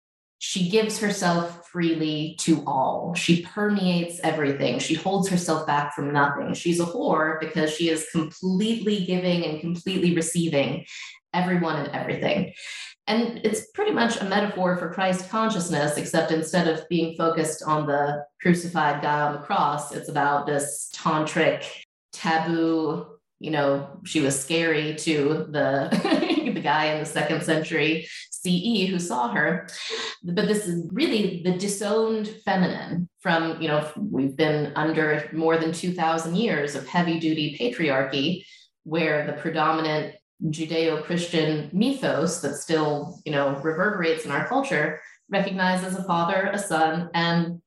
she 0.47 0.69
gives 0.69 0.99
herself 0.99 1.67
freely 1.71 2.37
to 2.39 2.63
all. 2.67 3.15
She 3.15 3.41
permeates 3.41 4.21
everything. 4.23 4.79
She 4.79 4.93
holds 4.93 5.27
herself 5.31 5.67
back 5.67 5.95
from 5.95 6.13
nothing. 6.13 6.53
She's 6.53 6.81
a 6.81 6.85
whore 6.85 7.41
because 7.41 7.75
she 7.75 7.89
is 7.89 8.07
completely 8.13 9.07
giving 9.07 9.47
and 9.47 9.59
completely 9.59 10.15
receiving 10.15 10.85
everyone 11.33 11.77
and 11.77 11.89
everything. 11.97 12.53
And 13.07 13.41
it's 13.43 13.71
pretty 13.71 13.93
much 13.93 14.21
a 14.21 14.27
metaphor 14.27 14.77
for 14.77 14.93
Christ 14.93 15.31
consciousness, 15.31 15.97
except 15.97 16.31
instead 16.31 16.69
of 16.69 16.87
being 16.91 17.17
focused 17.17 17.63
on 17.63 17.87
the 17.87 18.27
crucified 18.43 19.01
guy 19.01 19.23
on 19.23 19.33
the 19.33 19.47
cross, 19.47 19.93
it's 19.93 20.11
about 20.11 20.47
this 20.47 20.93
tantric, 20.95 21.65
taboo, 22.13 23.07
you 23.41 23.51
know, 23.51 23.99
she 24.05 24.21
was 24.21 24.39
scary 24.39 24.95
to 24.97 25.47
the 25.51 25.89
the 26.55 26.61
guy 26.61 26.93
in 26.93 27.01
the 27.01 27.07
second 27.07 27.43
century 27.43 28.07
CE 28.45 28.89
who 28.89 28.99
saw 28.99 29.29
her. 29.33 29.67
But 30.23 30.47
this 30.47 30.67
is 30.67 30.89
really 30.93 31.43
the 31.43 31.53
disowned 31.53 32.29
feminine 32.45 33.09
from, 33.21 33.61
you 33.61 33.69
know, 33.69 33.91
we've 33.97 34.37
been 34.37 34.73
under 34.77 35.29
more 35.33 35.57
than 35.57 35.73
2,000 35.73 36.37
years 36.37 36.75
of 36.75 36.87
heavy 36.87 37.19
duty 37.19 37.57
patriarchy 37.59 38.45
where 38.85 39.27
the 39.27 39.33
predominant 39.33 40.15
Judeo 40.45 41.03
Christian 41.03 41.71
mythos 41.73 42.41
that 42.43 42.57
still, 42.57 43.21
you 43.25 43.33
know, 43.33 43.57
reverberates 43.63 44.25
in 44.25 44.31
our 44.31 44.47
culture 44.47 45.01
recognizes 45.31 45.97
a 45.97 46.05
father, 46.05 46.51
a 46.53 46.59
son, 46.59 47.09
and 47.15 47.63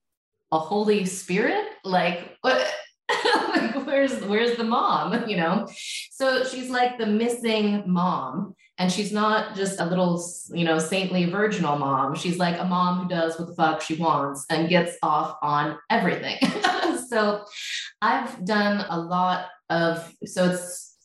a 0.52 0.60
Holy 0.60 1.06
Spirit. 1.06 1.66
Like, 1.84 2.38
like 2.44 3.86
where's 3.86 4.20
where's 4.26 4.58
the 4.58 4.64
mom 4.64 5.28
you 5.30 5.38
know 5.38 5.66
so 6.12 6.44
she's 6.44 6.70
like 6.70 6.98
the 6.98 7.06
missing 7.06 7.84
mom 7.88 8.54
and 8.78 8.92
she's 8.92 9.12
not 9.12 9.56
just 9.56 9.80
a 9.80 9.86
little 9.86 10.24
you 10.54 10.66
know 10.66 10.80
saintly 10.80 11.26
virginal 11.26 11.78
mom. 11.78 12.16
She's 12.16 12.38
like 12.38 12.60
a 12.60 12.66
mom 12.66 13.04
who 13.04 13.10
does 13.10 13.38
what 13.38 13.48
the 13.48 13.56
fuck 13.56 13.82
she 13.82 13.96
wants 13.96 14.46
and 14.50 14.70
gets 14.70 14.98
off 15.04 15.38
on 15.42 15.78
everything. 15.90 16.38
So 17.10 17.46
i've 18.02 18.44
done 18.46 18.86
a 18.90 19.00
lot 19.00 19.46
of 19.70 20.14
so 20.26 20.52
it's 20.52 20.98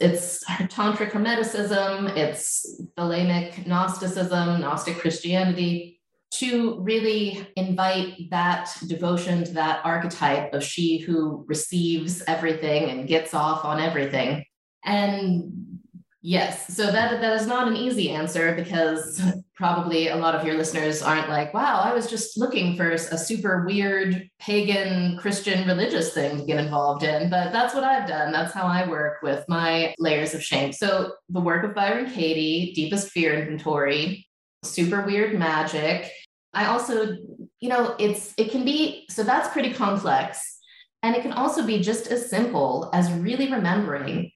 it's 0.00 0.44
tantric 0.44 1.12
hermeticism 1.12 2.16
it's 2.16 2.82
thelemic 2.98 3.64
gnosticism 3.66 4.60
gnostic 4.60 4.98
christianity 4.98 5.98
to 6.30 6.78
really 6.80 7.48
invite 7.56 8.30
that 8.30 8.70
devotion 8.86 9.44
to 9.44 9.52
that 9.52 9.80
archetype 9.84 10.52
of 10.52 10.62
she 10.62 10.98
who 10.98 11.44
receives 11.48 12.22
everything 12.26 12.90
and 12.90 13.08
gets 13.08 13.32
off 13.32 13.64
on 13.64 13.80
everything. 13.80 14.44
And 14.84 15.80
Yes. 16.20 16.74
So 16.74 16.90
that 16.90 17.20
that 17.20 17.40
is 17.40 17.46
not 17.46 17.68
an 17.68 17.76
easy 17.76 18.10
answer 18.10 18.52
because 18.54 19.22
probably 19.54 20.08
a 20.08 20.16
lot 20.16 20.34
of 20.34 20.44
your 20.44 20.56
listeners 20.56 21.00
aren't 21.00 21.28
like, 21.28 21.54
wow, 21.54 21.80
I 21.80 21.94
was 21.94 22.10
just 22.10 22.36
looking 22.36 22.76
for 22.76 22.90
a 22.90 22.98
super 22.98 23.64
weird 23.64 24.28
pagan 24.40 25.16
Christian 25.18 25.66
religious 25.68 26.12
thing 26.12 26.38
to 26.38 26.44
get 26.44 26.58
involved 26.58 27.04
in. 27.04 27.30
But 27.30 27.52
that's 27.52 27.72
what 27.72 27.84
I've 27.84 28.08
done. 28.08 28.32
That's 28.32 28.52
how 28.52 28.66
I 28.66 28.88
work 28.88 29.22
with 29.22 29.44
my 29.48 29.94
layers 29.98 30.34
of 30.34 30.42
shame. 30.42 30.72
So 30.72 31.12
the 31.28 31.40
work 31.40 31.64
of 31.64 31.74
Byron 31.74 32.10
Katie, 32.10 32.72
Deepest 32.74 33.10
Fear 33.10 33.34
Inventory, 33.34 34.26
super 34.64 35.02
weird 35.02 35.38
magic. 35.38 36.10
I 36.52 36.66
also, 36.66 37.16
you 37.60 37.68
know, 37.68 37.94
it's 38.00 38.34
it 38.36 38.50
can 38.50 38.64
be 38.64 39.06
so 39.08 39.22
that's 39.22 39.50
pretty 39.50 39.72
complex. 39.72 40.58
And 41.04 41.14
it 41.14 41.22
can 41.22 41.32
also 41.32 41.64
be 41.64 41.80
just 41.80 42.08
as 42.08 42.28
simple 42.28 42.90
as 42.92 43.12
really 43.12 43.52
remembering 43.52 44.32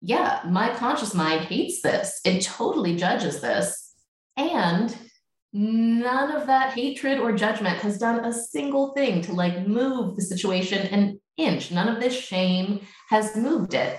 yeah, 0.00 0.42
my 0.46 0.74
conscious 0.74 1.14
mind 1.14 1.46
hates 1.46 1.82
this. 1.82 2.20
It 2.24 2.42
totally 2.42 2.96
judges 2.96 3.40
this. 3.40 3.94
And 4.36 4.96
none 5.52 6.32
of 6.32 6.46
that 6.46 6.74
hatred 6.74 7.18
or 7.18 7.32
judgment 7.32 7.78
has 7.78 7.98
done 7.98 8.24
a 8.24 8.32
single 8.32 8.92
thing 8.92 9.22
to 9.22 9.32
like 9.32 9.66
move 9.66 10.14
the 10.14 10.22
situation 10.22 10.86
an 10.88 11.20
inch. 11.36 11.70
None 11.70 11.88
of 11.88 12.00
this 12.00 12.14
shame 12.14 12.80
has 13.08 13.36
moved 13.36 13.74
it. 13.74 13.98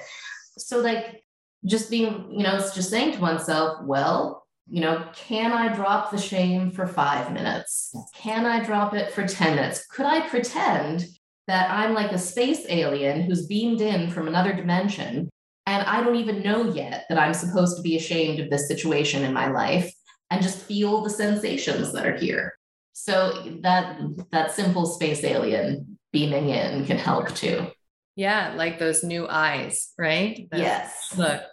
So, 0.58 0.80
like, 0.80 1.24
just 1.66 1.90
being, 1.90 2.32
you 2.32 2.44
know, 2.44 2.56
it's 2.58 2.76
just 2.76 2.90
saying 2.90 3.14
to 3.14 3.20
oneself, 3.20 3.84
well, 3.84 4.46
you 4.70 4.82
know, 4.82 5.08
can 5.14 5.52
I 5.52 5.74
drop 5.74 6.12
the 6.12 6.18
shame 6.18 6.72
for 6.72 6.88
five 6.88 7.32
minutes? 7.34 7.96
Can 8.16 8.46
I 8.46 8.64
drop 8.64 8.94
it 8.94 9.12
for 9.12 9.26
10 9.26 9.56
minutes? 9.56 9.86
Could 9.88 10.06
I 10.06 10.28
pretend 10.28 11.06
that 11.48 11.72
I'm 11.72 11.94
like 11.94 12.12
a 12.12 12.18
space 12.18 12.66
alien 12.68 13.22
who's 13.22 13.48
beamed 13.48 13.82
in 13.82 14.10
from 14.10 14.28
another 14.28 14.54
dimension 14.54 15.30
and 15.68 15.86
I 15.86 16.02
don't 16.02 16.16
even 16.16 16.42
know 16.42 16.74
yet 16.74 17.06
that 17.10 17.20
I'm 17.20 17.34
supposed 17.34 17.76
to 17.76 17.84
be 17.84 17.98
ashamed 17.98 18.40
of 18.40 18.50
this 18.50 18.70
situation 18.70 19.26
in 19.26 19.34
my 19.34 19.52
life 19.52 19.94
and 20.32 20.42
just 20.42 20.64
feel 20.64 21.04
the 21.04 21.10
sensations 21.10 21.92
that 21.92 22.08
are 22.08 22.16
here. 22.16 22.58
So 22.94 23.44
that 23.62 24.00
that 24.32 24.54
simple 24.54 24.86
space 24.86 25.24
alien 25.24 26.00
beaming 26.12 26.50
in 26.50 26.86
can 26.86 26.98
help 26.98 27.36
too. 27.36 27.68
Yeah, 28.16 28.54
like 28.56 28.80
those 28.80 29.04
new 29.04 29.28
eyes, 29.28 29.92
right? 30.00 30.48
That's, 30.50 30.62
yes. 30.64 31.14
Look. 31.18 31.44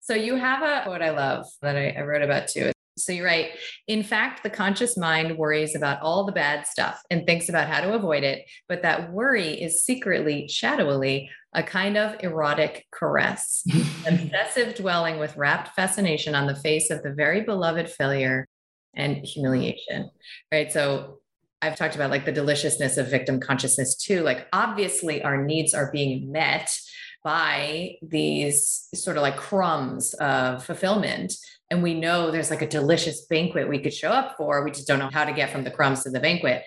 So 0.00 0.14
you 0.14 0.36
have 0.36 0.62
a 0.62 0.84
quote 0.84 1.02
I 1.02 1.10
love 1.10 1.46
that 1.60 1.76
I, 1.76 1.90
I 1.90 2.00
wrote 2.00 2.22
about 2.22 2.48
too. 2.48 2.72
So 2.98 3.12
you're 3.12 3.24
right. 3.24 3.50
In 3.86 4.02
fact, 4.02 4.42
the 4.42 4.50
conscious 4.50 4.96
mind 4.96 5.38
worries 5.38 5.74
about 5.74 6.02
all 6.02 6.24
the 6.24 6.32
bad 6.32 6.66
stuff 6.66 7.00
and 7.10 7.24
thinks 7.24 7.48
about 7.48 7.68
how 7.68 7.80
to 7.80 7.94
avoid 7.94 8.24
it. 8.24 8.44
But 8.68 8.82
that 8.82 9.12
worry 9.12 9.50
is 9.50 9.84
secretly, 9.84 10.48
shadowily, 10.48 11.30
a 11.52 11.62
kind 11.62 11.96
of 11.96 12.22
erotic 12.22 12.86
caress, 12.92 13.64
obsessive 14.06 14.74
dwelling 14.74 15.18
with 15.18 15.36
rapt 15.36 15.74
fascination 15.74 16.34
on 16.34 16.46
the 16.46 16.56
face 16.56 16.90
of 16.90 17.02
the 17.02 17.12
very 17.12 17.42
beloved 17.42 17.88
failure 17.88 18.46
and 18.94 19.24
humiliation. 19.24 20.10
Right. 20.52 20.70
So 20.72 21.20
I've 21.62 21.76
talked 21.76 21.94
about 21.94 22.10
like 22.10 22.24
the 22.24 22.32
deliciousness 22.32 22.96
of 22.96 23.08
victim 23.08 23.40
consciousness 23.40 23.96
too. 23.96 24.22
Like, 24.22 24.46
obviously, 24.52 25.22
our 25.22 25.42
needs 25.42 25.74
are 25.74 25.90
being 25.92 26.32
met 26.32 26.74
by 27.22 27.96
these 28.02 28.88
sort 28.94 29.16
of 29.16 29.22
like 29.22 29.36
crumbs 29.36 30.14
of 30.14 30.64
fulfillment. 30.64 31.34
And 31.70 31.82
we 31.82 31.94
know 31.94 32.30
there's 32.30 32.50
like 32.50 32.62
a 32.62 32.68
delicious 32.68 33.26
banquet 33.26 33.68
we 33.68 33.78
could 33.78 33.94
show 33.94 34.10
up 34.10 34.36
for. 34.36 34.64
We 34.64 34.72
just 34.72 34.88
don't 34.88 34.98
know 34.98 35.10
how 35.12 35.24
to 35.24 35.32
get 35.32 35.50
from 35.50 35.64
the 35.64 35.70
crumbs 35.70 36.02
to 36.02 36.10
the 36.10 36.20
banquet. 36.20 36.66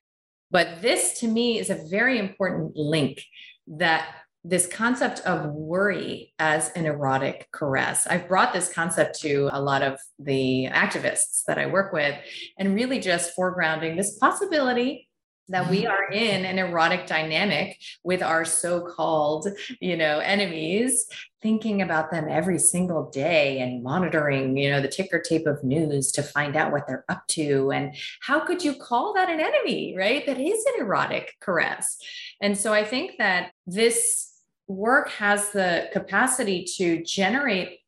But 0.49 0.81
this 0.81 1.19
to 1.19 1.27
me 1.27 1.59
is 1.59 1.69
a 1.69 1.83
very 1.89 2.19
important 2.19 2.75
link 2.75 3.21
that 3.67 4.07
this 4.45 4.67
concept 4.67 5.21
of 5.21 5.51
worry 5.51 6.33
as 6.37 6.69
an 6.71 6.85
erotic 6.85 7.47
caress. 7.53 8.05
I've 8.07 8.27
brought 8.27 8.53
this 8.53 8.71
concept 8.71 9.19
to 9.21 9.49
a 9.53 9.61
lot 9.61 9.81
of 9.81 9.99
the 10.19 10.67
activists 10.71 11.43
that 11.47 11.57
I 11.57 11.67
work 11.67 11.93
with 11.93 12.15
and 12.57 12.75
really 12.75 12.99
just 12.99 13.37
foregrounding 13.37 13.95
this 13.95 14.17
possibility 14.17 15.07
that 15.49 15.69
we 15.69 15.85
are 15.85 16.09
in 16.11 16.45
an 16.45 16.57
erotic 16.57 17.05
dynamic 17.05 17.77
with 18.03 18.21
our 18.21 18.45
so-called 18.45 19.47
you 19.81 19.97
know 19.97 20.19
enemies 20.19 21.05
thinking 21.41 21.81
about 21.81 22.11
them 22.11 22.27
every 22.29 22.57
single 22.57 23.09
day 23.09 23.59
and 23.59 23.83
monitoring 23.83 24.55
you 24.55 24.69
know 24.69 24.81
the 24.81 24.87
ticker 24.87 25.19
tape 25.19 25.45
of 25.45 25.63
news 25.63 26.11
to 26.11 26.23
find 26.23 26.55
out 26.55 26.71
what 26.71 26.87
they're 26.87 27.05
up 27.09 27.27
to. 27.27 27.71
And 27.71 27.95
how 28.21 28.39
could 28.45 28.63
you 28.63 28.75
call 28.75 29.13
that 29.13 29.29
an 29.29 29.39
enemy 29.39 29.95
right? 29.97 30.25
That 30.25 30.39
is 30.39 30.65
an 30.65 30.81
erotic 30.81 31.35
caress. 31.39 31.97
And 32.41 32.57
so 32.57 32.73
i 32.73 32.83
think 32.83 33.17
that 33.17 33.51
this 33.67 34.29
work 34.67 35.09
has 35.09 35.51
the 35.51 35.89
capacity 35.91 36.65
to 36.77 37.03
generate 37.03 37.79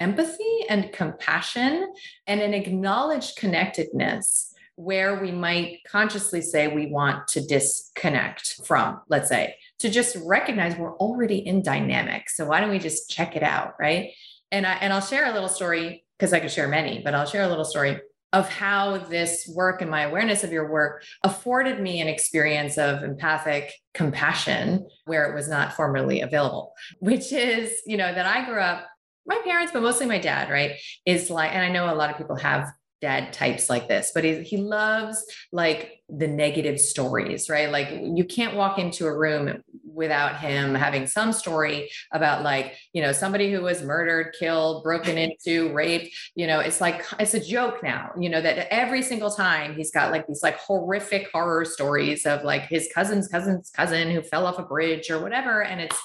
empathy 0.00 0.64
and 0.68 0.92
compassion 0.92 1.92
and 2.26 2.40
an 2.40 2.54
acknowledged 2.54 3.36
connectedness 3.36 4.51
where 4.76 5.20
we 5.20 5.30
might 5.30 5.78
consciously 5.86 6.40
say 6.40 6.68
we 6.68 6.86
want 6.86 7.28
to 7.28 7.40
disconnect 7.44 8.60
from, 8.64 9.00
let's 9.08 9.28
say, 9.28 9.56
to 9.80 9.90
just 9.90 10.16
recognize 10.24 10.76
we're 10.76 10.96
already 10.96 11.38
in 11.38 11.62
dynamic. 11.62 12.30
So 12.30 12.46
why 12.46 12.60
don't 12.60 12.70
we 12.70 12.78
just 12.78 13.10
check 13.10 13.36
it 13.36 13.42
out, 13.42 13.74
right? 13.78 14.10
And 14.50 14.66
I 14.66 14.74
and 14.74 14.92
I'll 14.92 15.00
share 15.00 15.26
a 15.26 15.32
little 15.32 15.48
story 15.48 16.04
because 16.18 16.32
I 16.32 16.40
could 16.40 16.50
share 16.50 16.68
many, 16.68 17.00
but 17.02 17.14
I'll 17.14 17.26
share 17.26 17.42
a 17.42 17.48
little 17.48 17.64
story 17.64 18.00
of 18.32 18.48
how 18.48 18.96
this 18.96 19.50
work 19.54 19.82
and 19.82 19.90
my 19.90 20.02
awareness 20.02 20.42
of 20.42 20.52
your 20.52 20.70
work 20.70 21.04
afforded 21.22 21.80
me 21.80 22.00
an 22.00 22.08
experience 22.08 22.78
of 22.78 23.02
empathic 23.02 23.74
compassion 23.92 24.86
where 25.04 25.30
it 25.30 25.34
was 25.34 25.48
not 25.48 25.74
formerly 25.74 26.22
available, 26.22 26.72
which 27.00 27.30
is, 27.32 27.74
you 27.86 27.98
know, 27.98 28.12
that 28.14 28.24
I 28.24 28.46
grew 28.46 28.60
up 28.60 28.86
my 29.26 29.38
parents, 29.44 29.72
but 29.72 29.82
mostly 29.82 30.06
my 30.06 30.18
dad, 30.18 30.50
right? 30.50 30.72
Is 31.04 31.28
like, 31.28 31.52
and 31.52 31.62
I 31.62 31.68
know 31.68 31.92
a 31.92 31.94
lot 31.94 32.10
of 32.10 32.16
people 32.16 32.36
have 32.36 32.72
dad 33.02 33.32
types 33.32 33.68
like 33.68 33.88
this, 33.88 34.12
but 34.14 34.24
he, 34.24 34.42
he 34.42 34.56
loves 34.56 35.26
like 35.50 36.00
the 36.08 36.28
negative 36.28 36.80
stories, 36.80 37.50
right? 37.50 37.70
Like 37.70 37.88
you 37.90 38.24
can't 38.24 38.54
walk 38.54 38.78
into 38.78 39.06
a 39.06 39.14
room 39.14 39.62
without 39.84 40.38
him 40.38 40.74
having 40.74 41.06
some 41.06 41.32
story 41.32 41.90
about 42.12 42.42
like, 42.42 42.78
you 42.92 43.02
know, 43.02 43.12
somebody 43.12 43.52
who 43.52 43.60
was 43.60 43.82
murdered, 43.82 44.34
killed, 44.38 44.84
broken 44.84 45.18
into, 45.18 45.72
raped, 45.72 46.14
you 46.36 46.46
know, 46.46 46.60
it's 46.60 46.80
like, 46.80 47.04
it's 47.18 47.34
a 47.34 47.40
joke 47.40 47.82
now, 47.82 48.10
you 48.18 48.30
know, 48.30 48.40
that 48.40 48.72
every 48.72 49.02
single 49.02 49.30
time 49.30 49.74
he's 49.74 49.90
got 49.90 50.12
like 50.12 50.26
these 50.26 50.42
like 50.42 50.58
horrific 50.58 51.28
horror 51.32 51.64
stories 51.64 52.24
of 52.24 52.44
like 52.44 52.62
his 52.62 52.88
cousin's 52.94 53.28
cousin's 53.28 53.70
cousin 53.70 54.10
who 54.10 54.22
fell 54.22 54.46
off 54.46 54.58
a 54.58 54.62
bridge 54.62 55.10
or 55.10 55.20
whatever. 55.20 55.64
And 55.64 55.80
it's 55.80 56.00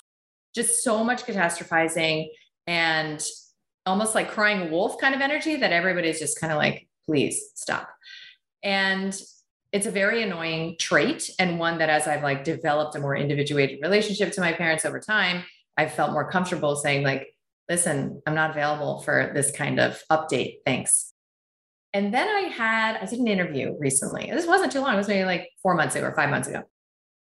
just 0.56 0.84
so 0.84 1.04
much 1.04 1.24
catastrophizing 1.26 2.30
and 2.66 3.24
almost 3.86 4.16
like 4.16 4.32
crying 4.32 4.72
wolf 4.72 5.00
kind 5.00 5.16
of 5.16 5.22
energy 5.22 5.56
that 5.58 5.72
everybody's 5.72 6.20
just 6.20 6.39
kind 6.39 6.52
of 6.52 6.58
like, 6.58 6.86
please 7.08 7.51
stop. 7.55 7.89
And 8.64 9.20
it's 9.72 9.86
a 9.86 9.91
very 9.91 10.24
annoying 10.24 10.76
trait 10.80 11.30
and 11.39 11.60
one 11.60 11.78
that 11.80 11.89
as 11.89 12.08
I've 12.08 12.24
like 12.24 12.43
developed 12.43 12.95
a 12.95 12.99
more 12.99 13.16
individuated 13.16 13.80
relationship 13.82 14.32
to 14.34 14.41
my 14.41 14.53
parents 14.53 14.86
over 14.86 14.99
time, 14.99 15.43
I've 15.78 15.93
felt 15.93 16.12
more 16.12 16.30
comfortable 16.30 16.76
saying 16.76 17.03
like, 17.03 17.28
listen, 17.70 18.22
I'm 18.26 18.36
not 18.36 18.51
available 18.51 19.01
for 19.01 19.32
this 19.34 19.51
kind 19.51 19.80
of 19.80 20.01
update. 20.12 20.58
Thanks. 20.66 21.14
And 21.93 22.14
then 22.14 22.28
I 22.28 22.49
had, 22.49 22.97
I 22.97 23.05
did 23.05 23.20
an 23.20 23.28
interview 23.28 23.76
recently. 23.80 24.30
This 24.32 24.47
wasn't 24.47 24.72
too 24.72 24.82
long. 24.82 24.93
It 24.93 24.97
was 24.97 25.08
maybe 25.08 25.26
like 25.26 25.49
four 25.62 25.74
months 25.76 25.95
ago 25.95 26.08
or 26.08 26.16
five 26.16 26.30
months 26.30 26.47
ago. 26.47 26.64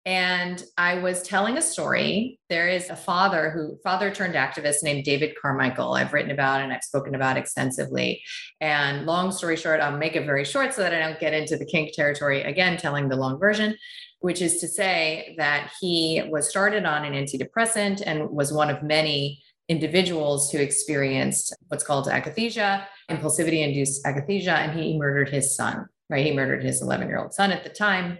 And 0.07 0.63
I 0.77 0.99
was 0.99 1.21
telling 1.21 1.57
a 1.57 1.61
story. 1.61 2.39
There 2.47 2.69
is 2.69 2.89
a 2.89 2.95
father 2.95 3.49
who, 3.49 3.77
father 3.83 4.09
turned 4.09 4.35
activist 4.35 4.81
named 4.81 5.03
David 5.03 5.35
Carmichael. 5.35 5.95
I've 5.95 6.13
written 6.13 6.31
about 6.31 6.61
and 6.61 6.71
I've 6.71 6.81
spoken 6.81 7.13
about 7.13 7.35
extensively. 7.35 8.21
And 8.61 9.05
long 9.05 9.33
story 9.33 9.57
short, 9.57 9.81
I'll 9.81 9.97
make 9.97 10.15
it 10.15 10.25
very 10.25 10.45
short 10.45 10.73
so 10.73 10.81
that 10.81 10.93
I 10.93 10.99
don't 10.99 11.19
get 11.19 11.33
into 11.33 11.57
the 11.57 11.65
kink 11.65 11.91
territory 11.93 12.43
again, 12.43 12.77
telling 12.77 13.09
the 13.09 13.17
long 13.17 13.37
version, 13.37 13.75
which 14.19 14.41
is 14.41 14.61
to 14.61 14.69
say 14.69 15.35
that 15.39 15.73
he 15.81 16.23
was 16.29 16.49
started 16.49 16.85
on 16.85 17.03
an 17.03 17.11
antidepressant 17.11 18.01
and 18.05 18.29
was 18.29 18.53
one 18.53 18.69
of 18.69 18.81
many 18.83 19.43
individuals 19.67 20.49
who 20.49 20.59
experienced 20.59 21.53
what's 21.67 21.83
called 21.83 22.07
akathisia, 22.07 22.85
impulsivity 23.11 23.61
induced 23.61 24.05
akathisia, 24.05 24.53
and 24.53 24.79
he 24.79 24.97
murdered 24.97 25.27
his 25.27 25.53
son, 25.53 25.85
right? 26.09 26.25
He 26.25 26.31
murdered 26.31 26.63
his 26.63 26.81
11 26.81 27.09
year 27.09 27.19
old 27.19 27.33
son 27.33 27.51
at 27.51 27.65
the 27.65 27.69
time 27.69 28.19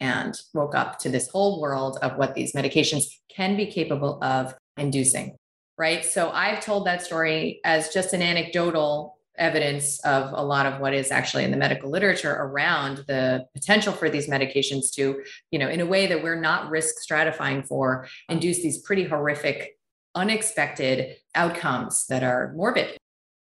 and 0.00 0.38
woke 0.54 0.74
up 0.74 0.98
to 1.00 1.08
this 1.08 1.28
whole 1.28 1.60
world 1.60 1.98
of 2.02 2.16
what 2.16 2.34
these 2.34 2.52
medications 2.52 3.04
can 3.28 3.56
be 3.56 3.66
capable 3.66 4.22
of 4.22 4.54
inducing. 4.76 5.36
Right. 5.76 6.04
So 6.04 6.30
I've 6.30 6.60
told 6.60 6.86
that 6.86 7.02
story 7.02 7.60
as 7.64 7.90
just 7.90 8.12
an 8.12 8.22
anecdotal 8.22 9.18
evidence 9.36 10.00
of 10.00 10.32
a 10.32 10.42
lot 10.42 10.66
of 10.66 10.80
what 10.80 10.92
is 10.92 11.10
actually 11.10 11.44
in 11.44 11.52
the 11.52 11.56
medical 11.56 11.90
literature 11.90 12.32
around 12.32 13.04
the 13.06 13.46
potential 13.54 13.92
for 13.92 14.10
these 14.10 14.28
medications 14.28 14.92
to, 14.94 15.22
you 15.52 15.58
know, 15.58 15.68
in 15.68 15.80
a 15.80 15.86
way 15.86 16.08
that 16.08 16.22
we're 16.22 16.40
not 16.40 16.68
risk 16.70 16.96
stratifying 17.08 17.66
for, 17.66 18.08
induce 18.28 18.60
these 18.62 18.78
pretty 18.78 19.04
horrific, 19.04 19.78
unexpected 20.14 21.16
outcomes 21.36 22.06
that 22.08 22.24
are 22.24 22.52
morbid. 22.56 22.96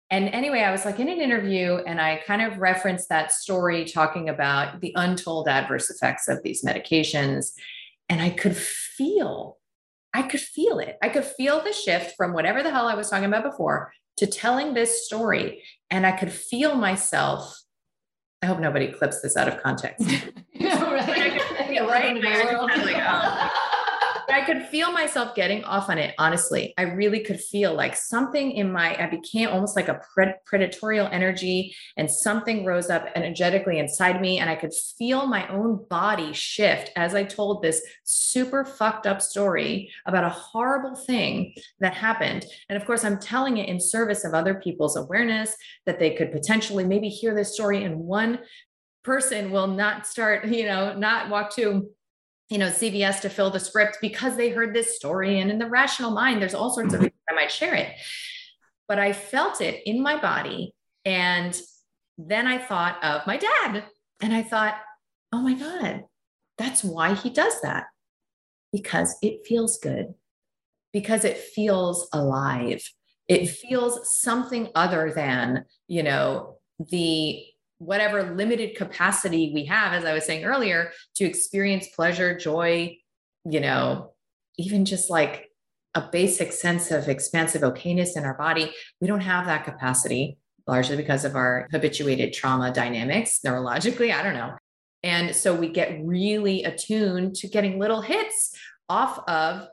And 0.09 0.29
anyway, 0.29 0.61
I 0.61 0.71
was 0.71 0.85
like 0.85 0.99
in 0.99 1.09
an 1.09 1.19
interview 1.19 1.79
and 1.85 1.99
I 1.99 2.21
kind 2.25 2.41
of 2.41 2.59
referenced 2.59 3.09
that 3.09 3.31
story 3.31 3.83
talking 3.83 4.29
about 4.29 4.79
the 4.79 4.93
untold 4.95 5.47
adverse 5.49 5.89
effects 5.89 6.29
of 6.29 6.41
these 6.43 6.63
medications. 6.63 7.51
And 8.07 8.21
I 8.21 8.29
could 8.29 8.55
feel, 8.55 9.57
I 10.13 10.23
could 10.23 10.39
feel 10.39 10.79
it. 10.79 10.97
I 11.01 11.09
could 11.09 11.25
feel 11.25 11.61
the 11.61 11.73
shift 11.73 12.15
from 12.15 12.33
whatever 12.33 12.63
the 12.63 12.71
hell 12.71 12.87
I 12.87 12.95
was 12.95 13.09
talking 13.09 13.25
about 13.25 13.43
before 13.43 13.91
to 14.17 14.27
telling 14.27 14.73
this 14.73 15.05
story. 15.05 15.63
And 15.89 16.07
I 16.07 16.13
could 16.13 16.31
feel 16.31 16.75
myself. 16.75 17.61
I 18.41 18.45
hope 18.45 18.59
nobody 18.59 18.87
clips 18.87 19.21
this 19.21 19.35
out 19.35 19.49
of 19.49 19.61
context. 19.61 20.07
yeah, 20.53 20.83
right. 20.93 22.23
right? 22.23 23.51
I 24.30 24.41
could 24.41 24.63
feel 24.63 24.91
myself 24.91 25.36
getting 25.36 25.63
off 25.63 25.89
on 25.89 25.97
it. 25.97 26.13
Honestly, 26.17 26.73
I 26.78 26.84
really 26.84 27.21
could 27.21 27.39
feel 27.39 27.73
like 27.73 27.95
something 27.95 28.51
in 28.51 28.71
my, 28.71 28.95
I 29.01 29.07
became 29.09 29.49
almost 29.49 29.75
like 29.75 29.88
a 29.88 30.01
pred- 30.17 30.36
predatorial 30.51 31.09
energy 31.11 31.75
and 31.95 32.11
something 32.11 32.65
rose 32.65 32.89
up 32.89 33.07
energetically 33.15 33.80
inside 33.80 34.19
me. 34.19 34.39
And 34.39 34.49
I 34.49 34.55
could 34.55 34.73
feel 34.73 35.28
my 35.28 35.47
own 35.47 35.86
body 35.89 36.34
shift 36.34 36.91
as 36.95 37.15
I 37.15 37.23
told 37.23 37.61
this 37.61 37.82
super 38.03 38.65
fucked 38.65 39.07
up 39.07 39.21
story 39.21 39.91
about 40.05 40.25
a 40.25 40.30
horrible 40.30 40.95
thing 40.95 41.53
that 41.80 41.93
happened. 41.93 42.45
And 42.69 42.78
of 42.78 42.86
course, 42.86 43.05
I'm 43.05 43.19
telling 43.19 43.57
it 43.57 43.69
in 43.69 43.80
service 43.80 44.25
of 44.25 44.34
other 44.34 44.55
people's 44.55 44.97
awareness 44.97 45.55
that 45.86 45.99
they 45.99 46.11
could 46.15 46.34
potentially 46.34 46.84
maybe 46.84 47.07
hear 47.07 47.34
this 47.34 47.53
story 47.53 47.84
and 47.84 47.99
one 47.99 48.39
person 49.03 49.51
will 49.51 49.67
not 49.67 50.05
start, 50.05 50.45
you 50.45 50.65
know, 50.65 50.93
not 50.93 51.30
walk 51.30 51.55
to 51.55 51.89
you 52.49 52.57
know 52.57 52.69
cvs 52.69 53.21
to 53.21 53.29
fill 53.29 53.49
the 53.49 53.59
script 53.59 53.97
because 54.01 54.37
they 54.37 54.49
heard 54.49 54.73
this 54.73 54.95
story 54.95 55.39
and 55.39 55.51
in 55.51 55.59
the 55.59 55.69
rational 55.69 56.11
mind 56.11 56.41
there's 56.41 56.53
all 56.53 56.73
sorts 56.73 56.93
of 56.93 56.99
mm-hmm. 56.99 57.05
reasons 57.05 57.21
i 57.29 57.33
might 57.33 57.51
share 57.51 57.75
it. 57.75 57.93
But 58.87 58.99
i 58.99 59.11
felt 59.13 59.61
it 59.61 59.81
in 59.85 60.01
my 60.01 60.19
body 60.19 60.73
and 61.03 61.59
then 62.17 62.47
i 62.47 62.57
thought 62.57 63.03
of 63.03 63.27
my 63.27 63.37
dad 63.37 63.83
and 64.21 64.33
i 64.33 64.41
thought 64.41 64.75
oh 65.33 65.41
my 65.41 65.53
god 65.53 66.05
that's 66.57 66.83
why 66.83 67.13
he 67.13 67.29
does 67.29 67.61
that. 67.61 67.85
Because 68.71 69.15
it 69.21 69.45
feels 69.45 69.77
good. 69.77 70.13
Because 70.91 71.23
it 71.23 71.37
feels 71.37 72.07
alive. 72.11 72.83
It 73.27 73.49
feels 73.49 74.19
something 74.19 74.69
other 74.73 75.11
than 75.13 75.65
you 75.87 76.03
know 76.03 76.57
the 76.79 77.43
whatever 77.80 78.36
limited 78.36 78.75
capacity 78.75 79.51
we 79.53 79.65
have, 79.65 79.93
as 79.93 80.05
I 80.05 80.13
was 80.13 80.25
saying 80.25 80.45
earlier, 80.45 80.91
to 81.15 81.25
experience 81.25 81.88
pleasure, 81.88 82.38
joy, 82.38 82.97
you 83.45 83.59
know, 83.59 84.13
even 84.57 84.86
just 84.86 85.09
like 85.09 85.49
a 85.95 86.09
basic 86.11 86.51
sense 86.51 86.91
of 86.91 87.07
expansive 87.07 87.61
okayness 87.61 88.17
in 88.17 88.23
our 88.23 88.38
body. 88.38 88.71
We 89.01 89.07
don't 89.07 89.21
have 89.21 89.45
that 89.45 89.65
capacity 89.65 90.38
largely 90.67 90.97
because 90.97 91.25
of 91.25 91.36
our 91.36 91.67
habituated 91.71 92.34
trauma 92.34 92.71
dynamics 92.71 93.39
neurologically. 93.45 94.13
I 94.13 94.21
don't 94.21 94.34
know. 94.34 94.53
And 95.03 95.36
so 95.36 95.55
we 95.55 95.69
get 95.69 95.99
really 96.03 96.63
attuned 96.63 97.36
to 97.38 97.47
getting 97.47 97.80
little 97.80 98.01
hits 98.01 98.55
off 98.89 99.19
of 99.28 99.67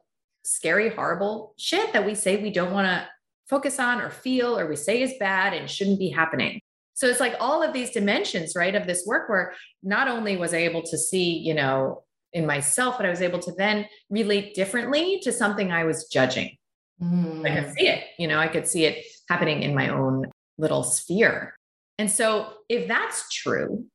scary, 0.45 0.91
horrible 0.91 1.55
shit 1.57 1.93
that 1.93 2.07
we 2.07 2.15
say 2.15 2.37
we 2.37 2.51
don't 2.51 2.73
want 2.73 2.87
to 2.87 3.09
focus 3.49 3.79
on 3.79 4.01
or 4.01 4.11
feel 4.11 4.59
or 4.59 4.67
we 4.67 4.77
say 4.77 5.03
is 5.03 5.15
bad 5.19 5.53
and 5.53 5.69
shouldn't 5.69 5.99
be 5.99 6.11
happening. 6.11 6.61
So 6.95 7.09
it's 7.09 7.21
like 7.21 7.35
all 7.41 7.63
of 7.63 7.73
these 7.73 7.91
dimensions, 7.91 8.55
right, 8.57 8.75
of 8.75 8.87
this 8.87 9.05
work 9.07 9.29
where 9.29 9.55
not 9.83 10.09
only 10.09 10.37
was 10.37 10.55
I 10.55 10.59
able 10.59 10.83
to 10.83 10.97
see, 10.97 11.39
you 11.39 11.55
know, 11.55 12.05
in 12.33 12.47
myself, 12.47 12.97
but 12.97 13.07
I 13.07 13.11
was 13.11 13.23
able 13.23 13.39
to 13.41 13.53
then 13.53 13.87
relate 14.11 14.55
differently 14.55 15.21
to 15.23 15.33
something 15.33 15.71
I 15.73 15.85
was 15.85 16.09
judging. 16.09 16.57
Mm. 17.03 17.49
I 17.49 17.61
could 17.61 17.75
see 17.75 17.89
it, 17.89 18.05
you 18.19 18.29
know, 18.29 18.39
I 18.39 18.49
could 18.49 18.67
see 18.67 18.85
it 18.85 19.05
happening 19.29 19.63
in 19.63 19.75
my 19.75 19.89
own 19.89 20.27
little 20.59 20.83
sphere. 20.83 21.55
And 21.99 22.11
so 22.11 22.53
if 22.69 22.89
that's 22.89 23.33
true, 23.33 23.87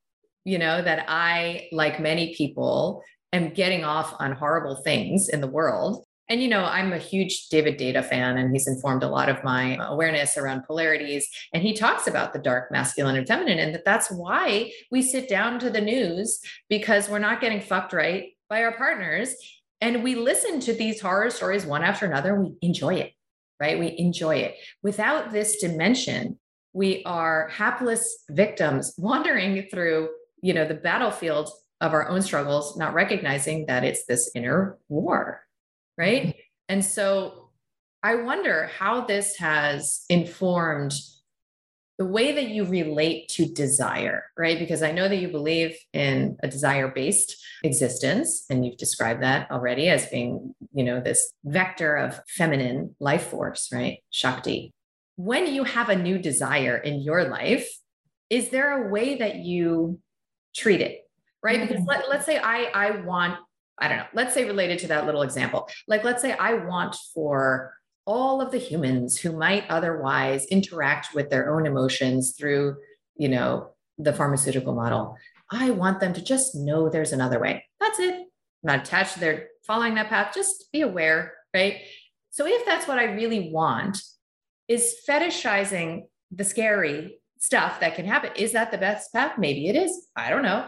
you 0.45 0.57
know, 0.57 0.81
that 0.81 1.05
I, 1.07 1.67
like 1.71 1.99
many 1.99 2.33
people, 2.35 3.03
am 3.33 3.53
getting 3.53 3.83
off 3.83 4.15
on 4.19 4.31
horrible 4.31 4.77
things 4.77 5.29
in 5.29 5.41
the 5.41 5.47
world. 5.47 6.05
And, 6.29 6.41
you 6.43 6.47
know, 6.47 6.63
I'm 6.63 6.93
a 6.93 6.99
huge 6.99 7.49
David 7.49 7.79
Deida 7.79 8.05
fan, 8.05 8.37
and 8.37 8.51
he's 8.51 8.67
informed 8.67 9.01
a 9.01 9.09
lot 9.09 9.29
of 9.29 9.43
my 9.43 9.77
awareness 9.81 10.37
around 10.37 10.63
polarities. 10.63 11.27
And 11.53 11.63
he 11.63 11.73
talks 11.73 12.05
about 12.05 12.33
the 12.33 12.39
dark 12.39 12.71
masculine 12.71 13.15
and 13.15 13.27
feminine, 13.27 13.57
and 13.57 13.73
that 13.73 13.83
that's 13.83 14.11
why 14.11 14.71
we 14.91 15.01
sit 15.01 15.27
down 15.27 15.57
to 15.59 15.71
the 15.71 15.81
news 15.81 16.39
because 16.69 17.09
we're 17.09 17.17
not 17.17 17.41
getting 17.41 17.61
fucked 17.61 17.93
right 17.93 18.37
by 18.47 18.63
our 18.63 18.77
partners. 18.77 19.33
And 19.81 20.03
we 20.03 20.13
listen 20.13 20.59
to 20.61 20.73
these 20.73 21.01
horror 21.01 21.31
stories 21.31 21.65
one 21.65 21.83
after 21.83 22.05
another, 22.05 22.35
we 22.39 22.53
enjoy 22.61 22.95
it, 22.95 23.13
right? 23.59 23.79
We 23.79 23.97
enjoy 23.97 24.35
it. 24.35 24.55
Without 24.83 25.31
this 25.31 25.59
dimension, 25.59 26.37
we 26.73 27.03
are 27.05 27.49
hapless 27.49 28.23
victims 28.29 28.93
wandering 28.99 29.67
through, 29.71 30.09
you 30.43 30.53
know, 30.53 30.67
the 30.67 30.75
battlefield 30.75 31.49
of 31.81 31.93
our 31.93 32.07
own 32.07 32.21
struggles, 32.21 32.77
not 32.77 32.93
recognizing 32.93 33.65
that 33.65 33.83
it's 33.83 34.05
this 34.05 34.29
inner 34.35 34.77
war, 34.89 35.41
right? 35.99 36.27
Mm-hmm. 36.27 36.39
And 36.69 36.85
so 36.85 37.49
I 38.01 38.15
wonder 38.15 38.71
how 38.79 39.01
this 39.01 39.35
has 39.37 40.05
informed 40.09 40.93
the 41.97 42.05
way 42.05 42.31
that 42.31 42.47
you 42.47 42.63
relate 42.63 43.27
to 43.27 43.45
desire, 43.45 44.23
right? 44.37 44.57
Because 44.57 44.81
I 44.81 44.93
know 44.93 45.09
that 45.09 45.17
you 45.17 45.27
believe 45.27 45.77
in 45.91 46.37
a 46.41 46.47
desire 46.47 46.87
based 46.87 47.35
existence, 47.61 48.45
and 48.49 48.65
you've 48.65 48.77
described 48.77 49.21
that 49.21 49.51
already 49.51 49.89
as 49.89 50.05
being, 50.05 50.55
you 50.73 50.85
know, 50.85 51.01
this 51.01 51.33
vector 51.43 51.97
of 51.97 52.21
feminine 52.29 52.95
life 53.01 53.27
force, 53.27 53.67
right? 53.73 53.97
Shakti. 54.11 54.73
When 55.17 55.53
you 55.53 55.65
have 55.65 55.89
a 55.89 55.95
new 55.97 56.17
desire 56.17 56.77
in 56.77 57.01
your 57.01 57.25
life, 57.25 57.69
is 58.29 58.49
there 58.49 58.87
a 58.87 58.89
way 58.89 59.17
that 59.17 59.35
you 59.35 59.99
treat 60.55 60.79
it? 60.79 61.01
right? 61.43 61.61
Because 61.61 61.77
mm-hmm. 61.77 61.89
let, 61.89 62.09
let's 62.09 62.25
say 62.25 62.37
I 62.37 62.69
I 62.73 62.91
want 63.01 63.37
I 63.79 63.87
don't 63.87 63.97
know, 63.97 64.05
let's 64.13 64.33
say 64.33 64.45
related 64.45 64.79
to 64.79 64.87
that 64.87 65.05
little 65.05 65.21
example. 65.21 65.69
Like 65.87 66.03
let's 66.03 66.21
say 66.21 66.33
I 66.33 66.53
want 66.53 66.95
for 67.13 67.73
all 68.05 68.41
of 68.41 68.51
the 68.51 68.57
humans 68.57 69.19
who 69.19 69.31
might 69.31 69.69
otherwise 69.69 70.45
interact 70.45 71.13
with 71.13 71.29
their 71.29 71.53
own 71.53 71.65
emotions 71.65 72.35
through, 72.37 72.75
you 73.15 73.29
know, 73.29 73.71
the 73.97 74.13
pharmaceutical 74.13 74.73
model. 74.73 75.15
I 75.51 75.71
want 75.71 75.99
them 75.99 76.13
to 76.13 76.21
just 76.21 76.55
know 76.55 76.89
there's 76.89 77.13
another 77.13 77.39
way. 77.39 77.65
That's 77.79 77.99
it. 77.99 78.15
I'm 78.15 78.27
not 78.63 78.79
attached 78.79 79.13
to 79.13 79.19
their 79.19 79.47
following 79.65 79.95
that 79.95 80.09
path. 80.09 80.33
Just 80.33 80.71
be 80.71 80.81
aware, 80.81 81.33
right? 81.53 81.81
So 82.31 82.45
if 82.47 82.65
that's 82.65 82.87
what 82.87 82.99
I 82.99 83.05
really 83.05 83.51
want, 83.51 84.01
is 84.67 84.95
fetishizing 85.07 86.03
the 86.31 86.43
scary 86.43 87.19
stuff 87.39 87.79
that 87.79 87.95
can 87.95 88.05
happen. 88.05 88.31
Is 88.35 88.51
that 88.51 88.71
the 88.71 88.77
best 88.77 89.11
path? 89.13 89.37
Maybe 89.37 89.67
it 89.67 89.75
is. 89.75 90.07
I 90.15 90.29
don't 90.29 90.43
know 90.43 90.67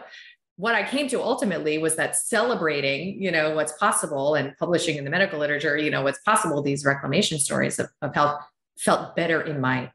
what 0.58 0.76
I 0.76 0.84
came 0.88 1.08
to 1.10 1.22
ultimately 1.22 1.78
was 1.78 1.96
that 1.96 2.16
celebrating, 2.16 3.22
you 3.22 3.32
know, 3.32 3.56
what's 3.56 3.74
possible 3.74 4.36
and 4.36 4.56
publishing 4.58 4.98
in 4.98 5.04
the 5.04 5.10
medical 5.10 5.40
literature, 5.40 5.78
you 5.78 5.90
know, 5.90 6.04
what's 6.04 6.20
possible, 6.20 6.62
these 6.62 6.86
reclamation 6.86 7.40
stories 7.40 7.80
of, 7.80 7.88
of 8.02 8.14
health 8.14 8.42
felt 8.78 9.16
better 9.16 9.42
in 9.42 9.60
my 9.60 9.92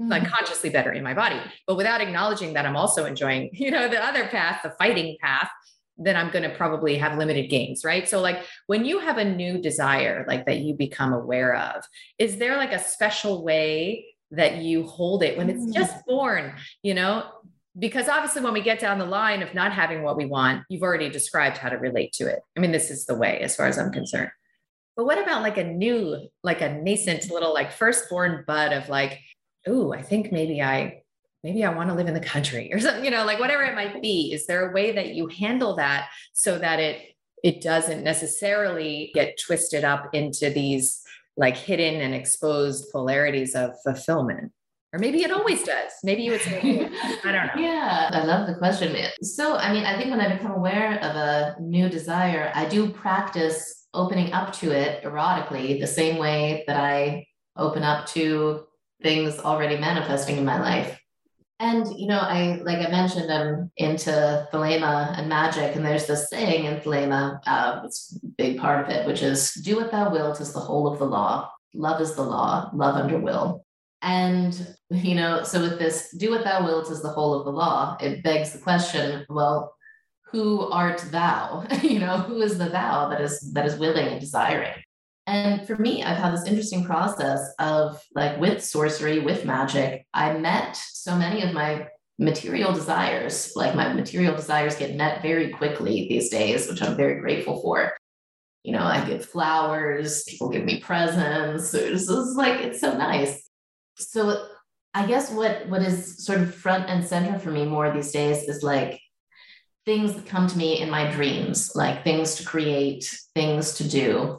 mm-hmm. 0.00 0.08
like 0.08 0.26
consciously 0.26 0.70
better 0.70 0.92
in 0.92 1.04
my 1.04 1.14
body. 1.14 1.40
But 1.66 1.76
without 1.76 2.00
acknowledging 2.00 2.54
that 2.54 2.66
I'm 2.66 2.76
also 2.76 3.04
enjoying, 3.04 3.50
you 3.52 3.70
know, 3.70 3.88
the 3.88 4.02
other 4.02 4.26
path, 4.28 4.60
the 4.62 4.70
fighting 4.70 5.16
path, 5.20 5.50
then 5.96 6.16
I'm 6.16 6.30
going 6.30 6.48
to 6.48 6.56
probably 6.56 6.96
have 6.96 7.18
limited 7.18 7.50
gains, 7.50 7.84
right? 7.84 8.08
So 8.08 8.20
like 8.20 8.38
when 8.66 8.86
you 8.86 9.00
have 9.00 9.18
a 9.18 9.24
new 9.24 9.60
desire 9.60 10.24
like 10.26 10.46
that 10.46 10.58
you 10.58 10.74
become 10.74 11.12
aware 11.12 11.54
of, 11.54 11.84
is 12.18 12.38
there 12.38 12.56
like 12.56 12.72
a 12.72 12.78
special 12.78 13.44
way 13.44 14.06
that 14.30 14.58
you 14.58 14.84
hold 14.86 15.22
it 15.22 15.36
when 15.36 15.50
it's 15.50 15.66
mm. 15.66 15.74
just 15.74 16.06
born, 16.06 16.54
you 16.82 16.94
know? 16.94 17.24
Because 17.80 18.08
obviously 18.08 18.42
when 18.42 18.52
we 18.52 18.60
get 18.60 18.78
down 18.78 18.98
the 18.98 19.06
line 19.06 19.42
of 19.42 19.54
not 19.54 19.72
having 19.72 20.02
what 20.02 20.16
we 20.16 20.26
want 20.26 20.62
you've 20.68 20.82
already 20.82 21.08
described 21.08 21.56
how 21.56 21.68
to 21.68 21.76
relate 21.76 22.12
to 22.12 22.26
it. 22.28 22.40
I 22.56 22.60
mean 22.60 22.72
this 22.72 22.90
is 22.90 23.06
the 23.06 23.16
way 23.16 23.40
as 23.40 23.56
far 23.56 23.66
as 23.66 23.78
i'm 23.78 23.90
concerned. 23.90 24.30
But 24.96 25.06
what 25.06 25.18
about 25.18 25.42
like 25.42 25.56
a 25.56 25.64
new 25.64 26.28
like 26.44 26.60
a 26.60 26.72
nascent 26.72 27.30
little 27.30 27.54
like 27.54 27.72
firstborn 27.72 28.44
bud 28.46 28.72
of 28.72 28.88
like 28.88 29.20
oh 29.66 29.92
i 29.92 30.02
think 30.02 30.30
maybe 30.30 30.62
i 30.62 31.02
maybe 31.42 31.64
i 31.64 31.74
want 31.74 31.88
to 31.90 31.94
live 31.94 32.06
in 32.06 32.14
the 32.14 32.20
country 32.20 32.72
or 32.72 32.80
something 32.80 33.04
you 33.04 33.10
know 33.10 33.24
like 33.24 33.40
whatever 33.40 33.62
it 33.62 33.74
might 33.74 34.00
be. 34.02 34.32
Is 34.32 34.46
there 34.46 34.70
a 34.70 34.74
way 34.74 34.92
that 34.92 35.14
you 35.14 35.26
handle 35.28 35.74
that 35.76 36.10
so 36.32 36.58
that 36.58 36.78
it 36.78 37.16
it 37.42 37.62
doesn't 37.62 38.04
necessarily 38.04 39.10
get 39.14 39.38
twisted 39.38 39.82
up 39.82 40.14
into 40.14 40.50
these 40.50 41.02
like 41.36 41.56
hidden 41.56 42.02
and 42.02 42.14
exposed 42.14 42.90
polarities 42.92 43.54
of 43.54 43.80
fulfillment 43.82 44.52
or 44.92 44.98
maybe 44.98 45.22
it 45.22 45.30
always 45.30 45.62
does. 45.62 45.92
Maybe 46.02 46.22
you 46.22 46.32
would 46.32 46.40
say, 46.40 46.58
I 47.24 47.32
don't 47.32 47.46
know. 47.56 47.62
Yeah, 47.62 48.10
I 48.12 48.24
love 48.24 48.46
the 48.46 48.54
question. 48.54 48.96
So, 49.22 49.56
I 49.56 49.72
mean, 49.72 49.84
I 49.84 49.96
think 49.96 50.10
when 50.10 50.20
I 50.20 50.34
become 50.34 50.52
aware 50.52 50.94
of 50.94 51.16
a 51.16 51.56
new 51.60 51.88
desire, 51.88 52.50
I 52.54 52.68
do 52.68 52.90
practice 52.90 53.86
opening 53.94 54.32
up 54.32 54.52
to 54.54 54.72
it 54.72 55.02
erotically 55.04 55.80
the 55.80 55.86
same 55.86 56.18
way 56.18 56.64
that 56.66 56.76
I 56.76 57.26
open 57.56 57.82
up 57.82 58.06
to 58.08 58.64
things 59.02 59.38
already 59.38 59.76
manifesting 59.76 60.36
in 60.36 60.44
my 60.44 60.60
life. 60.60 60.98
And, 61.60 61.86
you 61.98 62.06
know, 62.06 62.18
I, 62.18 62.58
like 62.64 62.78
I 62.78 62.90
mentioned, 62.90 63.30
I'm 63.30 63.70
into 63.76 64.48
Thelema 64.50 65.18
and 65.18 65.28
magic. 65.28 65.76
And 65.76 65.84
there's 65.84 66.06
this 66.06 66.30
saying 66.30 66.64
in 66.64 66.80
Thelema, 66.80 67.38
uh, 67.46 67.82
it's 67.84 68.18
a 68.22 68.26
big 68.26 68.58
part 68.58 68.84
of 68.84 68.90
it, 68.90 69.06
which 69.06 69.22
is 69.22 69.52
do 69.62 69.76
what 69.76 69.90
thou 69.90 70.10
wilt 70.10 70.40
is 70.40 70.54
the 70.54 70.60
whole 70.60 70.90
of 70.90 70.98
the 70.98 71.04
law. 71.04 71.50
Love 71.74 72.00
is 72.00 72.14
the 72.14 72.22
law, 72.22 72.70
love 72.72 72.96
under 72.96 73.18
will. 73.18 73.64
And, 74.02 74.76
you 74.90 75.14
know, 75.14 75.42
so 75.42 75.60
with 75.60 75.78
this, 75.78 76.10
do 76.16 76.30
what 76.30 76.44
thou 76.44 76.64
wilt 76.64 76.90
is 76.90 77.02
the 77.02 77.10
whole 77.10 77.34
of 77.34 77.44
the 77.44 77.52
law, 77.52 77.96
it 78.00 78.22
begs 78.22 78.52
the 78.52 78.58
question, 78.58 79.26
well, 79.28 79.74
who 80.30 80.60
art 80.70 81.04
thou? 81.10 81.66
you 81.82 81.98
know, 81.98 82.18
who 82.18 82.40
is 82.40 82.56
the 82.56 82.68
thou 82.68 83.08
that 83.08 83.20
is 83.20 83.52
that 83.52 83.66
is 83.66 83.76
willing 83.76 84.06
and 84.06 84.20
desiring? 84.20 84.72
And 85.26 85.66
for 85.66 85.76
me, 85.76 86.02
I've 86.02 86.16
had 86.16 86.32
this 86.32 86.46
interesting 86.46 86.84
process 86.84 87.40
of 87.58 88.00
like 88.14 88.40
with 88.40 88.64
sorcery, 88.64 89.20
with 89.20 89.44
magic, 89.44 90.06
I 90.14 90.36
met 90.38 90.76
so 90.76 91.16
many 91.16 91.42
of 91.42 91.52
my 91.52 91.88
material 92.18 92.72
desires. 92.72 93.52
Like 93.54 93.74
my 93.74 93.92
material 93.92 94.34
desires 94.34 94.76
get 94.76 94.96
met 94.96 95.22
very 95.22 95.50
quickly 95.50 96.08
these 96.08 96.30
days, 96.30 96.68
which 96.68 96.82
I'm 96.82 96.96
very 96.96 97.20
grateful 97.20 97.60
for. 97.60 97.96
You 98.62 98.72
know, 98.72 98.82
I 98.82 99.04
get 99.04 99.24
flowers, 99.24 100.24
people 100.24 100.48
give 100.48 100.64
me 100.64 100.80
presents. 100.80 101.72
It's 101.74 102.06
just 102.06 102.36
like, 102.36 102.60
it's 102.60 102.80
so 102.80 102.96
nice 102.96 103.49
so 104.00 104.46
I 104.94 105.06
guess 105.06 105.30
what 105.30 105.68
what 105.68 105.82
is 105.82 106.24
sort 106.24 106.40
of 106.40 106.54
front 106.54 106.88
and 106.88 107.04
center 107.04 107.38
for 107.38 107.50
me 107.50 107.64
more 107.64 107.92
these 107.92 108.12
days 108.12 108.42
is 108.44 108.62
like 108.62 109.00
things 109.86 110.14
that 110.14 110.26
come 110.26 110.46
to 110.46 110.58
me 110.58 110.80
in 110.80 110.90
my 110.90 111.10
dreams, 111.10 111.72
like 111.74 112.04
things 112.04 112.36
to 112.36 112.44
create, 112.44 113.04
things 113.34 113.74
to 113.74 113.88
do. 113.88 114.38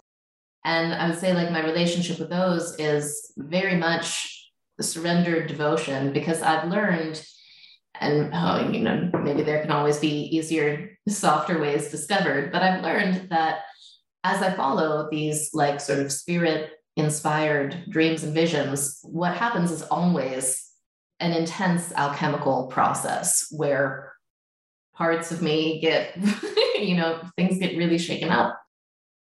And 0.63 0.93
I 0.93 1.09
would 1.09 1.19
say 1.19 1.33
like 1.33 1.51
my 1.51 1.63
relationship 1.63 2.19
with 2.19 2.29
those 2.29 2.75
is 2.77 3.33
very 3.37 3.75
much 3.75 4.51
the 4.77 4.83
surrendered 4.83 5.47
devotion 5.47 6.13
because 6.13 6.41
I've 6.41 6.69
learned 6.69 7.23
and 7.99 8.31
oh, 8.33 8.69
you 8.69 8.79
know, 8.79 9.09
maybe 9.23 9.43
there 9.43 9.61
can 9.61 9.71
always 9.71 9.99
be 9.99 10.35
easier, 10.35 10.97
softer 11.07 11.59
ways 11.59 11.91
discovered, 11.91 12.51
but 12.51 12.63
I've 12.63 12.83
learned 12.83 13.29
that 13.29 13.59
as 14.23 14.41
I 14.41 14.53
follow 14.53 15.07
these 15.09 15.51
like 15.53 15.79
sort 15.79 15.99
of 15.99 16.11
spirit 16.11 16.71
inspired 16.97 17.85
dreams 17.89 18.23
and 18.23 18.33
visions, 18.33 18.99
what 19.03 19.35
happens 19.35 19.71
is 19.71 19.83
always 19.83 20.67
an 21.19 21.31
intense 21.31 21.93
alchemical 21.93 22.67
process 22.67 23.47
where 23.51 24.13
parts 24.95 25.31
of 25.31 25.41
me 25.41 25.79
get, 25.79 26.17
you 26.75 26.95
know, 26.95 27.21
things 27.37 27.59
get 27.59 27.77
really 27.77 27.97
shaken 27.97 28.29
up. 28.29 28.59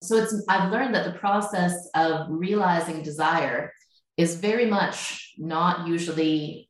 So 0.02 0.16
it's 0.16 0.44
I've 0.48 0.70
learned 0.70 0.94
that 0.94 1.04
the 1.04 1.18
process 1.18 1.88
of 1.94 2.26
realizing 2.30 3.02
desire 3.02 3.72
is 4.16 4.36
very 4.36 4.66
much 4.66 5.34
not 5.38 5.88
usually 5.88 6.68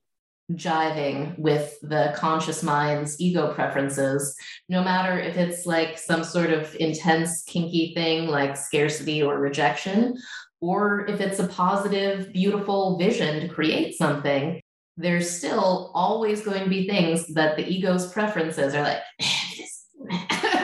jiving 0.52 1.38
with 1.38 1.78
the 1.82 2.14
conscious 2.16 2.62
mind's 2.62 3.20
ego 3.20 3.52
preferences, 3.52 4.34
no 4.68 4.82
matter 4.82 5.18
if 5.18 5.36
it's 5.36 5.66
like 5.66 5.98
some 5.98 6.24
sort 6.24 6.50
of 6.50 6.74
intense, 6.76 7.42
kinky 7.42 7.92
thing 7.94 8.28
like 8.28 8.56
scarcity 8.56 9.22
or 9.22 9.38
rejection, 9.38 10.16
or 10.60 11.06
if 11.06 11.20
it's 11.20 11.38
a 11.38 11.46
positive, 11.46 12.32
beautiful 12.32 12.98
vision 12.98 13.40
to 13.40 13.48
create 13.48 13.94
something, 13.94 14.60
there's 14.96 15.30
still 15.30 15.92
always 15.94 16.42
going 16.42 16.64
to 16.64 16.70
be 16.70 16.88
things 16.88 17.32
that 17.34 17.56
the 17.56 17.66
ego's 17.66 18.12
preferences 18.12 18.74
are 18.74 18.82
like, 18.82 19.02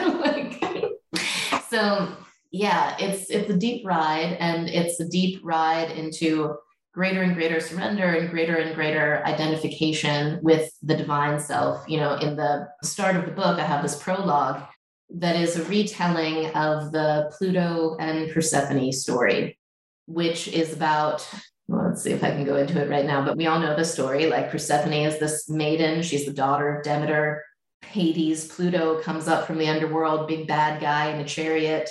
so 1.69 2.07
yeah, 2.51 2.95
it's 2.99 3.29
it's 3.29 3.49
a 3.49 3.57
deep 3.57 3.85
ride 3.85 4.37
and 4.39 4.69
it's 4.69 4.99
a 4.99 5.07
deep 5.07 5.41
ride 5.43 5.91
into 5.91 6.55
greater 6.93 7.21
and 7.21 7.35
greater 7.35 7.59
surrender 7.59 8.05
and 8.05 8.29
greater 8.29 8.55
and 8.55 8.73
greater 8.73 9.21
identification 9.25 10.39
with 10.41 10.71
the 10.81 10.95
divine 10.95 11.39
self. 11.39 11.83
You 11.87 11.99
know, 11.99 12.15
in 12.15 12.37
the 12.37 12.67
start 12.83 13.17
of 13.17 13.25
the 13.25 13.31
book, 13.31 13.59
I 13.59 13.65
have 13.65 13.83
this 13.83 14.01
prologue 14.01 14.63
that 15.09 15.35
is 15.35 15.57
a 15.57 15.65
retelling 15.65 16.47
of 16.55 16.93
the 16.93 17.31
Pluto 17.37 17.97
and 17.99 18.31
Persephone 18.31 18.91
story, 18.93 19.59
which 20.05 20.47
is 20.47 20.73
about. 20.73 21.27
Well, 21.67 21.87
let's 21.87 22.03
see 22.03 22.11
if 22.11 22.23
I 22.23 22.29
can 22.29 22.45
go 22.45 22.57
into 22.57 22.79
it 22.79 22.89
right 22.89 23.05
now, 23.05 23.25
but 23.25 23.37
we 23.37 23.47
all 23.47 23.59
know 23.59 23.75
the 23.75 23.85
story. 23.85 24.27
Like 24.27 24.51
Persephone 24.51 24.93
is 24.93 25.19
this 25.19 25.49
maiden, 25.49 26.03
she's 26.03 26.25
the 26.25 26.33
daughter 26.33 26.75
of 26.75 26.83
Demeter. 26.83 27.43
Hades, 27.83 28.47
Pluto 28.47 29.01
comes 29.01 29.27
up 29.27 29.47
from 29.47 29.57
the 29.57 29.67
underworld, 29.67 30.27
big 30.27 30.47
bad 30.47 30.79
guy 30.79 31.09
in 31.09 31.21
a 31.21 31.25
chariot 31.25 31.89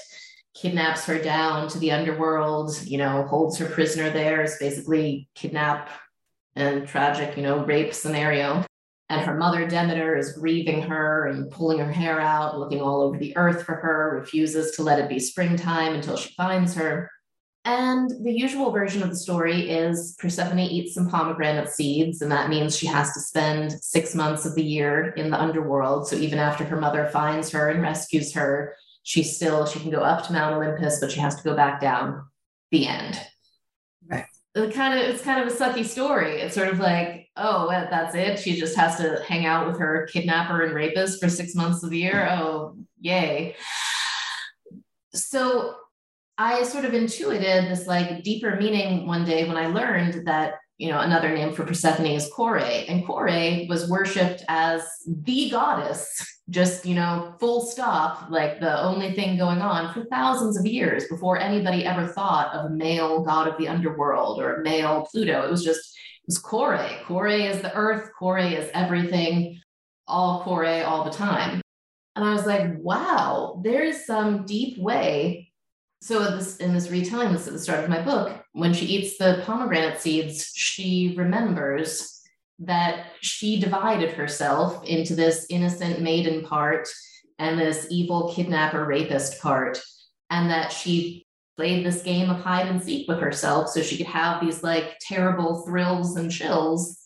kidnaps 0.54 1.04
her 1.04 1.18
down 1.18 1.68
to 1.68 1.78
the 1.78 1.90
underworld, 1.90 2.80
you 2.84 2.96
know, 2.96 3.24
holds 3.24 3.58
her 3.58 3.66
prisoner 3.66 4.10
there, 4.10 4.42
is 4.42 4.56
basically 4.58 5.28
kidnap 5.34 5.90
and 6.54 6.86
tragic, 6.86 7.36
you 7.36 7.42
know, 7.42 7.64
rape 7.64 7.92
scenario. 7.92 8.64
And 9.10 9.20
her 9.20 9.36
mother, 9.36 9.66
Demeter, 9.66 10.16
is 10.16 10.32
grieving 10.32 10.82
her 10.82 11.26
and 11.26 11.50
pulling 11.50 11.78
her 11.78 11.92
hair 11.92 12.20
out, 12.20 12.58
looking 12.58 12.80
all 12.80 13.02
over 13.02 13.18
the 13.18 13.36
earth 13.36 13.64
for 13.64 13.74
her, 13.74 14.18
refuses 14.18 14.70
to 14.76 14.82
let 14.82 14.98
it 14.98 15.08
be 15.08 15.18
springtime 15.18 15.94
until 15.94 16.16
she 16.16 16.32
finds 16.34 16.74
her. 16.74 17.10
And 17.66 18.10
the 18.22 18.32
usual 18.32 18.70
version 18.70 19.02
of 19.02 19.08
the 19.08 19.16
story 19.16 19.70
is 19.70 20.14
Persephone 20.18 20.58
eats 20.58 20.94
some 20.94 21.08
pomegranate 21.08 21.70
seeds, 21.70 22.20
and 22.20 22.30
that 22.30 22.50
means 22.50 22.76
she 22.76 22.86
has 22.86 23.14
to 23.14 23.20
spend 23.20 23.72
six 23.72 24.14
months 24.14 24.44
of 24.44 24.54
the 24.54 24.62
year 24.62 25.10
in 25.16 25.30
the 25.30 25.40
underworld. 25.40 26.06
So 26.06 26.16
even 26.16 26.38
after 26.38 26.64
her 26.64 26.78
mother 26.78 27.08
finds 27.08 27.50
her 27.52 27.70
and 27.70 27.80
rescues 27.80 28.34
her, 28.34 28.76
she 29.02 29.22
still 29.22 29.64
she 29.64 29.80
can 29.80 29.90
go 29.90 30.00
up 30.00 30.26
to 30.26 30.32
Mount 30.32 30.54
Olympus, 30.56 31.00
but 31.00 31.10
she 31.10 31.20
has 31.20 31.36
to 31.36 31.42
go 31.42 31.56
back 31.56 31.80
down. 31.80 32.26
The 32.70 32.86
end. 32.86 33.18
Right. 34.06 34.26
It 34.54 34.74
kind 34.74 34.98
of 34.98 35.06
it's 35.06 35.22
kind 35.22 35.40
of 35.40 35.48
a 35.48 35.56
sucky 35.56 35.86
story. 35.86 36.42
It's 36.42 36.54
sort 36.54 36.68
of 36.68 36.80
like, 36.80 37.28
oh, 37.36 37.68
well, 37.68 37.88
that's 37.90 38.14
it. 38.14 38.40
She 38.40 38.60
just 38.60 38.76
has 38.76 38.96
to 38.98 39.22
hang 39.26 39.46
out 39.46 39.66
with 39.66 39.78
her 39.78 40.06
kidnapper 40.12 40.62
and 40.62 40.74
rapist 40.74 41.18
for 41.18 41.30
six 41.30 41.54
months 41.54 41.82
of 41.82 41.90
the 41.90 41.98
year. 41.98 42.28
Oh, 42.30 42.76
yay. 43.00 43.56
So 45.14 45.76
I 46.37 46.64
sort 46.64 46.85
of 46.85 46.95
intuited 46.95 47.70
this 47.70 47.87
like 47.87 48.22
deeper 48.22 48.57
meaning 48.57 49.07
one 49.07 49.24
day 49.24 49.47
when 49.47 49.57
I 49.57 49.68
learned 49.68 50.26
that 50.26 50.55
you 50.78 50.91
know 50.91 51.01
another 51.01 51.32
name 51.32 51.55
for 51.55 51.64
Persephone 51.64 52.07
is 52.07 52.28
Kore, 52.35 52.59
and 52.59 53.07
Kore 53.07 53.66
was 53.68 53.89
worshipped 53.89 54.45
as 54.49 54.82
the 55.07 55.51
goddess 55.51 56.41
just 56.51 56.85
you 56.85 56.95
know 56.95 57.35
full 57.41 57.64
stop 57.64 58.28
like 58.30 58.61
the 58.61 58.82
only 58.82 59.14
thing 59.14 59.39
going 59.39 59.62
on 59.62 59.95
for 59.95 60.05
thousands 60.07 60.59
of 60.59 60.66
years 60.66 61.09
before 61.09 61.39
anybody 61.39 61.87
ever 61.87 62.07
thought 62.07 62.53
of 62.55 62.66
a 62.66 62.74
male 62.74 63.24
god 63.24 63.49
of 63.49 63.57
the 63.57 63.68
underworld 63.68 64.41
or 64.41 64.61
male 64.62 65.07
pluto. 65.11 65.43
It 65.43 65.51
was 65.51 65.64
just 65.64 65.97
it 66.24 66.26
was 66.26 66.39
kore 66.39 66.87
kore 67.07 67.28
is 67.28 67.61
the 67.62 67.74
earth. 67.74 68.11
Kore 68.18 68.39
is 68.39 68.70
everything. 68.74 69.61
All 70.07 70.43
kore 70.43 70.82
all 70.82 71.05
the 71.05 71.11
time. 71.11 71.61
And 72.16 72.24
i 72.24 72.32
was 72.32 72.47
like 72.47 72.76
wow 72.78 73.61
there's 73.64 74.05
some 74.05 74.45
deep 74.45 74.78
way 74.78 75.43
so 76.05 76.36
this 76.36 76.59
in 76.59 76.74
this 76.74 76.90
retelling 76.90 77.32
this 77.32 77.46
at 77.46 77.52
the 77.52 77.59
start 77.59 77.82
of 77.82 77.90
my 77.90 78.02
book 78.02 78.44
when 78.52 78.74
she 78.74 78.86
eats 78.86 79.16
the 79.16 79.42
pomegranate 79.46 80.00
seeds 80.00 80.52
she 80.55 81.14
remembers 81.16 82.14
that 82.59 83.07
she 83.20 83.59
divided 83.59 84.11
herself 84.11 84.84
into 84.84 85.14
this 85.14 85.46
innocent 85.50 86.00
maiden 86.00 86.44
part 86.44 86.88
and 87.38 87.59
this 87.59 87.86
evil 87.90 88.32
kidnapper 88.34 88.84
rapist 88.84 89.40
part, 89.40 89.80
and 90.30 90.50
that 90.50 90.70
she 90.70 91.26
played 91.57 91.84
this 91.84 92.02
game 92.02 92.30
of 92.30 92.40
hide 92.40 92.66
and 92.66 92.82
seek 92.82 93.09
with 93.09 93.18
herself 93.18 93.68
so 93.68 93.82
she 93.82 93.96
could 93.96 94.07
have 94.07 94.40
these 94.40 94.62
like 94.62 94.96
terrible 95.00 95.64
thrills 95.64 96.16
and 96.16 96.30
chills. 96.30 97.00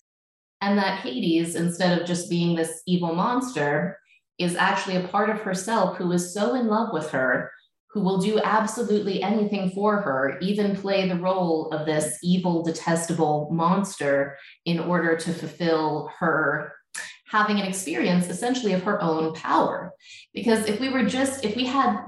And 0.61 0.77
that 0.79 1.01
Hades, 1.01 1.55
instead 1.55 2.01
of 2.01 2.07
just 2.07 2.29
being 2.29 2.57
this 2.57 2.83
evil 2.87 3.15
monster, 3.15 3.99
is 4.39 4.57
actually 4.57 4.97
a 4.97 5.09
part 5.09 5.31
of 5.31 5.41
herself 5.41 5.97
who 5.97 6.11
is 6.13 6.35
so 6.35 6.55
in 6.55 6.67
love 6.67 6.93
with 6.93 7.11
her 7.11 7.51
who 7.91 8.01
will 8.01 8.19
do 8.19 8.39
absolutely 8.41 9.23
anything 9.23 9.71
for 9.71 10.01
her, 10.03 10.39
even 10.41 10.77
play 10.77 11.09
the 11.09 11.17
role 11.17 11.71
of 11.71 11.87
this 11.87 12.19
evil, 12.23 12.63
detestable 12.63 13.49
monster 13.51 14.37
in 14.67 14.79
order 14.79 15.17
to 15.17 15.33
fulfill 15.33 16.11
her 16.19 16.73
having 17.31 17.61
an 17.61 17.67
experience 17.67 18.29
essentially 18.29 18.73
of 18.73 18.83
her 18.83 19.03
own 19.03 19.35
power. 19.35 19.93
Because 20.35 20.67
if 20.67 20.81
we 20.81 20.89
were 20.89 21.05
just, 21.05 21.45
if 21.45 21.57
we 21.57 21.67
had, 21.67 21.99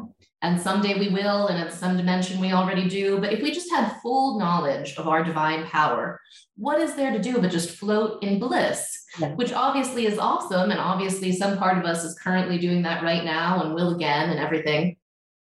and 0.42 0.60
someday 0.60 0.98
we 0.98 1.08
will, 1.08 1.48
and 1.48 1.62
in 1.62 1.72
some 1.72 1.96
dimension 1.96 2.40
we 2.40 2.52
already 2.52 2.88
do, 2.88 3.18
but 3.18 3.32
if 3.32 3.42
we 3.42 3.50
just 3.50 3.70
had 3.70 4.00
full 4.02 4.38
knowledge 4.38 4.96
of 4.96 5.06
our 5.06 5.22
divine 5.22 5.66
power, 5.66 6.18
what 6.56 6.80
is 6.80 6.94
there 6.94 7.12
to 7.12 7.18
do 7.18 7.38
but 7.38 7.50
just 7.50 7.76
float 7.76 8.22
in 8.22 8.38
bliss? 8.38 9.04
Yeah. 9.18 9.34
Which 9.34 9.52
obviously 9.52 10.06
is 10.06 10.18
awesome. 10.18 10.70
And 10.70 10.80
obviously, 10.80 11.32
some 11.32 11.58
part 11.58 11.76
of 11.78 11.84
us 11.84 12.04
is 12.04 12.18
currently 12.18 12.58
doing 12.58 12.82
that 12.82 13.02
right 13.02 13.24
now 13.24 13.62
and 13.62 13.74
will 13.74 13.94
again 13.94 14.30
and 14.30 14.38
everything. 14.38 14.96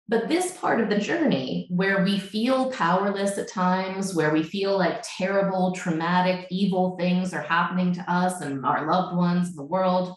But 0.07 0.29
this 0.29 0.57
part 0.59 0.81
of 0.81 0.91
the 0.91 0.99
journey 0.99 1.67
where 1.71 2.05
we 2.05 2.19
feel 2.19 2.71
powerless 2.71 3.39
at 3.39 3.49
times, 3.49 4.15
where 4.15 4.33
we 4.33 4.43
feel 4.43 4.77
like 4.77 5.03
terrible, 5.17 5.73
traumatic, 5.73 6.47
evil 6.51 6.97
things 6.99 7.33
are 7.33 7.43
happening 7.43 7.93
to 7.95 8.11
us 8.11 8.43
and 8.43 8.67
our 8.67 8.87
loved 8.87 9.17
ones 9.17 9.55
the 9.55 9.63
world, 9.63 10.15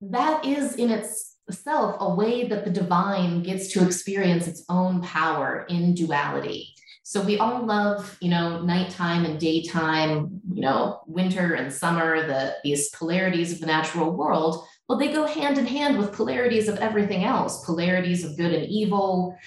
that 0.00 0.44
is 0.44 0.74
in 0.74 0.90
itself 0.90 1.96
a 2.00 2.14
way 2.14 2.48
that 2.48 2.64
the 2.64 2.70
divine 2.70 3.42
gets 3.42 3.72
to 3.72 3.86
experience 3.86 4.48
its 4.48 4.64
own 4.68 5.00
power 5.02 5.64
in 5.68 5.94
duality. 5.94 6.74
So 7.04 7.20
we 7.20 7.38
all 7.38 7.66
love, 7.66 8.16
you 8.20 8.30
know, 8.30 8.62
nighttime 8.62 9.24
and 9.24 9.38
daytime, 9.38 10.40
you 10.52 10.62
know, 10.62 11.00
winter 11.06 11.54
and 11.54 11.72
summer, 11.72 12.26
the 12.26 12.54
these 12.62 12.88
polarities 12.90 13.52
of 13.52 13.60
the 13.60 13.66
natural 13.66 14.12
world. 14.12 14.64
Well, 14.90 14.98
they 14.98 15.12
go 15.12 15.24
hand 15.24 15.56
in 15.56 15.66
hand 15.66 15.98
with 15.98 16.10
polarities 16.10 16.66
of 16.66 16.78
everything 16.78 17.22
else, 17.22 17.64
polarities 17.64 18.24
of 18.24 18.36
good 18.36 18.52
and 18.52 18.66
evil, 18.66 19.38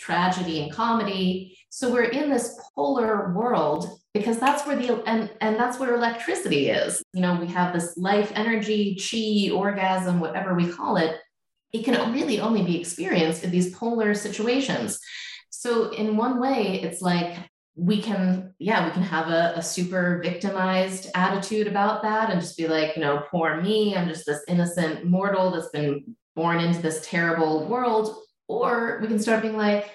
tragedy 0.00 0.64
and 0.64 0.72
comedy. 0.72 1.56
So 1.70 1.92
we're 1.92 2.10
in 2.10 2.28
this 2.28 2.60
polar 2.74 3.32
world 3.34 4.00
because 4.14 4.40
that's 4.40 4.66
where 4.66 4.74
the 4.74 5.00
and 5.06 5.30
and 5.40 5.54
that's 5.54 5.78
where 5.78 5.94
electricity 5.94 6.70
is. 6.70 7.04
You 7.12 7.22
know, 7.22 7.38
we 7.40 7.46
have 7.46 7.72
this 7.72 7.96
life 7.96 8.32
energy, 8.34 8.96
chi, 8.96 9.54
orgasm, 9.54 10.18
whatever 10.18 10.54
we 10.54 10.68
call 10.68 10.96
it. 10.96 11.20
It 11.72 11.84
can 11.84 12.12
really 12.12 12.40
only 12.40 12.64
be 12.64 12.80
experienced 12.80 13.44
in 13.44 13.52
these 13.52 13.72
polar 13.72 14.12
situations. 14.12 14.98
So, 15.50 15.92
in 15.92 16.16
one 16.16 16.40
way, 16.40 16.80
it's 16.82 17.00
like 17.00 17.36
we 17.76 18.00
can, 18.00 18.54
yeah, 18.58 18.86
we 18.86 18.92
can 18.92 19.02
have 19.02 19.28
a, 19.28 19.54
a, 19.56 19.62
super 19.62 20.20
victimized 20.22 21.10
attitude 21.16 21.66
about 21.66 22.02
that 22.02 22.30
and 22.30 22.40
just 22.40 22.56
be 22.56 22.68
like, 22.68 22.94
you 22.94 23.02
know, 23.02 23.24
poor 23.30 23.60
me, 23.60 23.96
I'm 23.96 24.08
just 24.08 24.26
this 24.26 24.44
innocent 24.46 25.04
mortal 25.04 25.50
that's 25.50 25.70
been 25.70 26.16
born 26.36 26.60
into 26.60 26.80
this 26.80 27.04
terrible 27.04 27.66
world. 27.66 28.16
Or 28.46 28.98
we 29.00 29.08
can 29.08 29.18
start 29.18 29.42
being 29.42 29.56
like, 29.56 29.90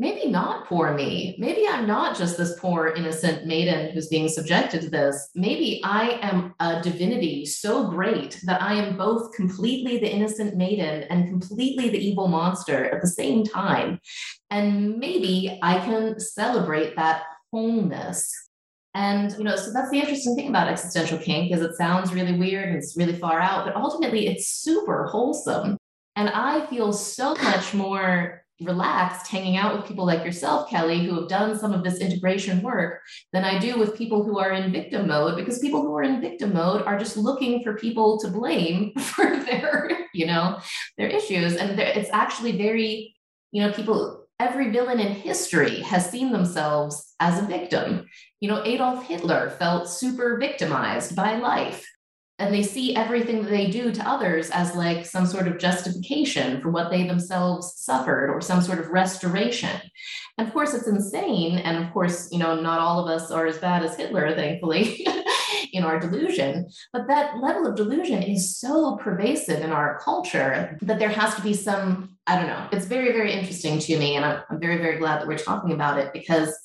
maybe 0.00 0.30
not 0.30 0.66
poor 0.66 0.94
me. 0.94 1.36
Maybe 1.38 1.68
I'm 1.68 1.86
not 1.86 2.16
just 2.16 2.38
this 2.38 2.58
poor 2.58 2.88
innocent 2.88 3.46
maiden 3.46 3.90
who's 3.90 4.08
being 4.08 4.28
subjected 4.28 4.80
to 4.80 4.88
this. 4.88 5.28
Maybe 5.34 5.82
I 5.84 6.18
am 6.22 6.54
a 6.58 6.80
divinity 6.80 7.44
so 7.44 7.86
great 7.90 8.40
that 8.44 8.62
I 8.62 8.74
am 8.74 8.96
both 8.96 9.34
completely 9.34 9.98
the 9.98 10.10
innocent 10.10 10.56
maiden 10.56 11.02
and 11.10 11.28
completely 11.28 11.90
the 11.90 11.98
evil 11.98 12.28
monster 12.28 12.86
at 12.86 13.02
the 13.02 13.08
same 13.08 13.44
time. 13.44 14.00
And 14.50 14.96
maybe 14.96 15.58
I 15.62 15.78
can 15.80 16.18
celebrate 16.18 16.96
that 16.96 17.24
wholeness. 17.52 18.32
And 18.94 19.32
you 19.36 19.44
know, 19.44 19.56
so 19.56 19.70
that's 19.70 19.90
the 19.90 20.00
interesting 20.00 20.34
thing 20.34 20.48
about 20.48 20.68
existential 20.68 21.18
kink 21.18 21.52
is 21.52 21.60
it 21.60 21.76
sounds 21.76 22.14
really 22.14 22.38
weird 22.38 22.70
and 22.70 22.78
it's 22.78 22.96
really 22.96 23.16
far 23.16 23.38
out, 23.38 23.66
but 23.66 23.76
ultimately 23.76 24.28
it's 24.28 24.48
super 24.48 25.04
wholesome. 25.04 25.76
And 26.16 26.30
I 26.30 26.66
feel 26.66 26.92
so 26.94 27.34
much 27.34 27.74
more 27.74 28.39
relaxed 28.60 29.28
hanging 29.28 29.56
out 29.56 29.76
with 29.76 29.86
people 29.86 30.04
like 30.04 30.24
yourself, 30.24 30.68
Kelly, 30.68 31.04
who 31.04 31.14
have 31.14 31.28
done 31.28 31.58
some 31.58 31.72
of 31.72 31.82
this 31.82 31.98
integration 31.98 32.62
work 32.62 33.00
than 33.32 33.44
I 33.44 33.58
do 33.58 33.78
with 33.78 33.96
people 33.96 34.22
who 34.22 34.38
are 34.38 34.52
in 34.52 34.72
victim 34.72 35.08
mode 35.08 35.36
because 35.36 35.58
people 35.58 35.82
who 35.82 35.94
are 35.96 36.02
in 36.02 36.20
victim 36.20 36.52
mode 36.52 36.82
are 36.82 36.98
just 36.98 37.16
looking 37.16 37.62
for 37.62 37.76
people 37.76 38.18
to 38.20 38.28
blame 38.28 38.92
for 38.98 39.36
their, 39.36 39.90
you 40.14 40.26
know, 40.26 40.58
their 40.98 41.08
issues. 41.08 41.56
And 41.56 41.78
it's 41.78 42.10
actually 42.12 42.52
very, 42.52 43.14
you 43.52 43.62
know, 43.62 43.72
people 43.72 44.20
every 44.40 44.70
villain 44.70 44.98
in 44.98 45.12
history 45.12 45.80
has 45.82 46.10
seen 46.10 46.32
themselves 46.32 47.14
as 47.20 47.38
a 47.38 47.46
victim. 47.46 48.06
You 48.40 48.48
know, 48.48 48.62
Adolf 48.64 49.06
Hitler 49.06 49.50
felt 49.50 49.88
super 49.88 50.38
victimized 50.38 51.14
by 51.14 51.36
life. 51.36 51.86
And 52.40 52.52
they 52.52 52.62
see 52.62 52.96
everything 52.96 53.42
that 53.42 53.50
they 53.50 53.70
do 53.70 53.92
to 53.92 54.08
others 54.08 54.50
as 54.50 54.74
like 54.74 55.06
some 55.06 55.26
sort 55.26 55.46
of 55.46 55.58
justification 55.58 56.60
for 56.60 56.70
what 56.70 56.90
they 56.90 57.06
themselves 57.06 57.74
suffered 57.76 58.30
or 58.30 58.40
some 58.40 58.62
sort 58.62 58.78
of 58.78 58.88
restoration. 58.88 59.80
And 60.38 60.48
of 60.48 60.52
course, 60.52 60.74
it's 60.74 60.88
insane. 60.88 61.58
And 61.58 61.84
of 61.84 61.92
course, 61.92 62.28
you 62.32 62.38
know, 62.38 62.60
not 62.60 62.80
all 62.80 63.06
of 63.06 63.10
us 63.10 63.30
are 63.30 63.46
as 63.46 63.58
bad 63.58 63.84
as 63.84 63.96
Hitler, 63.96 64.34
thankfully. 64.34 65.06
in 65.72 65.84
our 65.84 65.98
delusion. 65.98 66.68
But 66.92 67.06
that 67.08 67.38
level 67.38 67.66
of 67.66 67.76
delusion 67.76 68.22
is 68.22 68.56
so 68.56 68.96
pervasive 68.96 69.60
in 69.60 69.70
our 69.70 69.98
culture 70.00 70.78
that 70.82 70.98
there 70.98 71.08
has 71.08 71.34
to 71.36 71.42
be 71.42 71.54
some, 71.54 72.16
I 72.26 72.36
don't 72.36 72.46
know, 72.46 72.68
it's 72.72 72.86
very, 72.86 73.12
very 73.12 73.32
interesting 73.32 73.78
to 73.78 73.98
me. 73.98 74.16
And 74.16 74.24
I'm, 74.24 74.42
I'm 74.50 74.60
very, 74.60 74.78
very 74.78 74.98
glad 74.98 75.20
that 75.20 75.28
we're 75.28 75.38
talking 75.38 75.72
about 75.72 75.98
it 75.98 76.12
because 76.12 76.56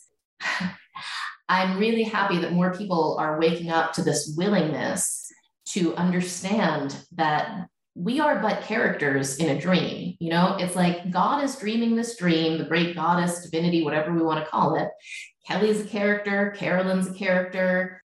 I'm 1.50 1.78
really 1.78 2.04
happy 2.04 2.40
that 2.40 2.54
more 2.54 2.74
people 2.74 3.18
are 3.20 3.40
waking 3.40 3.70
up 3.70 3.94
to 3.94 4.02
this 4.02 4.34
willingness 4.36 5.25
to 5.66 5.96
understand 5.96 6.98
that 7.14 7.68
we 7.96 8.20
are 8.20 8.40
but 8.40 8.62
characters 8.64 9.38
in 9.38 9.56
a 9.56 9.60
dream. 9.60 10.16
You 10.20 10.30
know, 10.30 10.58
it's 10.60 10.76
like 10.76 11.12
God 11.12 11.44
is 11.44 11.56
dreaming 11.56 11.96
this 11.96 12.18
dream, 12.18 12.58
the 12.58 12.66
great 12.66 12.96
goddess, 12.96 13.44
divinity, 13.44 13.84
whatever 13.84 14.14
we 14.14 14.22
want 14.22 14.44
to 14.44 14.50
call 14.50 14.76
it. 14.76 14.90
Kelly's 15.48 15.82
a 15.82 15.86
character, 15.86 16.54
Carolyn's 16.58 17.08
a 17.08 17.14
character, 17.14 18.02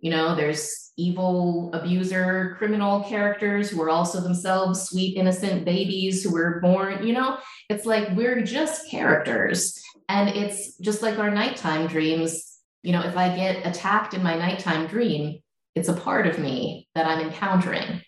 you 0.00 0.10
know, 0.10 0.34
there's 0.34 0.92
evil 0.96 1.70
abuser, 1.72 2.54
criminal 2.58 3.04
characters 3.04 3.70
who 3.70 3.80
are 3.82 3.90
also 3.90 4.20
themselves 4.20 4.88
sweet, 4.88 5.16
innocent 5.16 5.64
babies 5.64 6.22
who 6.22 6.32
were 6.32 6.60
born, 6.60 7.06
you 7.06 7.12
know, 7.12 7.38
it's 7.68 7.86
like 7.86 8.08
we're 8.16 8.42
just 8.42 8.90
characters. 8.90 9.80
And 10.08 10.28
it's 10.30 10.76
just 10.78 11.02
like 11.02 11.18
our 11.18 11.30
nighttime 11.30 11.86
dreams. 11.86 12.58
You 12.82 12.92
know, 12.92 13.02
if 13.02 13.16
I 13.16 13.36
get 13.36 13.66
attacked 13.66 14.14
in 14.14 14.22
my 14.22 14.36
nighttime 14.36 14.86
dream, 14.86 15.39
it's 15.74 15.88
a 15.88 15.94
part 15.94 16.26
of 16.26 16.38
me 16.38 16.88
that 16.94 17.06
I'm 17.06 17.26
encountering. 17.26 18.02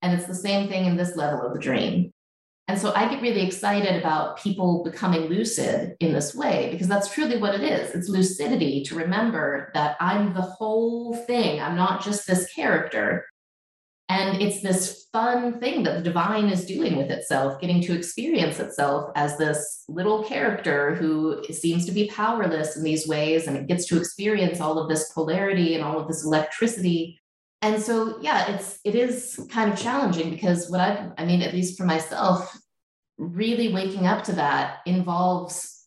And 0.00 0.18
it's 0.18 0.26
the 0.26 0.34
same 0.34 0.68
thing 0.68 0.86
in 0.86 0.96
this 0.96 1.16
level 1.16 1.46
of 1.46 1.52
the 1.52 1.60
dream. 1.60 2.12
And 2.68 2.80
so 2.80 2.92
I 2.94 3.08
get 3.08 3.22
really 3.22 3.44
excited 3.44 4.00
about 4.00 4.38
people 4.38 4.84
becoming 4.84 5.22
lucid 5.22 5.96
in 6.00 6.12
this 6.12 6.34
way 6.34 6.70
because 6.70 6.88
that's 6.88 7.12
truly 7.12 7.38
what 7.38 7.54
it 7.54 7.62
is. 7.62 7.94
It's 7.94 8.08
lucidity 8.08 8.84
to 8.84 8.94
remember 8.94 9.70
that 9.74 9.96
I'm 10.00 10.32
the 10.32 10.42
whole 10.42 11.14
thing. 11.14 11.60
I'm 11.60 11.76
not 11.76 12.02
just 12.02 12.26
this 12.26 12.52
character. 12.52 13.26
And 14.12 14.42
it's 14.42 14.60
this 14.60 15.06
fun 15.10 15.58
thing 15.58 15.84
that 15.84 15.96
the 15.96 16.02
divine 16.02 16.48
is 16.50 16.66
doing 16.66 16.96
with 16.96 17.10
itself, 17.10 17.60
getting 17.60 17.80
to 17.82 17.96
experience 17.96 18.60
itself 18.60 19.10
as 19.16 19.38
this 19.38 19.84
little 19.88 20.22
character 20.24 20.94
who 20.94 21.42
seems 21.50 21.86
to 21.86 21.92
be 21.92 22.08
powerless 22.08 22.76
in 22.76 22.84
these 22.84 23.08
ways. 23.08 23.46
And 23.46 23.56
it 23.56 23.68
gets 23.68 23.86
to 23.86 23.96
experience 23.96 24.60
all 24.60 24.78
of 24.78 24.90
this 24.90 25.10
polarity 25.12 25.74
and 25.74 25.82
all 25.82 25.98
of 25.98 26.08
this 26.08 26.24
electricity 26.24 27.18
and 27.62 27.80
so 27.80 28.18
yeah 28.20 28.50
it's 28.50 28.80
it 28.84 28.96
is 28.96 29.38
kind 29.48 29.72
of 29.72 29.78
challenging 29.78 30.30
because 30.30 30.68
what 30.68 30.80
i 30.80 31.08
i 31.16 31.24
mean 31.24 31.42
at 31.42 31.54
least 31.54 31.78
for 31.78 31.84
myself 31.84 32.58
really 33.18 33.72
waking 33.72 34.04
up 34.04 34.24
to 34.24 34.32
that 34.32 34.78
involves 34.84 35.86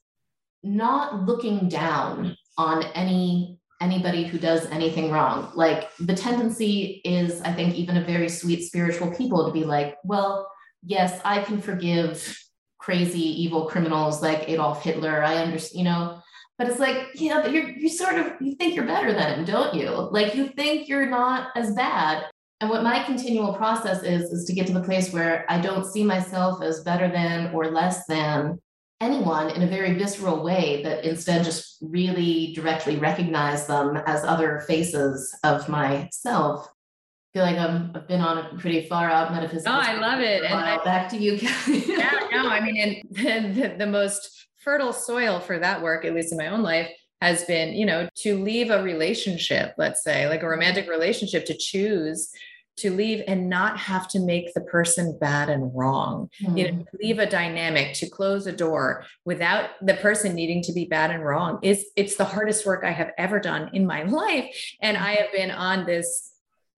not 0.64 1.26
looking 1.26 1.68
down 1.68 2.38
on 2.58 2.84
any 2.96 3.55
anybody 3.82 4.26
who 4.26 4.38
does 4.38 4.66
anything 4.68 5.12
wrong. 5.12 5.52
Like 5.56 5.90
the 6.00 6.16
tendency 6.16 7.02
is 7.04 7.42
i 7.42 7.52
think 7.52 7.76
even 7.76 7.98
a 7.98 8.04
very 8.04 8.30
sweet 8.30 8.64
spiritual 8.64 9.12
people 9.12 9.46
to 9.46 9.52
be 9.52 9.64
like 9.64 9.98
well 10.04 10.50
yes 10.84 11.20
i 11.26 11.42
can 11.42 11.62
forgive 11.62 12.38
crazy 12.80 13.44
evil 13.44 13.66
criminals 13.66 14.22
like 14.22 14.48
adolf 14.50 14.84
hitler 14.84 15.24
i 15.24 15.38
understand 15.38 15.80
you 15.80 15.84
know? 15.86 16.22
But 16.58 16.70
it's 16.70 16.80
like 16.80 17.10
you 17.16 17.30
know 17.30 17.46
you're 17.46 17.70
you 17.70 17.90
sort 17.90 18.16
of 18.16 18.34
you 18.40 18.56
think 18.56 18.76
you're 18.76 18.86
better 18.86 19.12
than 19.12 19.40
him 19.40 19.46
don't 19.46 19.74
you? 19.76 19.90
Like 19.90 20.36
you 20.36 20.48
think 20.48 20.88
you're 20.88 21.10
not 21.10 21.50
as 21.56 21.74
bad. 21.74 22.26
And 22.62 22.70
what 22.70 22.84
my 22.84 23.04
continual 23.04 23.54
process 23.54 24.04
is 24.04 24.32
is 24.32 24.46
to 24.46 24.54
get 24.54 24.66
to 24.68 24.74
the 24.74 24.84
place 24.84 25.12
where 25.12 25.46
i 25.50 25.60
don't 25.60 25.86
see 25.86 26.04
myself 26.04 26.64
as 26.64 26.84
better 26.84 27.10
than 27.10 27.54
or 27.54 27.72
less 27.72 28.06
than 28.06 28.58
anyone 29.06 29.50
in 29.52 29.62
a 29.62 29.68
very 29.68 29.94
visceral 29.94 30.44
way 30.44 30.82
but 30.84 31.06
instead 31.06 31.44
just 31.44 31.78
really 31.82 32.54
directly 32.54 32.98
recognize 32.98 33.68
them 33.68 33.98
as 34.06 34.24
other 34.24 34.64
faces 34.68 35.38
of 35.44 35.70
myself 35.70 36.68
I 36.68 37.38
feel 37.38 37.46
like 37.46 37.58
I'm, 37.58 37.92
I've 37.94 38.08
been 38.08 38.22
on 38.22 38.38
a 38.38 38.58
pretty 38.58 38.88
far 38.88 39.10
out 39.10 39.34
metaphysical. 39.34 39.74
Oh, 39.74 39.78
I 39.78 39.96
love 40.00 40.22
it. 40.22 40.46
And 40.46 40.54
I, 40.54 40.82
back 40.86 41.10
to 41.10 41.18
you. 41.18 41.34
yeah, 41.68 42.30
no, 42.32 42.48
I 42.48 42.62
mean, 42.62 42.78
and 42.78 43.04
the, 43.56 43.62
the, 43.62 43.76
the 43.80 43.88
most 43.88 44.48
fertile 44.64 44.94
soil 44.94 45.42
for 45.42 45.60
that 45.60 45.82
work, 45.82 46.06
at 46.06 46.14
least 46.14 46.32
in 46.32 46.38
my 46.38 46.48
own 46.48 46.64
life, 46.64 46.90
has 47.22 47.44
been, 47.46 47.74
you 47.74 47.86
know, 47.86 48.08
to 48.18 48.42
leave 48.42 48.72
a 48.72 48.84
relationship, 48.84 49.74
let's 49.78 50.04
say, 50.04 50.30
like 50.30 50.44
a 50.44 50.48
romantic 50.48 50.90
relationship, 50.90 51.46
to 51.46 51.58
choose 51.58 52.30
to 52.78 52.92
leave 52.92 53.24
and 53.28 53.50
not 53.50 53.78
have 53.78 54.08
to 54.10 54.20
make 54.20 54.54
the 54.54 54.62
person 54.62 55.18
bad 55.20 55.50
and 55.50 55.72
wrong. 55.74 56.30
Mm. 56.44 56.58
You 56.58 56.72
know, 56.72 56.78
hmm. 56.78 56.98
leave 57.02 57.20
a 57.20 57.26
dynamic, 57.26 57.94
to 57.96 58.10
close 58.10 58.48
a 58.48 58.52
door 58.52 59.06
without 59.24 59.70
the 59.82 59.94
person 59.96 60.36
needing 60.36 60.62
to 60.64 60.74
be 60.74 60.86
bad 60.86 61.12
and 61.12 61.24
wrong 61.24 61.60
is 61.62 61.86
it's 61.96 62.16
the 62.16 62.26
hardest 62.26 62.66
work 62.66 62.84
I 62.84 62.92
have 62.92 63.12
ever 63.18 63.40
done 63.40 63.70
in 63.74 63.86
my 63.86 64.04
life. 64.22 64.76
And 64.82 64.98
I 64.98 65.14
have 65.16 65.32
been 65.32 65.52
on 65.52 65.86
this 65.86 66.34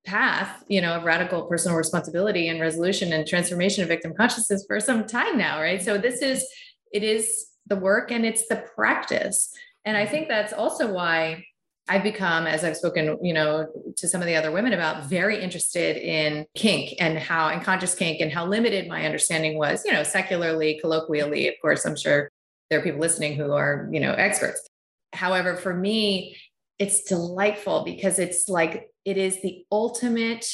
path, 0.05 0.63
you 0.67 0.81
know, 0.81 0.95
of 0.95 1.03
radical 1.03 1.43
personal 1.43 1.77
responsibility 1.77 2.47
and 2.47 2.61
resolution 2.61 3.11
and 3.13 3.27
transformation 3.27 3.83
of 3.83 3.89
victim 3.89 4.13
consciousness 4.15 4.65
for 4.65 4.79
some 4.79 5.05
time 5.05 5.37
now, 5.37 5.59
right? 5.59 5.81
So 5.81 5.97
this 5.97 6.21
is 6.21 6.47
it 6.93 7.03
is 7.03 7.47
the 7.65 7.75
work 7.75 8.11
and 8.11 8.25
it's 8.25 8.47
the 8.47 8.63
practice. 8.75 9.53
And 9.83 9.97
I 9.97 10.05
think 10.05 10.27
that's 10.27 10.53
also 10.53 10.91
why 10.91 11.45
I've 11.89 12.03
become, 12.03 12.47
as 12.47 12.63
I've 12.63 12.75
spoken, 12.75 13.17
you 13.21 13.33
know, 13.33 13.67
to 13.95 14.07
some 14.07 14.21
of 14.21 14.27
the 14.27 14.35
other 14.35 14.51
women 14.51 14.73
about, 14.73 15.05
very 15.05 15.41
interested 15.41 15.95
in 15.95 16.45
kink 16.55 16.95
and 16.99 17.17
how, 17.17 17.47
and 17.49 17.63
conscious 17.63 17.95
kink 17.95 18.19
and 18.19 18.31
how 18.31 18.45
limited 18.45 18.87
my 18.87 19.05
understanding 19.05 19.57
was, 19.57 19.83
you 19.85 19.93
know, 19.93 20.03
secularly, 20.03 20.79
colloquially. 20.81 21.47
Of 21.47 21.55
course, 21.61 21.85
I'm 21.85 21.95
sure 21.95 22.29
there 22.69 22.79
are 22.79 22.83
people 22.83 22.99
listening 22.99 23.35
who 23.35 23.53
are, 23.53 23.89
you 23.91 24.01
know, 24.01 24.11
experts. 24.11 24.67
However, 25.13 25.55
for 25.55 25.73
me, 25.73 26.35
it's 26.77 27.03
delightful 27.03 27.83
because 27.85 28.19
it's 28.19 28.49
like 28.49 28.89
it 29.05 29.17
is 29.17 29.41
the 29.41 29.65
ultimate 29.71 30.45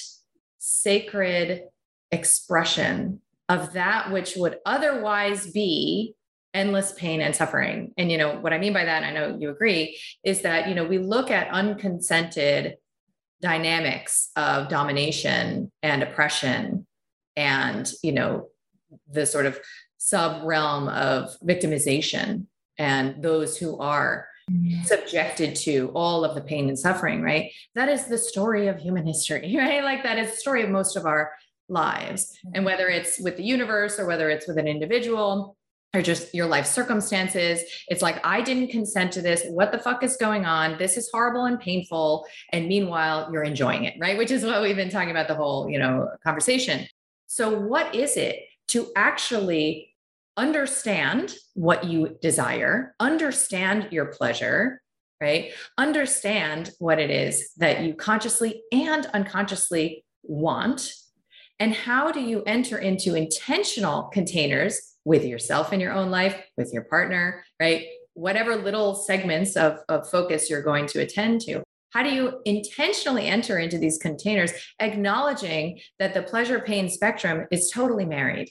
sacred 0.60 1.64
expression 2.12 3.20
of 3.50 3.74
that 3.74 4.12
which 4.12 4.36
would 4.36 4.58
otherwise 4.66 5.52
be 5.52 6.16
endless 6.54 6.94
pain 6.94 7.22
and 7.22 7.36
suffering. 7.36 7.94
And 7.98 8.12
you 8.12 8.18
know 8.18 8.40
what 8.40 8.54
I 8.54 8.60
mean 8.60 8.74
by 8.74 8.86
that, 8.86 9.04
I 9.04 9.12
know 9.12 9.38
you 9.40 9.50
agree, 9.50 10.00
is 10.24 10.42
that 10.42 10.70
you 10.70 10.76
know 10.76 10.86
we 10.86 10.98
look 11.00 11.32
at 11.32 11.50
unconsented 11.50 12.76
dynamics 13.42 14.32
of 14.38 14.70
domination 14.70 15.70
and 15.84 16.02
oppression 16.02 16.88
and 17.36 17.92
you 18.02 18.14
know 18.14 18.48
the 19.12 19.26
sort 19.26 19.46
of 19.46 19.60
sub 19.98 20.44
realm 20.44 20.88
of 20.88 21.36
victimization 21.44 22.46
and 22.78 23.22
those 23.22 23.58
who 23.58 23.78
are 23.80 24.28
mm-hmm. 24.50 24.82
subjected 24.84 25.56
to 25.56 25.92
all 25.94 26.24
of 26.24 26.36
the 26.36 26.42
pain 26.42 26.70
and 26.70 26.80
suffering 26.80 27.22
right 27.22 27.52
that 27.76 27.90
is 27.90 28.06
the 28.06 28.18
story 28.18 28.68
of 28.68 28.80
human 28.80 29.06
history 29.06 29.56
right 29.58 29.84
like 29.84 30.04
that 30.04 30.18
is 30.18 30.32
the 30.32 30.38
story 30.38 30.64
of 30.64 30.70
most 30.70 30.96
of 30.96 31.06
our 31.06 31.34
lives 31.68 32.38
and 32.46 32.56
mm-hmm. 32.56 32.66
whether 32.66 32.88
it's 32.88 33.20
with 33.20 33.36
the 33.36 33.44
universe 33.44 34.00
or 34.00 34.06
whether 34.06 34.30
it's 34.30 34.48
with 34.48 34.58
an 34.58 34.68
individual 34.68 35.58
or 35.94 36.02
just 36.02 36.34
your 36.34 36.48
life 36.48 36.66
circumstances. 36.66 37.62
It's 37.88 38.02
like, 38.02 38.20
I 38.26 38.42
didn't 38.42 38.70
consent 38.70 39.12
to 39.14 39.22
this. 39.22 39.44
What 39.48 39.72
the 39.72 39.78
fuck 39.78 40.04
is 40.04 40.18
going 40.18 40.46
on? 40.46 40.78
This 40.78 40.98
is 40.98 41.10
horrible 41.12 41.46
and 41.46 41.60
painful. 41.60 42.26
And 42.52 42.68
meanwhile, 42.68 43.30
you're 43.32 43.44
enjoying 43.44 43.86
it, 43.86 43.96
right? 44.00 44.18
Which 44.24 44.32
is 44.32 44.44
what 44.44 44.62
we've 44.62 44.76
been 44.76 44.90
talking 44.90 45.12
about 45.12 45.28
the 45.28 45.36
whole, 45.36 45.70
you 45.70 45.80
know, 45.80 46.10
conversation. 46.24 46.88
So, 47.28 47.58
what 47.58 47.94
is 47.96 48.18
it 48.18 48.40
to 48.70 48.92
actually 48.96 49.94
understand 50.36 51.36
what 51.54 51.84
you 51.84 52.18
desire, 52.22 52.96
understand 53.00 53.90
your 53.92 54.08
pleasure, 54.08 54.82
right? 55.22 55.52
Understand 55.78 56.72
what 56.80 57.00
it 57.00 57.12
is 57.12 57.54
that 57.58 57.82
you 57.82 57.94
consciously 57.94 58.64
and 58.72 59.06
unconsciously 59.08 60.04
want. 60.24 60.94
And 61.60 61.74
how 61.74 62.12
do 62.12 62.20
you 62.20 62.44
enter 62.46 62.78
into 62.78 63.16
intentional 63.16 64.04
containers 64.06 64.93
with 65.06 65.26
yourself 65.26 65.74
in 65.74 65.80
your 65.80 65.92
own 65.92 66.10
life, 66.10 66.42
with 66.58 66.72
your 66.74 66.84
partner, 66.84 67.44
right? 67.60 67.86
Whatever 68.14 68.56
little 68.56 68.96
segments 68.96 69.56
of, 69.56 69.80
of 69.90 70.10
focus 70.10 70.50
you're 70.50 70.62
going 70.62 70.88
to 70.88 71.00
attend 71.00 71.42
to. 71.42 71.64
How 71.92 72.04
do 72.04 72.10
you 72.10 72.42
intentionally 72.46 73.28
enter 73.28 73.60
into 73.60 73.78
these 73.78 73.98
containers, 73.98 74.52
acknowledging 74.80 75.80
that 76.00 76.14
the 76.14 76.24
pleasure 76.24 76.60
pain 76.60 76.90
spectrum 76.90 77.46
is 77.52 77.70
totally 77.70 78.06
married? 78.06 78.50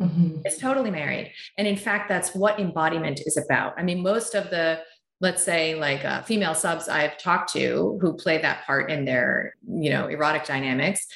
Mm-hmm. 0.00 0.42
It's 0.44 0.58
totally 0.58 0.90
married. 0.90 1.32
And 1.58 1.66
in 1.66 1.76
fact, 1.76 2.08
that's 2.08 2.34
what 2.34 2.60
embodiment 2.60 3.20
is 3.26 3.36
about. 3.36 3.74
I 3.76 3.82
mean, 3.82 4.02
most 4.02 4.34
of 4.34 4.50
the 4.50 4.80
let's 5.20 5.42
say 5.42 5.74
like 5.74 6.04
uh, 6.04 6.22
female 6.22 6.54
subs 6.54 6.88
i've 6.88 7.18
talked 7.18 7.52
to 7.52 7.98
who 8.00 8.12
play 8.14 8.38
that 8.40 8.64
part 8.64 8.90
in 8.90 9.04
their 9.04 9.54
you 9.68 9.90
know 9.90 10.06
erotic 10.06 10.44
dynamics 10.44 11.06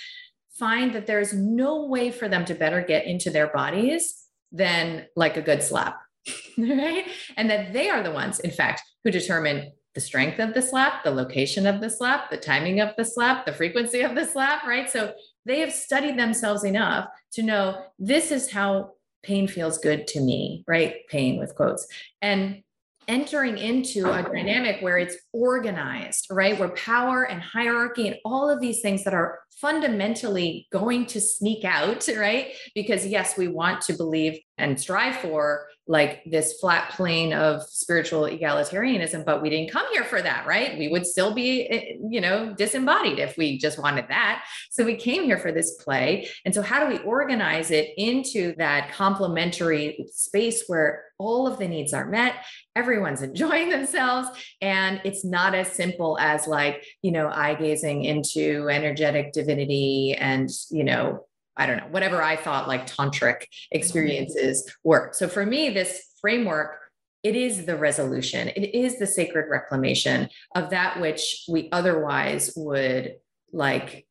find 0.58 0.92
that 0.92 1.06
there's 1.06 1.32
no 1.32 1.86
way 1.86 2.10
for 2.10 2.28
them 2.28 2.44
to 2.44 2.54
better 2.54 2.82
get 2.82 3.06
into 3.06 3.30
their 3.30 3.48
bodies 3.48 4.21
than 4.53 5.07
like 5.16 5.36
a 5.36 5.42
good 5.42 5.62
slap 5.62 5.98
right? 6.59 7.07
And 7.36 7.50
that 7.50 7.72
they 7.72 7.88
are 7.88 8.03
the 8.03 8.12
ones, 8.12 8.40
in 8.40 8.50
fact, 8.50 8.82
who 9.05 9.11
determine 9.11 9.72
the 9.94 10.00
strength 10.00 10.38
of 10.38 10.55
the 10.55 10.62
slap, 10.62 11.05
the 11.05 11.11
location 11.11 11.66
of 11.66 11.80
the 11.80 11.90
slap, 11.90 12.30
the 12.30 12.36
timing 12.36 12.80
of 12.80 12.94
the 12.96 13.05
slap, 13.05 13.44
the 13.44 13.53
frequency 13.53 14.00
of 14.00 14.14
the 14.14 14.24
slap, 14.24 14.64
right? 14.64 14.88
So 14.88 15.12
they 15.44 15.61
have 15.61 15.72
studied 15.72 16.18
themselves 16.18 16.64
enough 16.64 17.09
to 17.32 17.42
know 17.42 17.82
this 17.98 18.30
is 18.30 18.50
how 18.50 18.92
pain 19.22 19.46
feels 19.46 19.78
good 19.78 20.07
to 20.09 20.20
me, 20.20 20.64
right? 20.66 21.07
Pain 21.09 21.38
with 21.38 21.55
quotes. 21.55 21.86
And 22.22 22.62
entering 23.09 23.59
into 23.59 24.11
a 24.11 24.22
dynamic 24.22 24.80
where 24.80 24.98
it's 24.98 25.16
organized, 25.32 26.26
right? 26.30 26.59
Where 26.59 26.70
power 26.70 27.24
and 27.24 27.42
hierarchy 27.42 28.09
and 28.09 28.16
all 28.24 28.48
of 28.48 28.61
these 28.61 28.80
things 28.80 29.05
that 29.05 29.14
are 29.14 29.40
fundamentally 29.61 30.66
going 30.72 31.07
to 31.07 31.20
sneak 31.20 31.64
out, 31.64 32.09
right? 32.16 32.48
Because 32.74 33.07
yes, 33.07 33.36
we 33.36 33.48
want 33.48 33.82
to 33.82 33.94
believe 33.94 34.38
and 34.59 34.80
strive 34.80 35.16
for 35.16 35.66
like 35.93 36.22
this 36.24 36.55
flat 36.59 36.90
plane 36.90 37.34
of 37.34 37.62
spiritual 37.64 38.22
egalitarianism 38.22 39.24
but 39.26 39.43
we 39.43 39.51
didn't 39.51 39.70
come 39.70 39.86
here 39.93 40.05
for 40.05 40.22
that 40.22 40.47
right? 40.47 40.78
We 40.78 40.88
would 40.88 41.07
still 41.07 41.34
be 41.34 41.66
eh, 41.68 41.97
you 42.09 42.20
know 42.20 42.55
disembodied 42.55 43.18
if 43.18 43.36
we 43.36 43.59
just 43.59 43.78
wanted 43.78 44.09
that. 44.09 44.45
So 44.70 44.84
we 44.84 44.97
came 44.97 45.24
here 45.24 45.38
for 45.38 45.53
this 45.53 45.74
play. 45.84 46.28
And 46.45 46.55
so 46.55 46.62
how 46.62 46.82
do 46.82 46.90
we 46.90 46.99
organize 47.01 47.70
it 47.70 47.90
into 47.99 48.55
that 48.57 48.93
complementary 48.93 50.07
space 50.11 50.64
where 50.66 51.05
all 51.18 51.47
of 51.47 51.59
the 51.59 51.68
needs 51.68 51.93
are 51.93 52.07
met 52.07 52.36
everyone's 52.74 53.22
enjoying 53.30 53.68
themselves 53.68 54.28
and 54.61 55.01
it's 55.05 55.24
not 55.24 55.55
as 55.55 55.70
simple 55.70 56.18
as 56.18 56.47
like 56.47 56.84
you 57.03 57.12
know 57.12 57.28
eye 57.28 57.55
gazing 57.55 58.05
into 58.05 58.68
energetic 58.70 59.32
divinity 59.32 60.16
and 60.18 60.49
you 60.70 60.82
know 60.82 61.24
I 61.57 61.66
don't 61.66 61.78
know, 61.78 61.88
whatever 61.90 62.22
I 62.22 62.36
thought 62.36 62.68
like 62.68 62.86
tantric 62.86 63.44
experiences 63.70 64.70
were. 64.84 65.11
So 65.12 65.28
for 65.28 65.44
me, 65.44 65.70
this 65.70 66.03
framework, 66.20 66.78
it 67.22 67.36
is 67.36 67.66
the 67.66 67.76
resolution, 67.76 68.48
it 68.48 68.74
is 68.74 68.98
the 68.98 69.07
sacred 69.07 69.48
reclamation 69.50 70.28
of 70.55 70.70
that 70.70 71.00
which 71.00 71.44
we 71.48 71.68
otherwise 71.70 72.53
would 72.57 73.16
like 73.53 74.07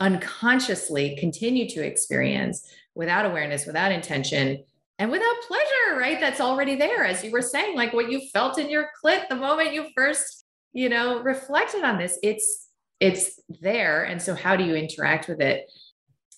unconsciously 0.00 1.16
continue 1.16 1.68
to 1.68 1.84
experience 1.84 2.68
without 2.94 3.26
awareness, 3.26 3.66
without 3.66 3.92
intention, 3.92 4.64
and 4.98 5.10
without 5.10 5.34
pleasure, 5.46 5.98
right? 5.98 6.18
That's 6.20 6.40
already 6.40 6.74
there. 6.76 7.04
As 7.04 7.22
you 7.22 7.30
were 7.30 7.42
saying, 7.42 7.76
like 7.76 7.92
what 7.92 8.10
you 8.10 8.22
felt 8.32 8.58
in 8.58 8.70
your 8.70 8.88
clit 9.04 9.28
the 9.28 9.36
moment 9.36 9.74
you 9.74 9.86
first, 9.94 10.44
you 10.72 10.88
know, 10.88 11.22
reflected 11.22 11.84
on 11.84 11.98
this, 11.98 12.18
it's 12.22 12.68
it's 12.98 13.38
there. 13.60 14.04
And 14.04 14.20
so 14.20 14.34
how 14.34 14.56
do 14.56 14.64
you 14.64 14.74
interact 14.74 15.28
with 15.28 15.40
it? 15.40 15.70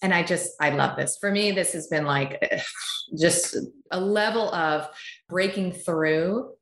And 0.03 0.15
I 0.15 0.23
just, 0.23 0.53
I 0.61 0.71
love 0.71 0.97
this. 0.97 1.19
For 1.21 1.31
me, 1.31 1.51
this 1.51 1.73
has 1.73 1.89
been 1.89 2.05
like 2.05 2.43
just 3.19 3.57
a 3.91 4.01
level 4.01 4.53
of 4.55 4.89
breaking 5.29 5.73
through 5.73 6.53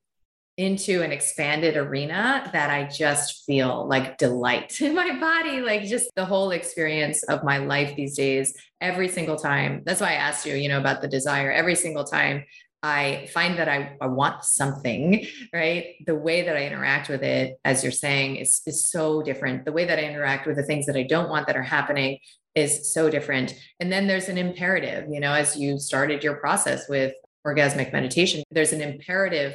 into 0.57 1.03
an 1.03 1.11
expanded 1.11 1.77
arena 1.77 2.49
that 2.51 2.71
I 2.71 2.85
just 2.85 3.45
feel 3.45 3.87
like 3.87 4.17
delight 4.17 4.81
in 4.81 4.95
my 4.95 5.19
body, 5.19 5.61
like 5.61 5.83
just 5.83 6.09
the 6.15 6.25
whole 6.25 6.51
experience 6.51 7.23
of 7.23 7.43
my 7.43 7.59
life 7.59 7.95
these 7.95 8.17
days, 8.17 8.55
every 8.81 9.07
single 9.07 9.35
time. 9.35 9.83
That's 9.85 10.01
why 10.01 10.09
I 10.09 10.13
asked 10.13 10.45
you, 10.45 10.55
you 10.55 10.67
know, 10.67 10.79
about 10.79 11.01
the 11.01 11.07
desire. 11.07 11.51
Every 11.51 11.75
single 11.75 12.03
time 12.03 12.43
I 12.81 13.29
find 13.33 13.57
that 13.59 13.69
I, 13.69 13.97
I 14.01 14.07
want 14.07 14.43
something, 14.45 15.25
right? 15.53 15.95
The 16.05 16.15
way 16.15 16.43
that 16.43 16.57
I 16.57 16.65
interact 16.65 17.07
with 17.09 17.21
it, 17.21 17.59
as 17.63 17.83
you're 17.83 17.91
saying, 17.91 18.37
is, 18.37 18.61
is 18.65 18.87
so 18.87 19.21
different. 19.21 19.65
The 19.65 19.71
way 19.71 19.85
that 19.85 19.99
I 19.99 20.03
interact 20.03 20.47
with 20.47 20.55
the 20.55 20.63
things 20.63 20.87
that 20.87 20.95
I 20.95 21.03
don't 21.03 21.29
want 21.29 21.47
that 21.47 21.55
are 21.55 21.63
happening 21.63 22.19
is 22.57 22.91
so 22.91 23.09
different. 23.09 23.53
And 23.79 23.91
then 23.91 24.07
there's 24.07 24.29
an 24.29 24.37
imperative, 24.37 25.07
you 25.09 25.19
know, 25.19 25.31
as 25.31 25.55
you 25.55 25.77
started 25.77 26.23
your 26.23 26.35
process 26.35 26.89
with 26.89 27.13
orgasmic 27.45 27.93
meditation, 27.93 28.43
there's 28.49 28.73
an 28.73 28.81
imperative 28.81 29.53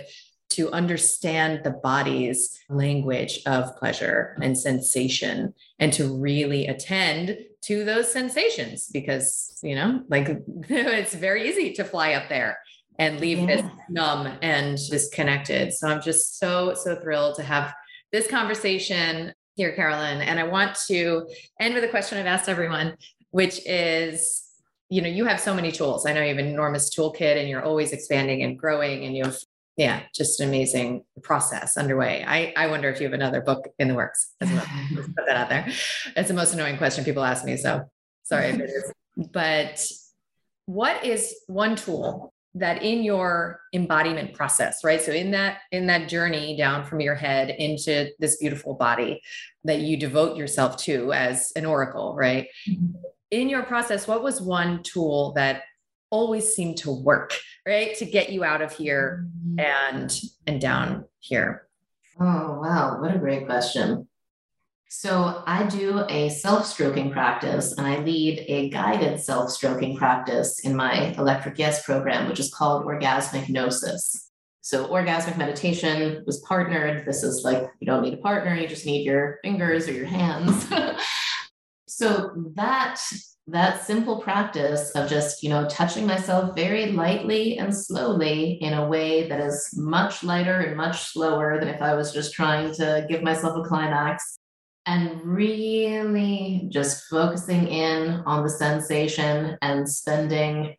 to 0.51 0.71
understand 0.71 1.65
the 1.65 1.71
body's 1.71 2.61
language 2.69 3.41
of 3.45 3.75
pleasure 3.77 4.37
and 4.41 4.57
sensation 4.57 5.53
and 5.81 5.93
to 5.95 6.17
really 6.17 6.67
attend 6.69 7.37
to 7.63 7.85
those 7.85 8.13
sensations 8.13 8.89
because, 8.93 9.59
you 9.63 9.75
know, 9.75 10.05
like 10.09 10.29
it's 10.69 11.15
very 11.15 11.49
easy 11.49 11.73
to 11.73 11.85
fly 11.85 12.13
up 12.13 12.29
there 12.29 12.59
and 12.99 13.19
leave 13.19 13.39
yeah. 13.39 13.47
this 13.47 13.65
numb 13.89 14.39
and 14.43 14.79
disconnected. 14.91 15.73
So 15.73 15.89
I'm 15.89 16.03
just 16.03 16.39
so, 16.39 16.75
so 16.75 16.95
thrilled 16.97 17.35
to 17.37 17.43
have 17.43 17.75
this 18.13 18.29
conversation 18.29 19.33
here, 19.55 19.73
Carolyn. 19.73 20.21
And 20.21 20.41
I 20.41 20.45
want 20.45 20.77
to 20.87 21.29
end 21.61 21.75
with 21.75 21.85
a 21.85 21.89
question 21.89 22.19
I've 22.19 22.27
asked 22.27 22.49
everyone, 22.49 22.97
which 23.31 23.61
is, 23.67 24.45
you 24.89 25.03
know, 25.03 25.09
you 25.09 25.25
have 25.27 25.41
so 25.41 25.55
many 25.55 25.73
tools. 25.73 26.07
I 26.07 26.13
know 26.13 26.23
you 26.23 26.29
have 26.29 26.39
an 26.39 26.47
enormous 26.47 26.95
toolkit 26.95 27.39
and 27.39 27.49
you're 27.49 27.63
always 27.63 27.93
expanding 27.93 28.43
and 28.43 28.59
growing 28.59 29.05
and 29.05 29.17
you 29.17 29.25
have, 29.25 29.39
yeah, 29.77 30.03
just 30.15 30.41
an 30.41 30.49
amazing 30.49 31.05
process 31.23 31.77
underway. 31.77 32.25
I, 32.27 32.53
I 32.57 32.67
wonder 32.69 32.89
if 32.91 33.01
you 33.01 33.07
have 33.07 33.15
another 33.15 33.41
book 33.41 33.69
in 33.79 33.89
the 33.89 33.95
works. 33.95 34.33
Let's 34.41 34.53
put 34.53 35.27
that 35.27 35.37
out 35.37 35.49
there. 35.49 35.67
It's 36.17 36.29
the 36.29 36.35
most 36.35 36.55
annoying 36.55 36.77
question 36.77 37.05
people 37.05 37.25
ask 37.25 37.45
me. 37.45 37.57
So 37.57 37.85
sorry 38.23 38.47
if 38.47 38.61
it 38.61 38.71
is. 38.71 38.93
But 39.31 39.87
what 40.65 41.05
is 41.05 41.35
one 41.47 41.77
tool 41.77 42.32
that 42.55 42.83
in 42.83 43.03
your 43.03 43.61
embodiment 43.73 44.35
process 44.35 44.85
right? 44.85 45.01
So 45.01 45.13
in 45.13 45.31
that 45.31 45.59
in 45.71 45.87
that 45.87 46.09
journey 46.09 46.57
down 46.57 46.85
from 46.85 47.01
your 47.01 47.15
head 47.15 47.51
into 47.51 48.11
this 48.19 48.37
beautiful 48.37 48.75
body 48.75 49.23
that 49.65 49.81
you 49.81 49.97
devote 49.97 50.37
yourself 50.37 50.77
to 50.79 51.13
as 51.13 51.53
an 51.57 51.65
oracle 51.65 52.15
right? 52.17 52.49
Mm-hmm. 52.69 52.97
in 53.31 53.49
your 53.49 53.63
process 53.63 54.07
what 54.07 54.23
was 54.23 54.41
one 54.41 54.83
tool 54.83 55.33
that 55.35 55.63
always 56.11 56.55
seemed 56.55 56.77
to 56.77 56.91
work 56.91 57.35
right 57.67 57.97
to 57.97 58.05
get 58.05 58.31
you 58.31 58.45
out 58.45 58.61
of 58.61 58.73
here 58.73 59.27
mm-hmm. 59.47 59.61
and 59.61 60.21
and 60.47 60.61
down 60.61 61.07
here? 61.21 61.67
Oh 62.21 62.61
wow. 62.61 63.01
What 63.01 63.15
a 63.15 63.19
great 63.19 63.47
question 63.47 64.07
so 64.95 65.43
I 65.47 65.63
do 65.65 66.05
a 66.11 66.29
self 66.29 66.67
stroking 66.67 67.11
practice 67.11 67.73
and 67.73 67.87
I 67.87 68.01
lead 68.01 68.45
a 68.47 68.69
guided 68.69 69.19
self 69.19 69.51
stroking 69.51 69.97
practice 69.97 70.61
in 70.61 70.77
my 70.77 71.15
Electric 71.17 71.59
Yes 71.59 71.83
program, 71.83 72.29
which 72.29 72.39
is 72.39 72.53
called 72.53 72.85
Orgasmic 72.85 73.49
Gnosis. 73.49 74.31
So 74.61 74.87
orgasmic 74.89 75.39
meditation 75.39 76.23
was 76.27 76.41
partnered. 76.41 77.07
This 77.07 77.23
is 77.23 77.43
like 77.43 77.71
you 77.81 77.87
don't 77.87 78.03
need 78.03 78.13
a 78.13 78.19
partner, 78.19 78.55
you 78.55 78.69
just 78.69 78.85
need 78.85 79.07
your 79.07 79.39
fingers 79.43 79.89
or 79.89 79.93
your 79.93 80.05
hands. 80.05 80.71
so 81.89 82.31
that 82.55 83.01
that 83.47 83.87
simple 83.87 84.21
practice 84.21 84.91
of 84.91 85.09
just 85.09 85.43
you 85.43 85.49
know 85.49 85.67
touching 85.71 86.07
myself 86.07 86.55
very 86.55 86.93
lightly 86.93 87.57
and 87.57 87.75
slowly 87.75 88.59
in 88.61 88.75
a 88.75 88.87
way 88.87 89.27
that 89.27 89.41
is 89.41 89.71
much 89.75 90.23
lighter 90.23 90.61
and 90.61 90.77
much 90.77 91.13
slower 91.13 91.59
than 91.59 91.69
if 91.69 91.83
i 91.83 91.93
was 91.93 92.13
just 92.13 92.33
trying 92.33 92.73
to 92.73 93.05
give 93.09 93.21
myself 93.21 93.57
a 93.57 93.69
climax 93.69 94.39
and 94.87 95.23
really 95.23 96.67
just 96.69 97.05
focusing 97.05 97.69
in 97.69 98.23
on 98.27 98.43
the 98.43 98.51
sensation 98.51 99.57
and 99.63 99.89
spending 99.89 100.77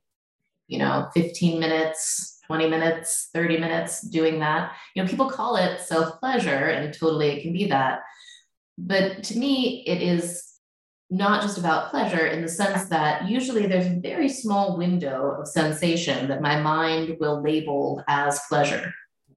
you 0.67 0.79
know 0.79 1.09
15 1.13 1.59
minutes 1.59 2.39
20 2.47 2.69
minutes 2.69 3.29
30 3.33 3.57
minutes 3.57 4.01
doing 4.01 4.39
that. 4.39 4.73
You 4.95 5.03
know 5.03 5.09
people 5.09 5.29
call 5.29 5.55
it 5.55 5.79
self 5.79 6.19
pleasure 6.19 6.49
and 6.49 6.93
totally 6.93 7.29
it 7.29 7.41
can 7.41 7.53
be 7.53 7.67
that. 7.67 8.01
But 8.77 9.23
to 9.23 9.37
me 9.37 9.83
it 9.87 10.01
is 10.01 10.49
not 11.09 11.41
just 11.41 11.57
about 11.57 11.91
pleasure 11.91 12.27
in 12.27 12.41
the 12.41 12.47
sense 12.47 12.89
that 12.89 13.29
usually 13.29 13.67
there's 13.67 13.85
a 13.85 13.99
very 14.01 14.27
small 14.27 14.77
window 14.77 15.35
of 15.39 15.47
sensation 15.47 16.27
that 16.27 16.41
my 16.41 16.59
mind 16.59 17.17
will 17.19 17.41
label 17.41 18.03
as 18.07 18.39
pleasure 18.49 18.93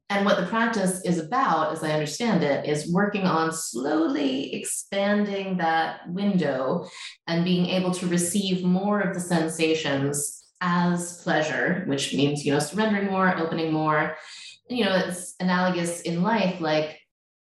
and 0.09 0.25
what 0.25 0.39
the 0.39 0.47
practice 0.47 1.05
is 1.05 1.19
about, 1.19 1.73
as 1.73 1.83
I 1.83 1.91
understand 1.93 2.45
it, 2.45 2.65
is 2.65 2.93
working 2.93 3.23
on 3.23 3.53
slowly 3.53 4.55
expanding 4.55 5.57
that 5.57 6.09
window 6.09 6.87
and 7.27 7.45
being 7.45 7.67
able 7.67 7.91
to 7.95 8.07
receive 8.07 8.65
more 8.65 9.01
of 9.01 9.15
the 9.15 9.21
sensations 9.21 10.45
as 10.61 11.21
pleasure, 11.23 11.83
which 11.87 12.15
means, 12.15 12.47
you 12.47 12.53
know, 12.53 12.61
surrendering 12.61 13.11
more, 13.11 13.37
opening 13.37 13.73
more. 13.73 14.17
You 14.71 14.85
know, 14.85 14.95
it's 14.95 15.35
analogous 15.41 16.03
in 16.03 16.23
life. 16.23 16.61
Like 16.61 17.01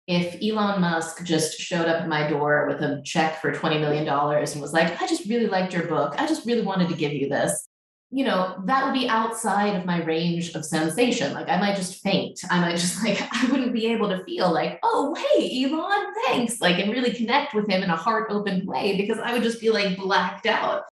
if 0.08 0.42
Elon 0.42 0.80
Musk 0.80 1.22
just 1.24 1.60
showed 1.60 1.86
up 1.86 2.02
at 2.02 2.08
my 2.08 2.28
door 2.28 2.66
with 2.66 2.80
a 2.80 3.02
check 3.04 3.40
for 3.40 3.52
$20 3.52 3.78
million 3.80 4.08
and 4.08 4.60
was 4.60 4.72
like, 4.72 5.00
I 5.00 5.06
just 5.06 5.28
really 5.28 5.46
liked 5.46 5.72
your 5.72 5.86
book. 5.86 6.14
I 6.18 6.26
just 6.26 6.44
really 6.44 6.62
wanted 6.62 6.88
to 6.88 6.96
give 6.96 7.12
you 7.12 7.28
this 7.28 7.67
you 8.10 8.24
know, 8.24 8.62
that 8.64 8.84
would 8.84 8.94
be 8.94 9.08
outside 9.08 9.74
of 9.74 9.84
my 9.84 10.02
range 10.02 10.54
of 10.54 10.64
sensation. 10.64 11.34
Like 11.34 11.48
I 11.48 11.58
might 11.60 11.76
just 11.76 12.02
faint. 12.02 12.40
I 12.50 12.60
might 12.60 12.76
just 12.76 13.04
like, 13.04 13.20
I 13.20 13.50
wouldn't 13.50 13.74
be 13.74 13.86
able 13.86 14.08
to 14.08 14.24
feel 14.24 14.52
like, 14.52 14.78
oh, 14.82 15.14
hey, 15.14 15.64
Elon, 15.64 16.06
thanks. 16.24 16.60
Like, 16.60 16.78
and 16.78 16.90
really 16.90 17.12
connect 17.12 17.54
with 17.54 17.68
him 17.68 17.82
in 17.82 17.90
a 17.90 17.96
heart 17.96 18.28
open 18.30 18.64
way 18.64 18.96
because 18.96 19.18
I 19.18 19.32
would 19.32 19.42
just 19.42 19.60
be 19.60 19.70
like 19.70 19.98
blacked 19.98 20.46
out. 20.46 20.84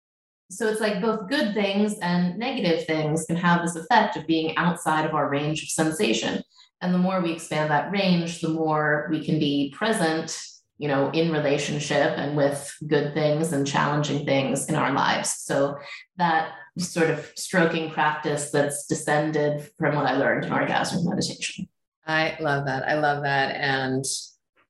So 0.51 0.69
it's 0.69 0.81
like 0.81 1.01
both 1.01 1.29
good 1.29 1.55
things 1.55 1.99
and 2.01 2.39
negative 2.39 2.87
things 2.87 3.25
can 3.27 3.37
have 3.37 3.63
this 3.63 3.77
effect 3.77 4.17
of 4.17 4.27
being 4.27 4.57
outside 4.57 5.07
of 5.07 5.15
our 5.15 5.29
range 5.29 5.63
of 5.63 5.71
sensation. 5.71 6.43
And 6.83 6.93
the 6.93 6.99
more 6.99 7.21
we 7.21 7.33
expand 7.33 7.71
that 7.71 7.91
range, 7.91 8.43
the 8.43 8.51
more 8.51 9.09
we 9.11 9.25
can 9.25 9.39
be 9.39 9.73
present 9.75 10.39
you 10.79 10.89
know, 10.89 11.11
in 11.11 11.33
relationship 11.33 12.13
and 12.19 12.37
with 12.37 12.77
good 12.87 13.15
things 13.15 13.53
and 13.53 13.67
challenging 13.67 14.27
things 14.27 14.67
in 14.67 14.75
our 14.75 14.93
lives. 14.93 15.35
So 15.39 15.79
that 16.19 16.53
sort 16.79 17.11
of 17.11 17.33
stroking 17.37 17.91
practice 17.91 18.51
that's 18.51 18.87
descended 18.87 19.71
from 19.79 19.95
what 19.95 20.07
I 20.07 20.17
learned 20.17 20.45
in 20.45 20.51
orgasmic 20.51 21.05
meditation. 21.05 21.69
I 22.07 22.37
love 22.41 22.67
that. 22.67 22.89
I 22.89 22.95
love 22.99 23.23
that. 23.23 23.57
And 23.57 24.05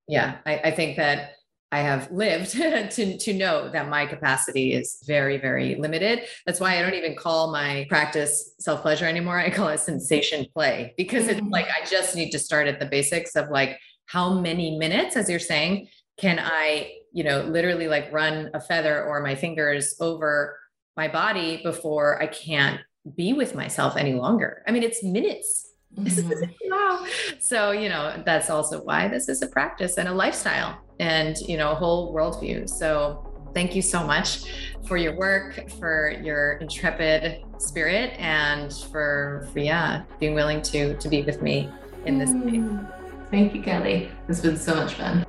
yeah, 0.09 0.39
I, 0.47 0.59
I 0.59 0.71
think 0.71 0.97
that 0.97 1.33
I 1.73 1.81
have 1.81 2.11
lived 2.11 2.51
to, 2.53 3.19
to 3.19 3.35
know 3.35 3.71
that 3.71 3.89
my 3.89 4.07
capacity 4.07 4.73
is 4.73 5.03
very, 5.07 5.39
very 5.39 5.75
limited. 5.75 6.23
That's 6.47 6.61
why 6.61 6.79
I 6.79 6.83
don't 6.83 6.95
even 6.95 7.17
call 7.17 7.51
my 7.51 7.87
practice 7.89 8.55
self 8.61 8.83
pleasure 8.83 9.07
anymore. 9.07 9.39
I 9.39 9.51
call 9.51 9.69
it 9.69 9.81
sensation 9.81 10.47
play 10.55 10.95
because 10.97 11.29
it's 11.29 11.41
like 11.51 11.67
I 11.67 11.85
just 11.85 12.15
need 12.15 12.31
to 12.31 12.39
start 12.39 12.69
at 12.69 12.79
the 12.79 12.87
basics 12.87 13.35
of 13.35 13.51
like 13.51 13.79
how 14.07 14.39
many 14.39 14.79
minutes, 14.79 15.17
as 15.17 15.29
you're 15.29 15.39
saying, 15.39 15.89
can 16.17 16.39
I, 16.41 16.93
you 17.13 17.25
know, 17.25 17.43
literally 17.43 17.89
like 17.89 18.13
run 18.13 18.51
a 18.55 18.61
feather 18.61 19.05
or 19.05 19.21
my 19.21 19.35
fingers 19.35 19.97
over 20.01 20.57
my 20.97 21.09
body 21.09 21.61
before 21.62 22.20
I 22.22 22.26
can't 22.26 22.80
be 23.16 23.32
with 23.32 23.55
myself 23.55 23.97
any 23.97 24.14
longer. 24.14 24.62
I 24.66 24.72
mean, 24.72 24.82
it's 24.82 25.03
minutes. 25.03 25.72
Mm-hmm. 25.97 26.51
wow. 26.70 27.07
So, 27.38 27.70
you 27.70 27.88
know, 27.88 28.22
that's 28.24 28.51
also 28.51 28.82
why 28.82 29.09
this 29.09 29.28
is 29.28 29.42
a 29.42 29.47
practice 29.47 29.99
and 29.99 30.09
a 30.09 30.12
lifestyle 30.12 30.80
and, 30.99 31.36
you 31.38 31.57
know, 31.57 31.72
a 31.72 31.74
whole 31.74 32.14
worldview. 32.14 32.68
So, 32.68 33.22
thank 33.55 33.74
you 33.74 33.80
so 33.80 34.05
much 34.05 34.53
for 34.86 34.99
your 34.99 35.16
work, 35.16 35.70
for 35.78 36.11
your 36.22 36.55
intrepid 36.55 37.42
spirit, 37.59 38.12
and 38.18 38.70
for, 38.92 39.49
for 39.53 39.61
yeah, 39.61 40.03
being 40.20 40.34
willing 40.34 40.61
to 40.62 40.94
to 40.99 41.09
be 41.09 41.22
with 41.22 41.40
me 41.40 41.70
in 42.05 42.18
this. 42.18 42.30
Mm. 42.30 42.86
Thank 43.30 43.55
you, 43.55 43.62
Kelly. 43.62 44.11
It's 44.28 44.40
been 44.40 44.59
so 44.59 44.74
much 44.74 44.94
fun. 44.94 45.26